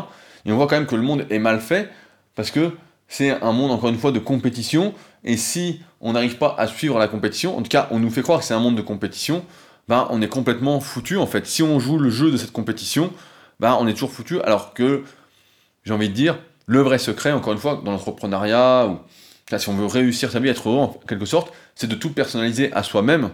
Et 0.45 0.51
on 0.51 0.57
voit 0.57 0.67
quand 0.67 0.75
même 0.75 0.87
que 0.87 0.95
le 0.95 1.01
monde 1.01 1.25
est 1.29 1.39
mal 1.39 1.61
fait 1.61 1.89
parce 2.35 2.51
que 2.51 2.71
c'est 3.07 3.31
un 3.41 3.51
monde 3.51 3.71
encore 3.71 3.89
une 3.89 3.97
fois 3.97 4.11
de 4.11 4.19
compétition. 4.19 4.93
Et 5.23 5.37
si 5.37 5.81
on 6.01 6.13
n'arrive 6.13 6.37
pas 6.37 6.55
à 6.57 6.67
suivre 6.67 6.99
la 6.99 7.07
compétition, 7.07 7.57
en 7.57 7.61
tout 7.61 7.69
cas 7.69 7.87
on 7.91 7.99
nous 7.99 8.09
fait 8.09 8.21
croire 8.21 8.39
que 8.39 8.45
c'est 8.45 8.53
un 8.53 8.59
monde 8.59 8.75
de 8.75 8.81
compétition, 8.81 9.45
ben 9.89 10.07
on 10.11 10.21
est 10.21 10.29
complètement 10.29 10.79
foutu 10.79 11.17
en 11.17 11.27
fait. 11.27 11.45
Si 11.45 11.61
on 11.61 11.79
joue 11.79 11.97
le 11.97 12.09
jeu 12.09 12.31
de 12.31 12.37
cette 12.37 12.53
compétition, 12.53 13.11
ben 13.59 13.77
on 13.81 13.87
est 13.87 13.93
toujours 13.93 14.11
foutu. 14.11 14.39
Alors 14.41 14.73
que 14.73 15.03
j'ai 15.83 15.93
envie 15.93 16.09
de 16.09 16.13
dire, 16.13 16.39
le 16.67 16.79
vrai 16.79 16.99
secret, 16.99 17.33
encore 17.33 17.51
une 17.51 17.59
fois, 17.59 17.81
dans 17.83 17.91
l'entrepreneuriat, 17.91 18.87
ou 18.87 18.99
si 19.57 19.69
on 19.69 19.75
veut 19.75 19.87
réussir 19.87 20.31
sa 20.31 20.39
vie, 20.39 20.49
être 20.49 20.69
heureux 20.69 20.79
en 20.79 20.87
quelque 21.07 21.25
sorte, 21.25 21.51
c'est 21.75 21.87
de 21.87 21.95
tout 21.95 22.13
personnaliser 22.13 22.71
à 22.73 22.83
soi-même 22.83 23.31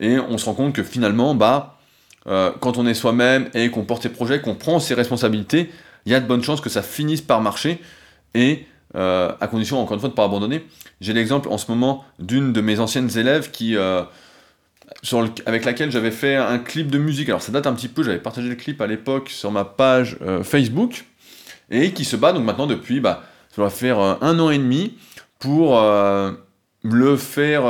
et 0.00 0.18
on 0.18 0.38
se 0.38 0.44
rend 0.46 0.54
compte 0.54 0.74
que 0.74 0.82
finalement, 0.82 1.34
bah, 1.34 1.78
euh, 2.26 2.52
quand 2.60 2.78
on 2.78 2.86
est 2.86 2.94
soi-même 2.94 3.48
et 3.54 3.70
qu'on 3.70 3.84
porte 3.84 4.02
ses 4.02 4.10
projets, 4.10 4.40
qu'on 4.40 4.54
prend 4.54 4.78
ses 4.78 4.94
responsabilités, 4.94 5.70
il 6.06 6.12
y 6.12 6.14
a 6.14 6.20
de 6.20 6.26
bonnes 6.26 6.42
chances 6.42 6.60
que 6.60 6.70
ça 6.70 6.82
finisse 6.82 7.20
par 7.20 7.40
marcher, 7.40 7.80
et 8.34 8.66
euh, 8.94 9.32
à 9.40 9.48
condition, 9.48 9.80
encore 9.80 9.94
une 9.94 10.00
fois, 10.00 10.08
de 10.08 10.12
ne 10.14 10.16
pas 10.16 10.24
abandonner. 10.24 10.64
J'ai 11.00 11.12
l'exemple 11.12 11.48
en 11.48 11.58
ce 11.58 11.70
moment 11.70 12.04
d'une 12.18 12.52
de 12.52 12.60
mes 12.60 12.80
anciennes 12.80 13.10
élèves 13.18 13.50
qui, 13.50 13.76
euh, 13.76 14.02
avec 15.46 15.64
laquelle 15.64 15.90
j'avais 15.90 16.10
fait 16.10 16.36
un 16.36 16.58
clip 16.58 16.90
de 16.90 16.98
musique. 16.98 17.28
Alors 17.28 17.42
ça 17.42 17.52
date 17.52 17.66
un 17.66 17.74
petit 17.74 17.88
peu, 17.88 18.02
j'avais 18.02 18.18
partagé 18.18 18.48
le 18.48 18.54
clip 18.54 18.80
à 18.80 18.86
l'époque 18.86 19.30
sur 19.30 19.50
ma 19.50 19.64
page 19.64 20.16
Facebook, 20.42 21.04
et 21.70 21.92
qui 21.92 22.04
se 22.04 22.16
bat 22.16 22.32
donc 22.32 22.44
maintenant 22.44 22.66
depuis, 22.66 23.00
bah, 23.00 23.22
ça 23.54 23.62
va 23.62 23.70
faire 23.70 23.98
un 23.98 24.38
an 24.38 24.50
et 24.50 24.58
demi, 24.58 24.94
pour 25.38 25.80
le 26.82 27.16
faire 27.16 27.64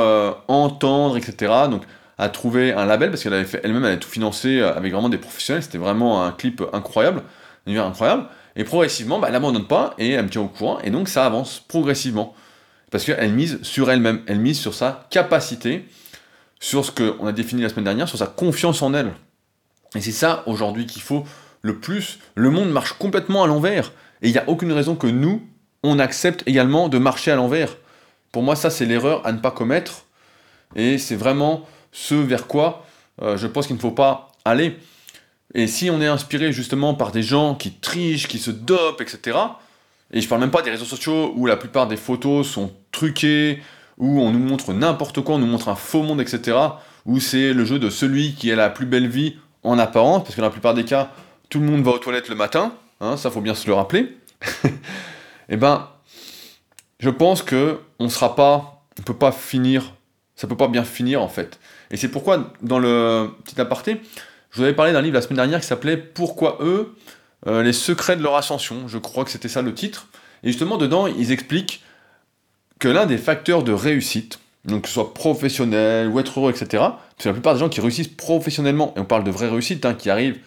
entendre, 0.49 1.17
etc. 1.17 1.53
Donc 1.71 1.83
a 2.19 2.29
trouvé 2.29 2.73
un 2.73 2.85
label 2.85 3.11
parce 3.11 3.23
qu'elle 3.23 3.35
avait 3.35 3.45
fait 3.45 3.61
elle-même, 3.63 3.85
elle 3.85 3.93
avait 3.93 4.01
tout 4.01 4.09
financé 4.09 4.59
euh, 4.59 4.75
avec 4.75 4.93
vraiment 4.93 5.09
des 5.09 5.19
professionnels. 5.19 5.63
C'était 5.63 5.79
vraiment 5.79 6.25
un 6.25 6.33
clip 6.33 6.63
incroyable, 6.73 7.21
un 7.21 7.71
univers 7.71 7.87
incroyable. 7.87 8.25
Et 8.57 8.65
progressivement, 8.65 9.21
bah, 9.21 9.29
elle 9.29 9.35
n'abandonne 9.35 9.67
pas 9.67 9.95
et 9.99 10.11
elle 10.11 10.25
me 10.25 10.29
tient 10.29 10.43
au 10.43 10.49
courant. 10.49 10.81
Et 10.83 10.91
donc 10.91 11.09
ça 11.09 11.25
avance 11.25 11.65
progressivement 11.69 12.35
parce 12.91 13.05
qu'elle 13.05 13.33
mise 13.33 13.63
sur 13.63 13.91
elle-même, 13.91 14.23
elle 14.27 14.41
mise 14.41 14.59
sur 14.59 14.75
sa 14.75 15.07
capacité, 15.11 15.87
sur 16.61 16.85
ce 16.85 16.91
qu'on 16.91 17.27
a 17.27 17.33
défini 17.33 17.63
la 17.63 17.69
semaine 17.69 17.85
dernière, 17.85 18.09
sur 18.09 18.19
sa 18.19 18.27
confiance 18.27 18.83
en 18.83 18.95
elle. 18.95 19.13
Et 19.95 20.01
c'est 20.01 20.13
ça 20.13 20.43
aujourd'hui 20.47 20.87
qu'il 20.87 21.03
faut 21.03 21.25
le 21.63 21.79
plus. 21.79 22.19
Le 22.35 22.51
monde 22.51 22.71
marche 22.71 22.93
complètement 22.95 23.45
à 23.45 23.47
l'envers. 23.47 23.93
Et 24.23 24.29
il 24.29 24.33
n'y 24.33 24.39
a 24.39 24.49
aucune 24.49 24.73
raison 24.73 24.97
que 24.97 25.07
nous, 25.07 25.43
on 25.83 25.99
accepte 25.99 26.43
également 26.47 26.89
de 26.89 26.99
marcher 26.99 27.31
à 27.31 27.37
l'envers. 27.37 27.77
Pour 28.33 28.43
moi, 28.43 28.57
ça, 28.57 28.71
c'est 28.71 28.85
l'erreur 28.85 29.27
à 29.27 29.33
ne 29.33 29.39
pas 29.39 29.51
commettre. 29.51 30.05
Et 30.77 30.99
c'est 30.99 31.17
vraiment 31.17 31.67
ce 31.93 32.15
vers 32.15 32.47
quoi 32.47 32.85
euh, 33.23 33.37
je 33.37 33.47
pense 33.47 33.67
qu'il 33.67 33.77
ne 33.77 33.81
faut 33.81 33.91
pas 33.91 34.33
aller. 34.45 34.77
Et 35.55 35.67
si 35.67 35.91
on 35.91 36.01
est 36.01 36.07
inspiré 36.07 36.53
justement 36.53 36.95
par 36.95 37.11
des 37.11 37.23
gens 37.23 37.55
qui 37.55 37.73
trichent, 37.73 38.29
qui 38.29 38.39
se 38.39 38.51
dopent, 38.51 39.01
etc., 39.01 39.37
et 40.11 40.21
je 40.21 40.29
parle 40.29 40.41
même 40.41 40.51
pas 40.51 40.63
des 40.63 40.71
réseaux 40.71 40.87
sociaux 40.87 41.33
où 41.37 41.45
la 41.47 41.57
plupart 41.57 41.87
des 41.87 41.97
photos 41.97 42.47
sont 42.47 42.73
truquées, 42.93 43.61
où 43.99 44.21
on 44.21 44.31
nous 44.31 44.39
montre 44.39 44.73
n'importe 44.73 45.21
quoi, 45.21 45.37
on 45.37 45.39
nous 45.39 45.47
montre 45.47 45.69
un 45.69 45.75
faux 45.75 46.03
monde, 46.03 46.21
etc., 46.21 46.57
où 47.07 47.21
c'est 47.21 47.53
le 47.53 47.65
jeu 47.65 47.79
de 47.79 47.91
celui 47.91 48.35
qui 48.35 48.51
a 48.53 48.57
la 48.57 48.71
plus 48.71 48.87
belle 48.87 49.09
vie 49.09 49.37
en 49.63 49.79
apparence, 49.79 50.23
parce 50.23 50.35
que 50.35 50.41
dans 50.41 50.47
la 50.47 50.53
plupart 50.53 50.75
des 50.75 50.85
cas, 50.85 51.11
tout 51.49 51.61
le 51.61 51.67
monde 51.67 51.83
va 51.83 51.93
aux 51.93 51.99
toilettes 51.99 52.29
le 52.29 52.35
matin, 52.35 52.73
hein, 53.01 53.17
ça 53.17 53.31
faut 53.31 53.41
bien 53.41 53.55
se 53.55 53.67
le 53.67 53.75
rappeler, 53.75 54.17
eh 55.49 55.57
ben, 55.57 55.89
je 57.01 57.11
pense 57.11 57.43
que 57.43 57.81
on 57.99 58.09
sera 58.09 58.37
pas, 58.37 58.85
on 58.99 59.03
peut 59.03 59.17
pas 59.17 59.33
finir, 59.33 59.95
ça 60.37 60.47
peut 60.47 60.57
pas 60.57 60.69
bien 60.69 60.85
finir 60.85 61.23
en 61.23 61.29
fait. 61.29 61.59
Et 61.91 61.97
c'est 61.97 62.09
pourquoi, 62.09 62.53
dans 62.63 62.79
le 62.79 63.31
petit 63.45 63.61
aparté, 63.61 64.01
je 64.51 64.59
vous 64.59 64.63
avais 64.63 64.75
parlé 64.75 64.93
d'un 64.93 65.03
livre 65.03 65.15
la 65.15 65.23
semaine 65.23 65.37
dernière 65.37 65.61
qui 65.61 65.67
s'appelait 65.67 65.97
Pourquoi 65.97 66.59
eux 66.61 66.95
euh, 67.47 67.63
Les 67.63 67.73
secrets 67.73 68.17
de 68.17 68.23
leur 68.23 68.37
ascension. 68.37 68.89
Je 68.89 68.99
crois 68.99 69.25
que 69.25 69.31
c'était 69.31 69.49
ça 69.49 69.63
le 69.63 69.75
titre. 69.75 70.09
Et 70.43 70.49
justement, 70.49 70.77
dedans, 70.77 71.07
ils 71.07 71.33
expliquent 71.33 71.83
que 72.79 72.89
l'un 72.89 73.07
des 73.07 73.19
facteurs 73.19 73.63
de 73.63 73.73
réussite, 73.73 74.39
donc 74.65 74.83
que 74.83 74.89
ce 74.89 74.95
soit 74.95 75.15
professionnel 75.15 76.09
ou 76.09 76.19
être 76.19 76.39
heureux, 76.39 76.51
etc., 76.51 76.67
parce 76.71 77.25
que 77.25 77.29
la 77.29 77.33
plupart 77.33 77.55
des 77.55 77.61
gens 77.61 77.69
qui 77.69 77.81
réussissent 77.81 78.09
professionnellement, 78.09 78.93
et 78.97 79.01
on 79.01 79.05
parle 79.05 79.25
de 79.25 79.31
vraie 79.31 79.49
réussite, 79.49 79.85
hein, 79.85 79.95
qui 79.95 80.11
arrivent, 80.11 80.39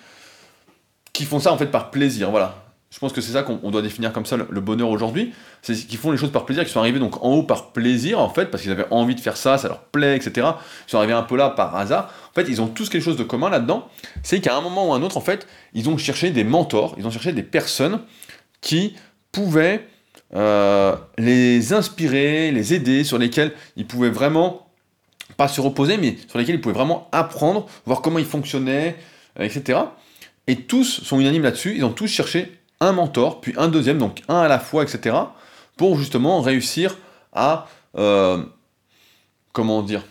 qui 1.14 1.26
font 1.26 1.40
ça 1.40 1.52
en 1.52 1.58
fait 1.58 1.68
par 1.68 1.92
plaisir, 1.92 2.32
voilà. 2.32 2.62
Je 2.92 3.00
pense 3.00 3.14
que 3.14 3.22
c'est 3.22 3.32
ça 3.32 3.44
qu'on 3.44 3.72
doit 3.72 3.82
définir 3.82 4.12
comme 4.12 4.26
ça 4.26 4.36
le, 4.36 4.60
bonheur 4.60 4.90
aujourd'hui. 4.90 5.34
C'est 5.62 5.74
qu'ils 5.76 5.98
font 5.98 6.12
les 6.12 6.18
choses 6.18 6.32
par 6.32 6.44
plaisir, 6.44 6.64
qu'ils 6.64 6.74
sont 6.74 6.82
arrivés 6.82 7.00
donc 7.00 7.24
en 7.24 7.30
haut 7.30 7.44
par 7.44 7.72
plaisir 7.72 8.20
en 8.20 8.28
fait, 8.28 8.48
parce 8.48 8.64
qu'ils 8.64 8.72
avaient 8.72 8.88
envie 8.92 9.16
de 9.16 9.22
faire 9.22 9.38
ça, 9.38 9.58
ça 9.58 9.70
leur 9.70 9.80
plaît, 9.80 10.18
etc. 10.18 10.46
Ils 10.88 10.92
sont 10.92 10.98
arrivés 10.98 11.14
un 11.14 11.24
peu 11.24 11.38
là 11.38 11.52
par 11.52 11.74
hasard. 11.78 12.14
En 12.32 12.34
fait, 12.34 12.50
ils 12.50 12.62
ont 12.62 12.68
tous 12.68 12.90
quelque 12.90 13.04
chose 13.04 13.16
de 13.16 13.24
commun 13.24 13.50
là-dedans. 13.50 13.88
C'est 14.24 14.42
qu'à 14.42 14.58
un 14.58 14.62
moment 14.62 14.90
ou 14.90 14.94
un 14.94 15.02
autre, 15.04 15.16
en 15.16 15.22
fait, 15.22 15.48
ils 15.74 15.90
ont 15.90 15.98
cherché 15.98 16.32
des 16.32 16.44
mentors, 16.44 16.96
ils 16.98 17.08
ont 17.08 17.12
cherché 17.12 17.32
des 17.32 17.44
personnes 17.44 18.02
qui 18.60 18.94
pouvaient 19.32 19.88
euh, 20.34 20.96
les 21.18 21.74
inspirer, 21.74 22.52
les 22.52 22.74
aider, 22.74 23.04
sur 23.04 23.18
lesquelles 23.18 23.52
ils 23.76 23.86
pouvaient 23.86 24.10
vraiment 24.10 24.68
pas 25.38 25.48
se 25.48 25.60
reposer, 25.60 25.98
mais 25.98 26.16
sur 26.28 26.40
lesquels 26.40 26.56
ils 26.56 26.62
pouvaient 26.62 26.76
vraiment 26.76 27.10
apprendre, 27.12 27.68
voir 27.86 28.02
comment 28.02 28.20
ils 28.20 28.26
fonctionnaient, 28.26 28.96
euh, 29.40 29.44
etc. 29.44 29.80
Et 30.48 30.56
tous 30.56 31.02
sont 31.04 31.20
unanimes 31.20 31.44
là-dessus. 31.44 31.74
Ils 31.76 31.84
ont 31.84 31.92
tous 31.92 32.08
cherché 32.08 32.52
un 32.80 32.94
mentor, 32.94 33.42
puis 33.42 33.54
un 33.58 33.68
deuxième, 33.68 33.98
donc 33.98 34.22
un 34.28 34.42
à 34.42 34.48
la 34.48 34.60
fois, 34.60 34.84
etc., 34.84 35.16
pour 35.78 35.98
justement 35.98 36.42
réussir 36.42 36.98
à, 37.34 37.68
euh, 37.98 38.44
comment 39.52 39.82
dire, 39.82 40.04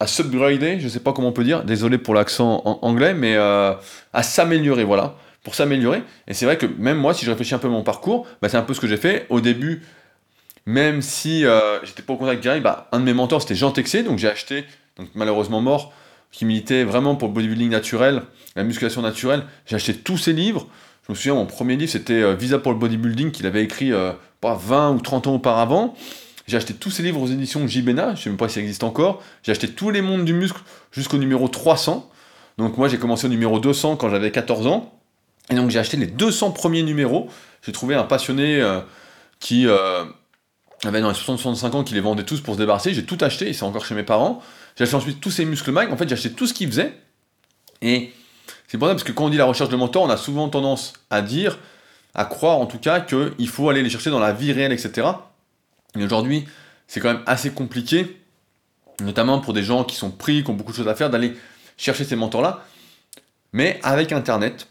à 0.00 0.06
subgrader, 0.06 0.78
je 0.78 0.84
ne 0.84 0.88
sais 0.88 1.00
pas 1.00 1.12
comment 1.12 1.28
on 1.28 1.32
peut 1.32 1.44
dire, 1.44 1.64
désolé 1.64 1.98
pour 1.98 2.14
l'accent 2.14 2.62
en 2.64 2.78
anglais, 2.82 3.14
mais 3.14 3.36
à 3.36 4.22
s'améliorer, 4.22 4.84
voilà, 4.84 5.16
pour 5.48 5.54
s'améliorer. 5.54 6.02
Et 6.26 6.34
c'est 6.34 6.44
vrai 6.44 6.58
que 6.58 6.66
même 6.66 6.98
moi, 6.98 7.14
si 7.14 7.24
je 7.24 7.30
réfléchis 7.30 7.54
un 7.54 7.58
peu 7.58 7.68
à 7.68 7.70
mon 7.70 7.82
parcours, 7.82 8.26
bah, 8.42 8.50
c'est 8.50 8.58
un 8.58 8.62
peu 8.62 8.74
ce 8.74 8.80
que 8.80 8.86
j'ai 8.86 8.98
fait. 8.98 9.24
Au 9.30 9.40
début, 9.40 9.80
même 10.66 11.00
si 11.00 11.46
euh, 11.46 11.82
j'étais 11.86 12.02
pas 12.02 12.12
au 12.12 12.16
contact 12.18 12.42
direct, 12.42 12.62
bah, 12.62 12.86
un 12.92 13.00
de 13.00 13.04
mes 13.06 13.14
mentors 13.14 13.40
c'était 13.40 13.54
Jean 13.54 13.70
Texé, 13.70 14.02
donc 14.02 14.18
j'ai 14.18 14.28
acheté, 14.28 14.66
donc 14.98 15.08
malheureusement 15.14 15.62
mort, 15.62 15.94
qui 16.32 16.44
militait 16.44 16.84
vraiment 16.84 17.14
pour 17.16 17.28
le 17.28 17.34
bodybuilding 17.34 17.70
naturel, 17.70 18.24
la 18.56 18.62
musculation 18.62 19.00
naturelle. 19.00 19.42
J'ai 19.64 19.76
acheté 19.76 19.94
tous 19.94 20.18
ses 20.18 20.34
livres. 20.34 20.66
Je 21.06 21.12
me 21.12 21.16
souviens, 21.16 21.32
mon 21.32 21.46
premier 21.46 21.76
livre, 21.76 21.92
c'était 21.92 22.20
euh, 22.20 22.34
Visa 22.34 22.58
pour 22.58 22.72
le 22.72 22.78
bodybuilding, 22.78 23.30
qu'il 23.30 23.46
avait 23.46 23.64
écrit 23.64 23.90
euh, 23.90 24.12
pas 24.42 24.52
20 24.54 24.96
ou 24.96 25.00
30 25.00 25.28
ans 25.28 25.34
auparavant. 25.36 25.94
J'ai 26.46 26.58
acheté 26.58 26.74
tous 26.74 26.90
ses 26.90 27.02
livres 27.02 27.22
aux 27.22 27.26
éditions 27.26 27.66
Jibena, 27.66 28.14
je 28.14 28.24
sais 28.24 28.28
même 28.28 28.36
pas 28.36 28.48
si 28.48 28.56
ça 28.56 28.60
existe 28.60 28.84
encore. 28.84 29.22
J'ai 29.42 29.52
acheté 29.52 29.68
tous 29.68 29.88
les 29.88 30.02
mondes 30.02 30.26
du 30.26 30.34
muscle 30.34 30.60
jusqu'au 30.92 31.16
numéro 31.16 31.48
300. 31.48 32.10
Donc 32.58 32.76
moi, 32.76 32.88
j'ai 32.88 32.98
commencé 32.98 33.26
au 33.26 33.30
numéro 33.30 33.60
200 33.60 33.96
quand 33.96 34.10
j'avais 34.10 34.32
14 34.32 34.66
ans. 34.66 34.97
Et 35.50 35.54
donc 35.54 35.70
j'ai 35.70 35.78
acheté 35.78 35.96
les 35.96 36.06
200 36.06 36.52
premiers 36.52 36.82
numéros. 36.82 37.28
J'ai 37.62 37.72
trouvé 37.72 37.94
un 37.94 38.04
passionné 38.04 38.60
euh, 38.60 38.80
qui 39.40 39.66
avait 40.84 41.00
dans 41.00 41.08
les 41.08 41.14
65 41.14 41.74
ans 41.74 41.84
qui 41.84 41.94
les 41.94 42.00
vendait 42.00 42.24
tous 42.24 42.40
pour 42.40 42.54
se 42.54 42.58
débarrasser. 42.58 42.94
J'ai 42.94 43.04
tout 43.04 43.18
acheté, 43.20 43.48
et 43.48 43.52
c'est 43.52 43.64
encore 43.64 43.84
chez 43.84 43.94
mes 43.94 44.02
parents. 44.04 44.42
J'ai 44.76 44.84
acheté 44.84 44.96
ensuite 44.96 45.20
tous 45.20 45.30
ces 45.30 45.44
muscles 45.44 45.72
mag. 45.72 45.92
En 45.92 45.96
fait, 45.96 46.08
j'ai 46.08 46.14
acheté 46.14 46.32
tout 46.32 46.46
ce 46.46 46.54
qu'ils 46.54 46.68
faisaient. 46.68 46.94
Et 47.82 48.12
c'est 48.68 48.78
pour 48.78 48.86
ça, 48.86 48.94
parce 48.94 49.04
que 49.04 49.12
quand 49.12 49.24
on 49.24 49.30
dit 49.30 49.36
la 49.36 49.44
recherche 49.44 49.70
de 49.70 49.76
mentor, 49.76 50.04
on 50.04 50.10
a 50.10 50.16
souvent 50.16 50.48
tendance 50.48 50.92
à 51.10 51.22
dire, 51.22 51.58
à 52.14 52.24
croire 52.24 52.58
en 52.58 52.66
tout 52.66 52.78
cas, 52.78 53.00
qu'il 53.00 53.48
faut 53.48 53.68
aller 53.68 53.82
les 53.82 53.90
chercher 53.90 54.10
dans 54.10 54.20
la 54.20 54.32
vie 54.32 54.52
réelle, 54.52 54.72
etc. 54.72 55.08
Et 55.96 56.04
aujourd'hui, 56.04 56.46
c'est 56.86 57.00
quand 57.00 57.12
même 57.12 57.22
assez 57.26 57.50
compliqué, 57.50 58.20
notamment 59.00 59.40
pour 59.40 59.52
des 59.52 59.62
gens 59.62 59.84
qui 59.84 59.96
sont 59.96 60.10
pris, 60.10 60.44
qui 60.44 60.50
ont 60.50 60.54
beaucoup 60.54 60.72
de 60.72 60.76
choses 60.76 60.88
à 60.88 60.94
faire, 60.94 61.10
d'aller 61.10 61.34
chercher 61.76 62.04
ces 62.04 62.16
mentors-là. 62.16 62.64
Mais 63.52 63.80
avec 63.82 64.12
Internet, 64.12 64.67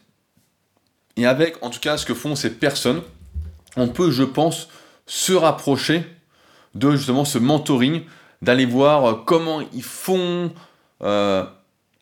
et 1.18 1.26
avec 1.26 1.58
en 1.62 1.70
tout 1.70 1.80
cas 1.80 1.98
ce 1.98 2.06
que 2.06 2.14
font 2.14 2.36
ces 2.36 2.52
personnes, 2.52 3.02
on 3.76 3.88
peut, 3.88 4.12
je 4.12 4.24
pense, 4.24 4.70
se 5.06 5.34
rapprocher 5.34 6.04
de 6.76 6.92
justement 6.92 7.26
ce 7.26 7.38
mentoring, 7.38 8.04
d'aller 8.42 8.66
voir 8.66 9.06
euh, 9.06 9.14
comment 9.26 9.62
ils 9.74 9.84
font 9.84 10.52
euh, 11.04 11.44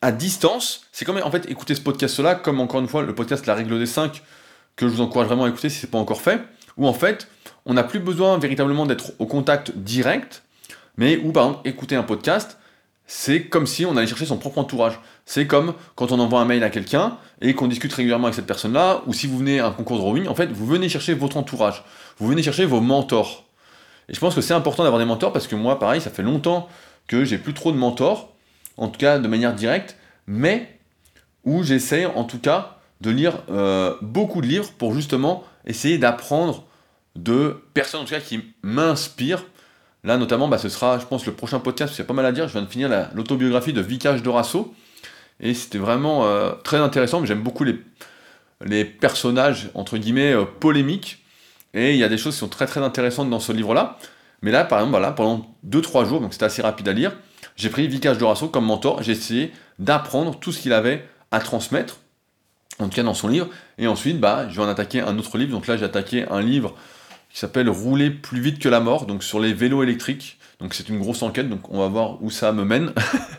à 0.02 0.12
distance. 0.12 0.82
C'est 0.92 1.04
comme 1.04 1.20
en 1.22 1.30
fait 1.30 1.50
écouter 1.50 1.74
ce 1.74 1.80
podcast-là, 1.80 2.34
comme 2.34 2.60
encore 2.60 2.80
une 2.80 2.88
fois 2.88 3.02
le 3.02 3.14
podcast 3.14 3.46
La 3.46 3.54
règle 3.54 3.78
des 3.78 3.86
5, 3.86 4.22
que 4.76 4.86
je 4.86 4.92
vous 4.92 5.00
encourage 5.00 5.28
vraiment 5.28 5.44
à 5.44 5.48
écouter 5.48 5.70
si 5.70 5.80
ce 5.80 5.86
n'est 5.86 5.90
pas 5.90 5.98
encore 5.98 6.20
fait, 6.20 6.40
où 6.76 6.86
en 6.86 6.92
fait 6.92 7.28
on 7.64 7.74
n'a 7.74 7.84
plus 7.84 8.00
besoin 8.00 8.38
véritablement 8.38 8.86
d'être 8.86 9.12
au 9.18 9.26
contact 9.26 9.72
direct, 9.76 10.42
mais 10.96 11.16
où 11.18 11.32
par 11.32 11.46
exemple 11.46 11.68
écouter 11.68 11.96
un 11.96 12.02
podcast, 12.02 12.58
c'est 13.06 13.44
comme 13.44 13.66
si 13.66 13.86
on 13.86 13.96
allait 13.96 14.06
chercher 14.06 14.26
son 14.26 14.36
propre 14.36 14.58
entourage. 14.58 14.98
C'est 15.24 15.46
comme 15.46 15.74
quand 15.94 16.12
on 16.12 16.18
envoie 16.18 16.40
un 16.40 16.44
mail 16.44 16.62
à 16.64 16.70
quelqu'un 16.70 17.18
et 17.40 17.54
qu'on 17.54 17.68
discute 17.68 17.92
régulièrement 17.92 18.26
avec 18.26 18.34
cette 18.34 18.46
personne-là, 18.46 19.02
ou 19.06 19.12
si 19.12 19.26
vous 19.26 19.38
venez 19.38 19.60
à 19.60 19.66
un 19.68 19.72
concours 19.72 19.98
de 19.98 20.02
rowing, 20.02 20.26
en 20.26 20.34
fait, 20.34 20.46
vous 20.46 20.66
venez 20.66 20.88
chercher 20.88 21.14
votre 21.14 21.36
entourage, 21.36 21.84
vous 22.18 22.26
venez 22.26 22.42
chercher 22.42 22.64
vos 22.64 22.80
mentors. 22.80 23.44
Et 24.08 24.14
je 24.14 24.20
pense 24.20 24.34
que 24.34 24.40
c'est 24.40 24.54
important 24.54 24.82
d'avoir 24.82 25.00
des 25.00 25.06
mentors 25.06 25.32
parce 25.32 25.46
que 25.46 25.56
moi, 25.56 25.78
pareil, 25.78 26.00
ça 26.00 26.10
fait 26.10 26.22
longtemps 26.22 26.68
que 27.06 27.24
j'ai 27.24 27.38
plus 27.38 27.54
trop 27.54 27.72
de 27.72 27.76
mentors, 27.76 28.34
en 28.76 28.88
tout 28.88 28.98
cas 28.98 29.18
de 29.18 29.28
manière 29.28 29.54
directe, 29.54 29.96
mais 30.26 30.78
où 31.44 31.62
j'essaie 31.62 32.06
en 32.06 32.24
tout 32.24 32.38
cas 32.38 32.78
de 33.00 33.10
lire 33.10 33.42
euh, 33.50 33.94
beaucoup 34.02 34.40
de 34.40 34.46
livres 34.46 34.72
pour 34.78 34.94
justement 34.94 35.44
essayer 35.64 35.98
d'apprendre 35.98 36.64
de 37.14 37.62
personnes 37.74 38.00
en 38.00 38.04
tout 38.04 38.14
cas 38.14 38.20
qui 38.20 38.40
m'inspirent 38.62 39.44
Là, 40.06 40.16
notamment, 40.18 40.46
bah, 40.46 40.56
ce 40.56 40.68
sera, 40.68 41.00
je 41.00 41.04
pense, 41.04 41.26
le 41.26 41.32
prochain 41.32 41.58
podcast, 41.58 41.92
c'est 41.94 42.06
pas 42.06 42.14
mal 42.14 42.24
à 42.24 42.30
dire. 42.30 42.46
Je 42.46 42.52
viens 42.52 42.62
de 42.62 42.68
finir 42.68 42.88
l'autobiographie 43.12 43.72
de 43.72 43.80
Vicage 43.80 44.22
Dorasso. 44.22 44.72
Et 45.40 45.52
c'était 45.52 45.78
vraiment 45.78 46.24
euh, 46.24 46.52
très 46.62 46.76
intéressant. 46.76 47.24
J'aime 47.24 47.42
beaucoup 47.42 47.64
les, 47.64 47.76
les 48.64 48.84
personnages, 48.84 49.68
entre 49.74 49.98
guillemets, 49.98 50.32
euh, 50.32 50.44
polémiques. 50.44 51.24
Et 51.74 51.92
il 51.92 51.98
y 51.98 52.04
a 52.04 52.08
des 52.08 52.18
choses 52.18 52.34
qui 52.34 52.38
sont 52.38 52.48
très 52.48 52.66
très 52.66 52.80
intéressantes 52.80 53.28
dans 53.28 53.40
ce 53.40 53.50
livre-là. 53.50 53.98
Mais 54.42 54.52
là, 54.52 54.64
par 54.64 54.78
exemple, 54.78 54.92
voilà, 54.92 55.10
pendant 55.10 55.44
2-3 55.68 56.08
jours, 56.08 56.20
donc 56.20 56.32
c'était 56.32 56.44
assez 56.44 56.62
rapide 56.62 56.88
à 56.88 56.92
lire, 56.92 57.12
j'ai 57.56 57.68
pris 57.68 57.88
Vicage 57.88 58.16
Dorasso 58.16 58.48
comme 58.48 58.64
mentor. 58.64 59.02
J'ai 59.02 59.12
essayé 59.12 59.52
d'apprendre 59.80 60.38
tout 60.38 60.52
ce 60.52 60.60
qu'il 60.60 60.72
avait 60.72 61.04
à 61.32 61.40
transmettre, 61.40 61.96
en 62.78 62.88
tout 62.88 62.94
cas 62.94 63.02
dans 63.02 63.12
son 63.12 63.26
livre. 63.26 63.48
Et 63.78 63.88
ensuite, 63.88 64.20
bah, 64.20 64.46
je 64.48 64.54
vais 64.54 64.62
en 64.62 64.68
attaquer 64.68 65.00
un 65.00 65.18
autre 65.18 65.36
livre. 65.36 65.50
Donc 65.50 65.66
là, 65.66 65.76
j'ai 65.76 65.84
attaqué 65.84 66.26
un 66.30 66.40
livre 66.40 66.76
qui 67.30 67.38
s'appelle 67.38 67.68
Rouler 67.68 68.10
plus 68.10 68.40
vite 68.40 68.58
que 68.58 68.68
la 68.68 68.80
mort, 68.80 69.06
donc 69.06 69.22
sur 69.22 69.40
les 69.40 69.52
vélos 69.52 69.82
électriques. 69.82 70.38
Donc 70.60 70.74
c'est 70.74 70.88
une 70.88 70.98
grosse 70.98 71.22
enquête, 71.22 71.48
donc 71.48 71.70
on 71.70 71.78
va 71.78 71.88
voir 71.88 72.22
où 72.22 72.30
ça 72.30 72.52
me 72.52 72.64
mène. 72.64 72.92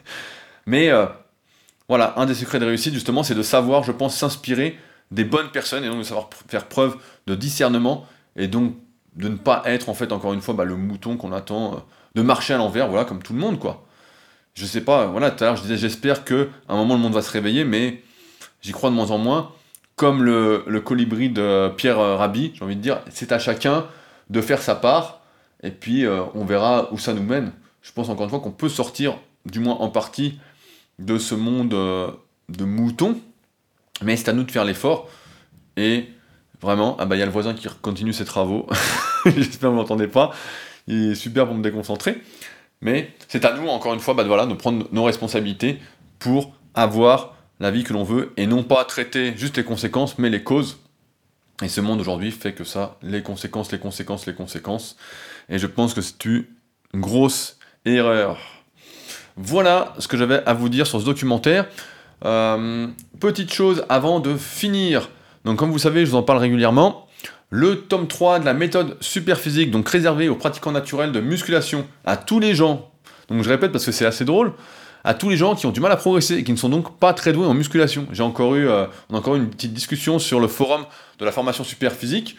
Mais 0.66 0.90
euh, 0.90 1.06
voilà, 1.90 2.14
un 2.18 2.26
des 2.26 2.36
secrets 2.36 2.60
de 2.60 2.66
réussite 2.66 2.94
justement, 2.94 3.24
c'est 3.24 3.36
de 3.36 3.42
savoir, 3.42 3.84
je 3.84 3.92
pense, 3.92 4.16
s'inspirer 4.16 4.78
des 5.12 5.24
bonnes 5.24 5.50
personnes 5.50 5.84
et 5.84 5.88
donc 5.88 6.00
de 6.00 6.04
savoir 6.04 6.30
faire 6.48 6.68
preuve 6.68 6.98
de 7.28 7.36
discernement 7.36 8.06
et 8.36 8.48
donc 8.48 8.76
de 9.16 9.30
ne 9.30 9.38
pas 9.38 9.64
être 9.66 9.90
en 9.90 9.94
fait 9.94 10.12
encore 10.12 10.34
une 10.34 10.42
fois 10.42 10.54
bah, 10.54 10.66
le 10.66 10.76
mouton 10.76 11.18
qu'on 11.18 11.32
attend, 11.32 11.74
euh, 11.74 11.78
de 12.16 12.22
marcher 12.22 12.54
à 12.54 12.58
l'envers, 12.58 12.88
voilà, 12.88 13.06
comme 13.06 13.24
tout 13.24 13.34
le 13.34 13.40
monde 13.40 13.60
quoi. 13.60 13.86
Je 14.54 14.66
sais 14.66 14.82
pas, 14.82 15.06
voilà, 15.06 15.32
tout 15.32 15.44
à 15.44 15.48
l'heure 15.48 15.56
je 15.56 15.62
disais 15.62 15.78
j'espère 15.78 16.24
que 16.24 16.50
un 16.68 16.76
moment 16.76 16.96
le 16.96 17.00
monde 17.00 17.14
va 17.14 17.22
se 17.22 17.32
réveiller, 17.32 17.64
mais 17.64 18.04
j'y 18.62 18.72
crois 18.72 18.90
de 18.90 18.96
moins 18.96 19.12
en 19.12 19.18
moins 19.18 19.52
comme 19.98 20.24
le, 20.24 20.80
colibri 20.80 21.30
de 21.30 21.70
Pierre 21.76 21.98
Rabhi, 21.98 22.54
j'ai 22.54 22.64
envie 22.64 22.78
de 22.78 22.82
dire, 22.82 23.02
c'est 23.10 23.34
à 23.34 23.40
chacun 23.40 23.88
de 24.30 24.42
faire 24.42 24.62
sa 24.62 24.76
part, 24.76 25.22
et 25.64 25.72
puis 25.72 26.06
euh, 26.06 26.22
on 26.36 26.46
verra 26.46 26.88
où 26.94 27.00
ça 27.00 27.14
nous 27.14 27.24
mène. 27.24 27.52
Je 27.82 27.92
pense 27.92 28.08
encore 28.08 28.26
une 28.26 28.30
fois 28.30 28.40
qu'on 28.40 28.52
peut 28.52 28.70
sortir, 28.70 29.18
du 29.46 29.60
moins 29.60 29.74
en 29.74 29.90
partie, 29.90 30.40
de 31.00 31.18
ce 31.18 31.34
monde 31.34 31.74
euh, 31.74 32.12
de 32.48 32.64
moutons, 32.64 33.20
mais 34.04 34.16
c'est 34.16 34.30
à 34.30 34.34
nous 34.34 34.44
de 34.44 34.52
faire 34.52 34.66
l'effort, 34.66 35.10
et 35.78 36.10
vraiment, 36.62 36.96
ah 37.00 37.06
bah 37.06 37.16
il 37.16 37.20
y 37.20 37.24
a 37.24 37.26
le 37.26 37.32
voisin 37.32 37.56
qui 37.56 37.68
continue 37.82 38.14
ses 38.14 38.26
travaux, 38.26 38.68
j'espère 39.26 39.62
que 39.62 39.68
vous 39.68 39.74
m'entendez 39.74 40.08
pas, 40.08 40.32
il 40.86 41.12
est 41.12 41.16
super 41.16 41.48
pour 41.48 41.56
me 41.56 41.64
déconcentrer, 41.64 42.22
mais 42.82 43.16
c'est 43.28 43.46
à 43.46 43.58
nous, 43.58 43.68
encore 43.68 43.96
une 43.96 44.00
fois, 44.00 44.14
bah, 44.14 44.24
voilà, 44.24 44.46
de 44.46 44.54
prendre 44.54 44.88
nos 44.92 45.04
responsabilités 45.04 45.80
pour 46.20 46.54
avoir 46.76 47.37
la 47.60 47.72
vie 47.72 47.84
que 47.84 47.94
l'on 47.94 48.04
veut 48.04 48.34
et 48.38 48.48
non 48.48 48.64
pas 48.64 48.86
traiter 48.86 49.34
juste 49.36 49.58
les 49.58 49.64
conséquences 49.64 50.18
mais 50.18 50.30
les 50.30 50.44
causes. 50.44 50.80
Et 51.64 51.70
ce 51.70 51.82
monde 51.82 52.00
aujourd'hui 52.00 52.32
fait 52.32 52.54
que 52.54 52.64
ça, 52.64 52.98
les 53.02 53.24
conséquences, 53.24 53.72
les 53.72 53.80
conséquences, 53.80 54.28
les 54.28 54.34
conséquences. 54.34 54.96
Et 55.50 55.58
je 55.58 55.66
pense 55.66 55.94
que 55.94 56.02
c'est 56.02 56.24
une 56.26 56.46
grosse 56.94 57.58
erreur. 57.86 58.38
Voilà 59.38 59.94
ce 59.98 60.08
que 60.08 60.18
j'avais 60.18 60.44
à 60.46 60.54
vous 60.54 60.70
dire 60.70 60.86
sur 60.86 61.00
ce 61.00 61.06
documentaire. 61.06 61.68
Euh, 62.26 62.88
petite 63.20 63.52
chose 63.52 63.86
avant 63.90 64.20
de 64.20 64.36
finir. 64.36 65.10
Donc 65.46 65.58
comme 65.58 65.72
vous 65.72 65.80
savez, 65.80 66.06
je 66.06 66.12
vous 66.12 66.18
en 66.18 66.24
parle 66.24 66.40
régulièrement. 66.40 67.08
Le 67.50 67.82
tome 67.82 68.08
3 68.08 68.40
de 68.40 68.46
la 68.46 68.54
méthode 68.54 68.98
super 69.00 69.40
physique, 69.40 69.72
donc 69.72 69.88
réservé 69.88 70.28
aux 70.28 70.36
pratiquants 70.36 70.74
naturels 70.74 71.14
de 71.14 71.22
musculation, 71.22 71.88
à 72.04 72.18
tous 72.18 72.40
les 72.40 72.54
gens. 72.54 72.92
Donc 73.30 73.42
je 73.44 73.50
répète 73.50 73.72
parce 73.72 73.86
que 73.86 73.92
c'est 73.92 74.06
assez 74.06 74.26
drôle 74.26 74.54
à 75.08 75.14
tous 75.14 75.30
les 75.30 75.38
gens 75.38 75.56
qui 75.56 75.66
ont 75.66 75.72
du 75.72 75.80
mal 75.80 75.92
à 75.94 75.96
progresser 75.96 76.36
et 76.36 76.44
qui 76.44 76.52
ne 76.52 76.58
sont 76.58 76.68
donc 76.68 77.00
pas 77.00 77.14
très 77.14 77.32
doués 77.32 77.46
en 77.46 77.54
musculation. 77.54 78.08
J'ai 78.12 78.24
encore 78.24 78.56
eu, 78.56 78.68
euh, 78.68 78.88
encore 79.10 79.36
eu 79.36 79.40
une 79.40 79.50
petite 79.50 79.74
discussion 79.74 80.20
sur 80.20 80.42
le 80.42 80.50
forum 80.50 80.86
de 81.20 81.24
la 81.24 81.32
formation 81.32 81.64
super 81.64 81.94
physique. 81.94 82.36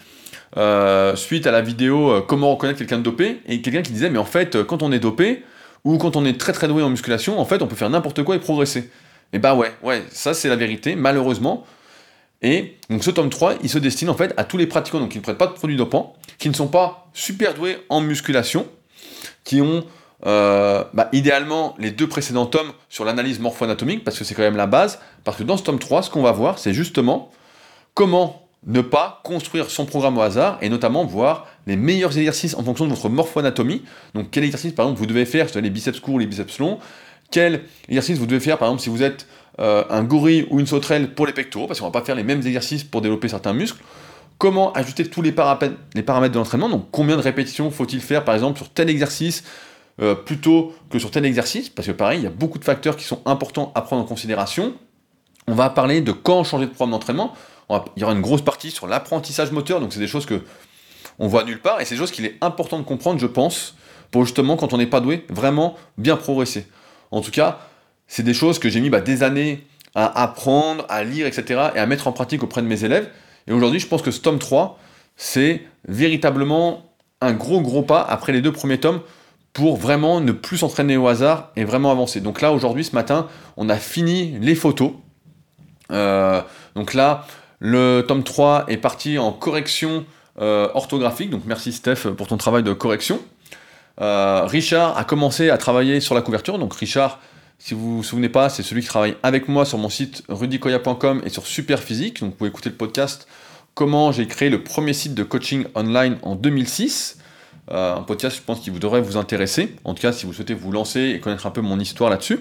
Euh, 0.58 1.16
suite 1.16 1.46
à 1.46 1.50
la 1.50 1.62
vidéo 1.62 2.10
euh, 2.10 2.20
comment 2.20 2.50
reconnaître 2.50 2.78
quelqu'un 2.78 2.98
de 2.98 3.02
dopé 3.02 3.40
et 3.46 3.62
quelqu'un 3.62 3.80
qui 3.80 3.92
disait 3.92 4.08
mais 4.08 4.18
en 4.18 4.24
fait 4.24 4.62
quand 4.62 4.82
on 4.82 4.92
est 4.92 4.98
dopé 4.98 5.44
ou 5.84 5.98
quand 5.98 6.16
on 6.16 6.24
est 6.24 6.38
très 6.38 6.52
très 6.52 6.68
doué 6.68 6.82
en 6.82 6.88
musculation 6.88 7.38
en 7.38 7.44
fait 7.44 7.60
on 7.60 7.66
peut 7.66 7.76
faire 7.76 7.90
n'importe 7.90 8.22
quoi 8.22 8.34
et 8.34 8.38
progresser 8.38 8.90
et 9.34 9.38
bah 9.38 9.54
ouais 9.54 9.72
ouais 9.82 10.02
ça 10.10 10.32
c'est 10.32 10.48
la 10.48 10.56
vérité 10.56 10.96
malheureusement 10.96 11.66
et 12.40 12.78
donc 12.88 13.04
ce 13.04 13.10
tome 13.10 13.28
3 13.28 13.56
il 13.62 13.68
se 13.68 13.78
destine 13.78 14.08
en 14.08 14.14
fait 14.14 14.32
à 14.38 14.44
tous 14.44 14.56
les 14.56 14.66
pratiquants 14.66 15.00
donc 15.00 15.10
qui 15.10 15.18
ne 15.18 15.22
prêtent 15.22 15.36
pas 15.36 15.48
de 15.48 15.52
produits 15.52 15.76
dopants 15.76 16.16
qui 16.38 16.48
ne 16.48 16.54
sont 16.54 16.68
pas 16.68 17.10
super 17.12 17.52
doués 17.52 17.76
en 17.90 18.00
musculation 18.00 18.66
qui 19.44 19.60
ont 19.60 19.84
euh, 20.26 20.84
bah, 20.94 21.08
idéalement 21.12 21.76
les 21.78 21.92
deux 21.92 22.08
précédents 22.08 22.46
tomes 22.46 22.72
sur 22.88 23.04
l'analyse 23.04 23.38
morpho-anatomique, 23.38 24.04
parce 24.04 24.18
que 24.18 24.24
c'est 24.24 24.34
quand 24.34 24.42
même 24.42 24.56
la 24.56 24.66
base, 24.66 24.98
parce 25.24 25.36
que 25.36 25.44
dans 25.44 25.56
ce 25.56 25.62
tome 25.62 25.78
3, 25.78 26.02
ce 26.02 26.10
qu'on 26.10 26.22
va 26.22 26.32
voir, 26.32 26.58
c'est 26.58 26.72
justement 26.72 27.30
comment 27.94 28.48
ne 28.66 28.80
pas 28.80 29.20
construire 29.22 29.70
son 29.70 29.86
programme 29.86 30.18
au 30.18 30.20
hasard, 30.20 30.58
et 30.60 30.68
notamment 30.68 31.04
voir 31.04 31.46
les 31.66 31.76
meilleurs 31.76 32.16
exercices 32.18 32.54
en 32.54 32.64
fonction 32.64 32.86
de 32.86 32.90
votre 32.90 33.08
morpho-anatomie. 33.08 33.82
Donc 34.14 34.28
quel 34.30 34.44
exercice, 34.44 34.72
par 34.72 34.86
exemple, 34.86 34.98
vous 34.98 35.06
devez 35.06 35.24
faire 35.24 35.48
sur 35.48 35.60
les 35.60 35.70
biceps 35.70 36.00
courts, 36.00 36.18
les 36.18 36.26
biceps 36.26 36.58
longs, 36.58 36.78
quel 37.30 37.62
exercice 37.88 38.18
vous 38.18 38.26
devez 38.26 38.40
faire, 38.40 38.58
par 38.58 38.68
exemple, 38.68 38.82
si 38.82 38.88
vous 38.88 39.02
êtes 39.02 39.26
euh, 39.60 39.84
un 39.90 40.02
gorille 40.02 40.46
ou 40.50 40.58
une 40.58 40.66
sauterelle 40.66 41.14
pour 41.14 41.26
les 41.26 41.32
pectoraux, 41.32 41.66
parce 41.66 41.78
qu'on 41.78 41.86
va 41.86 41.92
pas 41.92 42.04
faire 42.04 42.16
les 42.16 42.24
mêmes 42.24 42.44
exercices 42.44 42.84
pour 42.84 43.00
développer 43.00 43.28
certains 43.28 43.52
muscles, 43.52 43.82
comment 44.38 44.72
ajuster 44.72 45.04
tous 45.04 45.22
les 45.22 45.34
les 45.94 46.02
paramètres 46.02 46.32
de 46.32 46.38
l'entraînement, 46.38 46.68
donc 46.68 46.86
combien 46.90 47.16
de 47.16 47.22
répétitions 47.22 47.70
faut-il 47.70 48.00
faire, 48.00 48.24
par 48.24 48.34
exemple, 48.34 48.58
sur 48.58 48.70
tel 48.70 48.90
exercice, 48.90 49.44
euh, 50.00 50.14
plutôt 50.14 50.74
que 50.90 50.98
sur 50.98 51.10
tel 51.10 51.24
exercice, 51.24 51.68
parce 51.68 51.88
que 51.88 51.92
pareil, 51.92 52.20
il 52.20 52.24
y 52.24 52.26
a 52.26 52.30
beaucoup 52.30 52.58
de 52.58 52.64
facteurs 52.64 52.96
qui 52.96 53.04
sont 53.04 53.20
importants 53.26 53.72
à 53.74 53.82
prendre 53.82 54.02
en 54.02 54.06
considération. 54.06 54.74
On 55.46 55.54
va 55.54 55.70
parler 55.70 56.00
de 56.00 56.12
quand 56.12 56.44
changer 56.44 56.66
de 56.66 56.70
programme 56.70 56.92
d'entraînement. 56.92 57.34
Il 57.96 58.00
y 58.00 58.04
aura 58.04 58.14
une 58.14 58.20
grosse 58.20 58.42
partie 58.42 58.70
sur 58.70 58.86
l'apprentissage 58.86 59.50
moteur, 59.50 59.80
donc 59.80 59.92
c'est 59.92 59.98
des 59.98 60.06
choses 60.06 60.24
que 60.24 60.42
on 61.18 61.26
voit 61.26 61.42
nulle 61.44 61.60
part, 61.60 61.80
et 61.80 61.84
c'est 61.84 61.96
des 61.96 61.98
choses 61.98 62.12
qu'il 62.12 62.24
est 62.24 62.36
important 62.40 62.78
de 62.78 62.84
comprendre, 62.84 63.18
je 63.18 63.26
pense, 63.26 63.74
pour 64.10 64.24
justement, 64.24 64.56
quand 64.56 64.72
on 64.72 64.78
n'est 64.78 64.86
pas 64.86 65.00
doué, 65.00 65.26
vraiment 65.28 65.74
bien 65.96 66.16
progresser. 66.16 66.66
En 67.10 67.20
tout 67.20 67.30
cas, 67.32 67.58
c'est 68.06 68.22
des 68.22 68.34
choses 68.34 68.58
que 68.58 68.68
j'ai 68.68 68.80
mis 68.80 68.90
bah, 68.90 69.00
des 69.00 69.22
années 69.22 69.66
à 69.94 70.22
apprendre, 70.22 70.86
à 70.88 71.02
lire, 71.02 71.26
etc., 71.26 71.70
et 71.74 71.78
à 71.78 71.86
mettre 71.86 72.06
en 72.06 72.12
pratique 72.12 72.42
auprès 72.42 72.62
de 72.62 72.66
mes 72.66 72.84
élèves. 72.84 73.10
Et 73.48 73.52
aujourd'hui, 73.52 73.80
je 73.80 73.86
pense 73.86 74.02
que 74.02 74.10
ce 74.10 74.20
tome 74.20 74.38
3, 74.38 74.78
c'est 75.16 75.62
véritablement 75.86 76.84
un 77.20 77.32
gros 77.32 77.60
gros 77.60 77.82
pas 77.82 78.00
après 78.00 78.32
les 78.32 78.40
deux 78.40 78.52
premiers 78.52 78.78
tomes 78.78 79.00
pour 79.52 79.76
vraiment 79.76 80.20
ne 80.20 80.32
plus 80.32 80.58
s'entraîner 80.58 80.96
au 80.96 81.08
hasard 81.08 81.50
et 81.56 81.64
vraiment 81.64 81.90
avancer. 81.90 82.20
Donc 82.20 82.40
là, 82.40 82.52
aujourd'hui, 82.52 82.84
ce 82.84 82.94
matin, 82.94 83.26
on 83.56 83.68
a 83.68 83.76
fini 83.76 84.38
les 84.40 84.54
photos. 84.54 84.92
Euh, 85.90 86.40
donc 86.74 86.94
là, 86.94 87.26
le 87.58 88.04
tome 88.06 88.22
3 88.22 88.66
est 88.68 88.76
parti 88.76 89.18
en 89.18 89.32
correction 89.32 90.04
euh, 90.40 90.68
orthographique. 90.74 91.30
Donc 91.30 91.42
merci 91.46 91.72
Steph 91.72 92.08
pour 92.16 92.28
ton 92.28 92.36
travail 92.36 92.62
de 92.62 92.72
correction. 92.72 93.20
Euh, 94.00 94.44
Richard 94.44 94.96
a 94.96 95.04
commencé 95.04 95.50
à 95.50 95.58
travailler 95.58 96.00
sur 96.00 96.14
la 96.14 96.22
couverture. 96.22 96.58
Donc 96.58 96.74
Richard, 96.74 97.18
si 97.58 97.74
vous 97.74 97.96
vous 97.96 98.02
souvenez 98.04 98.28
pas, 98.28 98.48
c'est 98.48 98.62
celui 98.62 98.82
qui 98.82 98.88
travaille 98.88 99.16
avec 99.24 99.48
moi 99.48 99.64
sur 99.64 99.78
mon 99.78 99.88
site 99.88 100.22
rudicoya.com 100.28 101.22
et 101.24 101.30
sur 101.30 101.46
Superphysique. 101.46 102.20
Donc 102.20 102.30
vous 102.30 102.36
pouvez 102.36 102.50
écouter 102.50 102.70
le 102.70 102.76
podcast 102.76 103.26
Comment 103.74 104.10
j'ai 104.10 104.26
créé 104.26 104.50
le 104.50 104.62
premier 104.62 104.92
site 104.92 105.14
de 105.14 105.22
coaching 105.22 105.64
online 105.74 106.18
en 106.22 106.34
2006. 106.34 107.18
Euh, 107.70 107.96
un 107.96 108.02
podcast, 108.02 108.36
je 108.36 108.42
pense, 108.42 108.60
qui 108.60 108.70
vous 108.70 108.78
devrait 108.78 109.00
vous 109.00 109.16
intéresser. 109.16 109.76
En 109.84 109.94
tout 109.94 110.00
cas, 110.00 110.12
si 110.12 110.24
vous 110.24 110.32
souhaitez 110.32 110.54
vous 110.54 110.72
lancer 110.72 111.00
et 111.00 111.20
connaître 111.20 111.46
un 111.46 111.50
peu 111.50 111.60
mon 111.60 111.78
histoire 111.78 112.08
là-dessus. 112.08 112.40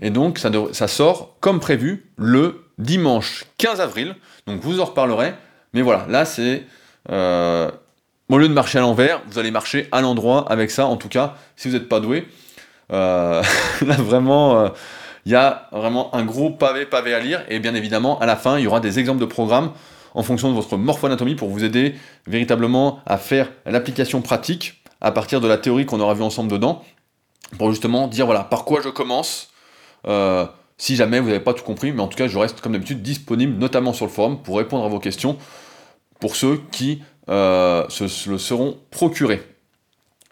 Et 0.00 0.10
donc, 0.10 0.38
ça, 0.38 0.88
sort 0.88 1.36
comme 1.40 1.60
prévu 1.60 2.10
le 2.16 2.64
dimanche 2.78 3.44
15 3.58 3.80
avril. 3.80 4.14
Donc, 4.46 4.60
vous 4.60 4.80
en 4.80 4.84
reparlerez. 4.84 5.34
Mais 5.72 5.82
voilà, 5.82 6.06
là, 6.08 6.24
c'est. 6.24 6.64
Euh, 7.10 7.70
au 8.28 8.38
lieu 8.38 8.48
de 8.48 8.54
marcher 8.54 8.78
à 8.78 8.82
l'envers, 8.82 9.20
vous 9.26 9.38
allez 9.38 9.50
marcher 9.50 9.88
à 9.92 10.00
l'endroit 10.00 10.46
avec 10.50 10.70
ça. 10.70 10.86
En 10.86 10.96
tout 10.96 11.08
cas, 11.08 11.34
si 11.56 11.68
vous 11.68 11.74
n'êtes 11.74 11.88
pas 11.88 12.00
doué, 12.00 12.26
euh, 12.92 13.42
là, 13.86 13.94
vraiment. 13.96 14.70
il 15.26 15.32
y 15.32 15.34
a 15.34 15.68
vraiment 15.72 16.14
un 16.14 16.24
gros 16.24 16.50
pavé 16.50 16.86
pavé 16.86 17.12
à 17.12 17.20
lire 17.20 17.44
et 17.48 17.58
bien 17.58 17.74
évidemment 17.74 18.18
à 18.18 18.26
la 18.26 18.34
fin 18.34 18.58
il 18.58 18.64
y 18.64 18.66
aura 18.66 18.80
des 18.80 18.98
exemples 18.98 19.20
de 19.20 19.26
programmes 19.26 19.70
en 20.14 20.22
fonction 20.22 20.50
de 20.50 20.54
votre 20.54 20.76
morpho-anatomie 20.76 21.34
pour 21.34 21.48
vous 21.48 21.64
aider 21.64 21.94
véritablement 22.26 23.00
à 23.06 23.18
faire 23.18 23.50
l'application 23.66 24.22
pratique 24.22 24.82
à 25.00 25.10
partir 25.10 25.40
de 25.40 25.48
la 25.48 25.58
théorie 25.58 25.84
qu'on 25.84 26.00
aura 26.00 26.14
vu 26.14 26.22
ensemble 26.22 26.50
dedans, 26.50 26.82
pour 27.58 27.70
justement 27.70 28.06
dire 28.08 28.26
voilà 28.26 28.44
par 28.44 28.64
quoi 28.64 28.80
je 28.82 28.88
commence. 28.88 29.50
Euh, 30.06 30.46
si 30.78 30.96
jamais 30.96 31.20
vous 31.20 31.26
n'avez 31.26 31.40
pas 31.40 31.54
tout 31.54 31.64
compris, 31.64 31.92
mais 31.92 32.00
en 32.00 32.08
tout 32.08 32.16
cas 32.16 32.26
je 32.26 32.38
reste 32.38 32.60
comme 32.60 32.72
d'habitude 32.72 33.02
disponible 33.02 33.58
notamment 33.58 33.92
sur 33.92 34.06
le 34.06 34.10
forum 34.10 34.42
pour 34.42 34.56
répondre 34.56 34.84
à 34.84 34.88
vos 34.88 34.98
questions 34.98 35.36
pour 36.18 36.36
ceux 36.36 36.60
qui 36.70 37.02
euh, 37.28 37.84
se, 37.88 38.30
le 38.30 38.38
seront 38.38 38.78
procurés. 38.90 39.42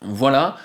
Voilà. 0.02 0.56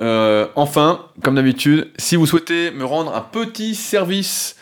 Euh, 0.00 0.46
enfin, 0.54 1.06
comme 1.22 1.34
d'habitude, 1.34 1.90
si 1.98 2.16
vous 2.16 2.26
souhaitez 2.26 2.70
me 2.70 2.84
rendre 2.84 3.14
un 3.14 3.20
petit 3.20 3.74
service, 3.74 4.56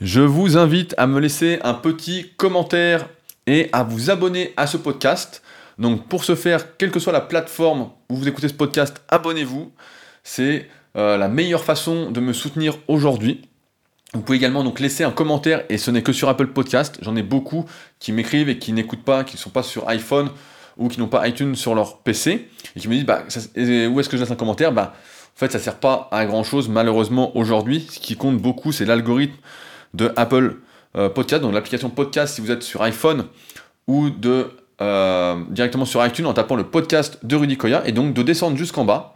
je 0.00 0.20
vous 0.20 0.56
invite 0.56 0.94
à 0.98 1.06
me 1.06 1.18
laisser 1.18 1.58
un 1.62 1.74
petit 1.74 2.30
commentaire 2.36 3.08
et 3.46 3.68
à 3.72 3.82
vous 3.82 4.10
abonner 4.10 4.52
à 4.56 4.66
ce 4.66 4.76
podcast. 4.76 5.42
Donc 5.78 6.08
pour 6.08 6.24
ce 6.24 6.34
faire, 6.34 6.76
quelle 6.76 6.90
que 6.90 7.00
soit 7.00 7.12
la 7.12 7.20
plateforme 7.20 7.90
où 8.08 8.16
vous 8.16 8.28
écoutez 8.28 8.48
ce 8.48 8.54
podcast, 8.54 9.02
abonnez-vous. 9.08 9.72
C'est 10.22 10.68
euh, 10.96 11.16
la 11.16 11.28
meilleure 11.28 11.64
façon 11.64 12.10
de 12.10 12.20
me 12.20 12.32
soutenir 12.32 12.76
aujourd'hui. 12.88 13.42
Vous 14.14 14.22
pouvez 14.22 14.38
également 14.38 14.64
donc 14.64 14.80
laisser 14.80 15.04
un 15.04 15.10
commentaire 15.10 15.64
et 15.68 15.78
ce 15.78 15.90
n'est 15.90 16.02
que 16.02 16.12
sur 16.12 16.28
Apple 16.28 16.48
Podcast. 16.48 16.98
J'en 17.02 17.16
ai 17.16 17.22
beaucoup 17.22 17.66
qui 17.98 18.12
m'écrivent 18.12 18.48
et 18.48 18.58
qui 18.58 18.72
n'écoutent 18.72 19.04
pas, 19.04 19.24
qui 19.24 19.36
ne 19.36 19.40
sont 19.40 19.50
pas 19.50 19.62
sur 19.62 19.88
iPhone 19.88 20.30
ou 20.78 20.88
qui 20.88 21.00
n'ont 21.00 21.08
pas 21.08 21.26
iTunes 21.28 21.54
sur 21.54 21.74
leur 21.74 21.98
PC 21.98 22.48
et 22.74 22.80
qui 22.80 22.88
me 22.88 22.94
disent 22.94 23.04
bah, 23.04 23.24
où 23.24 24.00
est-ce 24.00 24.08
que 24.08 24.16
je 24.16 24.22
laisse 24.22 24.30
un 24.30 24.36
commentaire? 24.36 24.72
Bah, 24.72 24.94
En 25.36 25.38
fait, 25.38 25.52
ça 25.52 25.58
ne 25.58 25.62
sert 25.62 25.76
pas 25.76 26.08
à 26.12 26.24
grand 26.24 26.44
chose 26.44 26.68
malheureusement 26.68 27.36
aujourd'hui. 27.36 27.86
Ce 27.90 27.98
qui 27.98 28.16
compte 28.16 28.38
beaucoup, 28.38 28.72
c'est 28.72 28.86
l'algorithme 28.86 29.36
de 29.92 30.12
Apple 30.16 30.56
podcast, 31.14 31.42
donc 31.42 31.52
l'application 31.52 31.90
podcast 31.90 32.34
si 32.34 32.40
vous 32.40 32.50
êtes 32.50 32.62
sur 32.62 32.82
iPhone 32.82 33.26
ou 33.86 34.10
de 34.10 34.50
euh, 34.80 35.42
directement 35.48 35.86
sur 35.86 36.04
iTunes 36.04 36.26
en 36.26 36.34
tapant 36.34 36.54
le 36.54 36.64
podcast 36.64 37.18
de 37.24 37.34
Rudy 37.34 37.56
Koya 37.56 37.82
et 37.86 37.92
donc 37.92 38.12
de 38.12 38.22
descendre 38.22 38.58
jusqu'en 38.58 38.84
bas, 38.84 39.14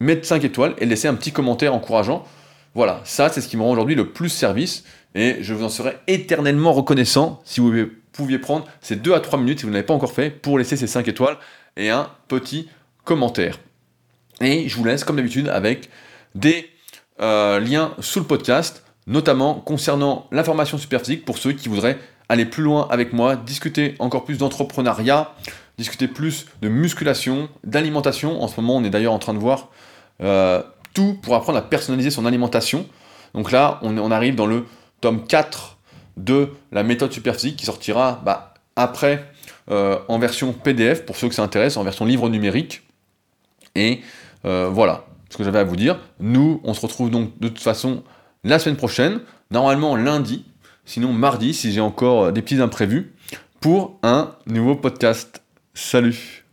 mettre 0.00 0.26
5 0.26 0.42
étoiles 0.44 0.74
et 0.78 0.86
laisser 0.86 1.06
un 1.06 1.14
petit 1.14 1.32
commentaire 1.32 1.74
encourageant. 1.74 2.24
Voilà, 2.74 3.00
ça 3.04 3.28
c'est 3.28 3.42
ce 3.42 3.48
qui 3.48 3.58
me 3.58 3.62
rend 3.62 3.72
aujourd'hui 3.72 3.94
le 3.94 4.10
plus 4.10 4.30
service 4.30 4.84
et 5.14 5.36
je 5.40 5.52
vous 5.52 5.64
en 5.64 5.68
serai 5.68 5.98
éternellement 6.06 6.72
reconnaissant 6.72 7.42
si 7.44 7.60
vous 7.60 7.72
pouviez 8.12 8.38
prendre 8.38 8.66
ces 8.80 8.96
2 8.96 9.12
à 9.12 9.20
3 9.20 9.38
minutes 9.38 9.60
si 9.60 9.66
vous 9.66 9.72
n'avez 9.72 9.84
pas 9.84 9.94
encore 9.94 10.12
fait 10.12 10.30
pour 10.30 10.58
laisser 10.58 10.76
ces 10.76 10.86
5 10.86 11.06
étoiles 11.08 11.36
et 11.76 11.90
un 11.90 12.08
petit 12.28 12.70
commentaire. 13.04 13.58
Et 14.40 14.68
je 14.68 14.76
vous 14.76 14.84
laisse 14.84 15.04
comme 15.04 15.16
d'habitude 15.16 15.48
avec 15.48 15.90
des 16.34 16.70
euh, 17.20 17.60
liens 17.60 17.94
sous 18.00 18.20
le 18.20 18.26
podcast 18.26 18.82
notamment 19.06 19.54
concernant 19.54 20.26
l'information 20.32 20.78
superphysique 20.78 21.24
pour 21.24 21.38
ceux 21.38 21.52
qui 21.52 21.68
voudraient 21.68 21.98
aller 22.28 22.44
plus 22.44 22.62
loin 22.62 22.88
avec 22.90 23.12
moi, 23.12 23.36
discuter 23.36 23.94
encore 23.98 24.24
plus 24.24 24.38
d'entrepreneuriat, 24.38 25.32
discuter 25.78 26.08
plus 26.08 26.46
de 26.62 26.68
musculation, 26.68 27.48
d'alimentation. 27.64 28.42
En 28.42 28.48
ce 28.48 28.60
moment, 28.60 28.76
on 28.76 28.84
est 28.84 28.90
d'ailleurs 28.90 29.12
en 29.12 29.18
train 29.18 29.34
de 29.34 29.38
voir 29.38 29.68
euh, 30.22 30.62
tout 30.94 31.18
pour 31.22 31.34
apprendre 31.34 31.58
à 31.58 31.62
personnaliser 31.62 32.10
son 32.10 32.26
alimentation. 32.26 32.86
Donc 33.34 33.52
là, 33.52 33.78
on, 33.82 34.10
arrive 34.10 34.34
dans 34.34 34.46
le 34.46 34.66
tome 35.00 35.26
4 35.26 35.76
de 36.16 36.50
la 36.72 36.82
méthode 36.82 37.12
superphysique 37.12 37.56
qui 37.56 37.66
sortira 37.66 38.22
bah, 38.24 38.54
après 38.76 39.30
euh, 39.70 39.98
en 40.08 40.18
version 40.18 40.52
PDF 40.52 41.04
pour 41.04 41.16
ceux 41.16 41.28
que 41.28 41.34
ça 41.34 41.42
intéresse, 41.42 41.76
en 41.76 41.84
version 41.84 42.06
livre 42.06 42.28
numérique. 42.28 42.82
Et 43.74 44.00
euh, 44.46 44.70
voilà 44.72 45.04
ce 45.28 45.36
que 45.36 45.44
j'avais 45.44 45.58
à 45.58 45.64
vous 45.64 45.76
dire. 45.76 45.98
Nous, 46.18 46.60
on 46.64 46.72
se 46.72 46.80
retrouve 46.80 47.10
donc 47.10 47.38
de 47.38 47.48
toute 47.48 47.60
façon 47.60 48.02
la 48.46 48.60
semaine 48.60 48.76
prochaine, 48.76 49.20
normalement 49.50 49.96
lundi, 49.96 50.44
sinon 50.84 51.12
mardi 51.12 51.52
si 51.52 51.72
j'ai 51.72 51.80
encore 51.80 52.32
des 52.32 52.42
petits 52.42 52.60
imprévus, 52.60 53.12
pour 53.60 53.98
un 54.04 54.36
nouveau 54.46 54.76
podcast. 54.76 55.42
Salut 55.74 56.45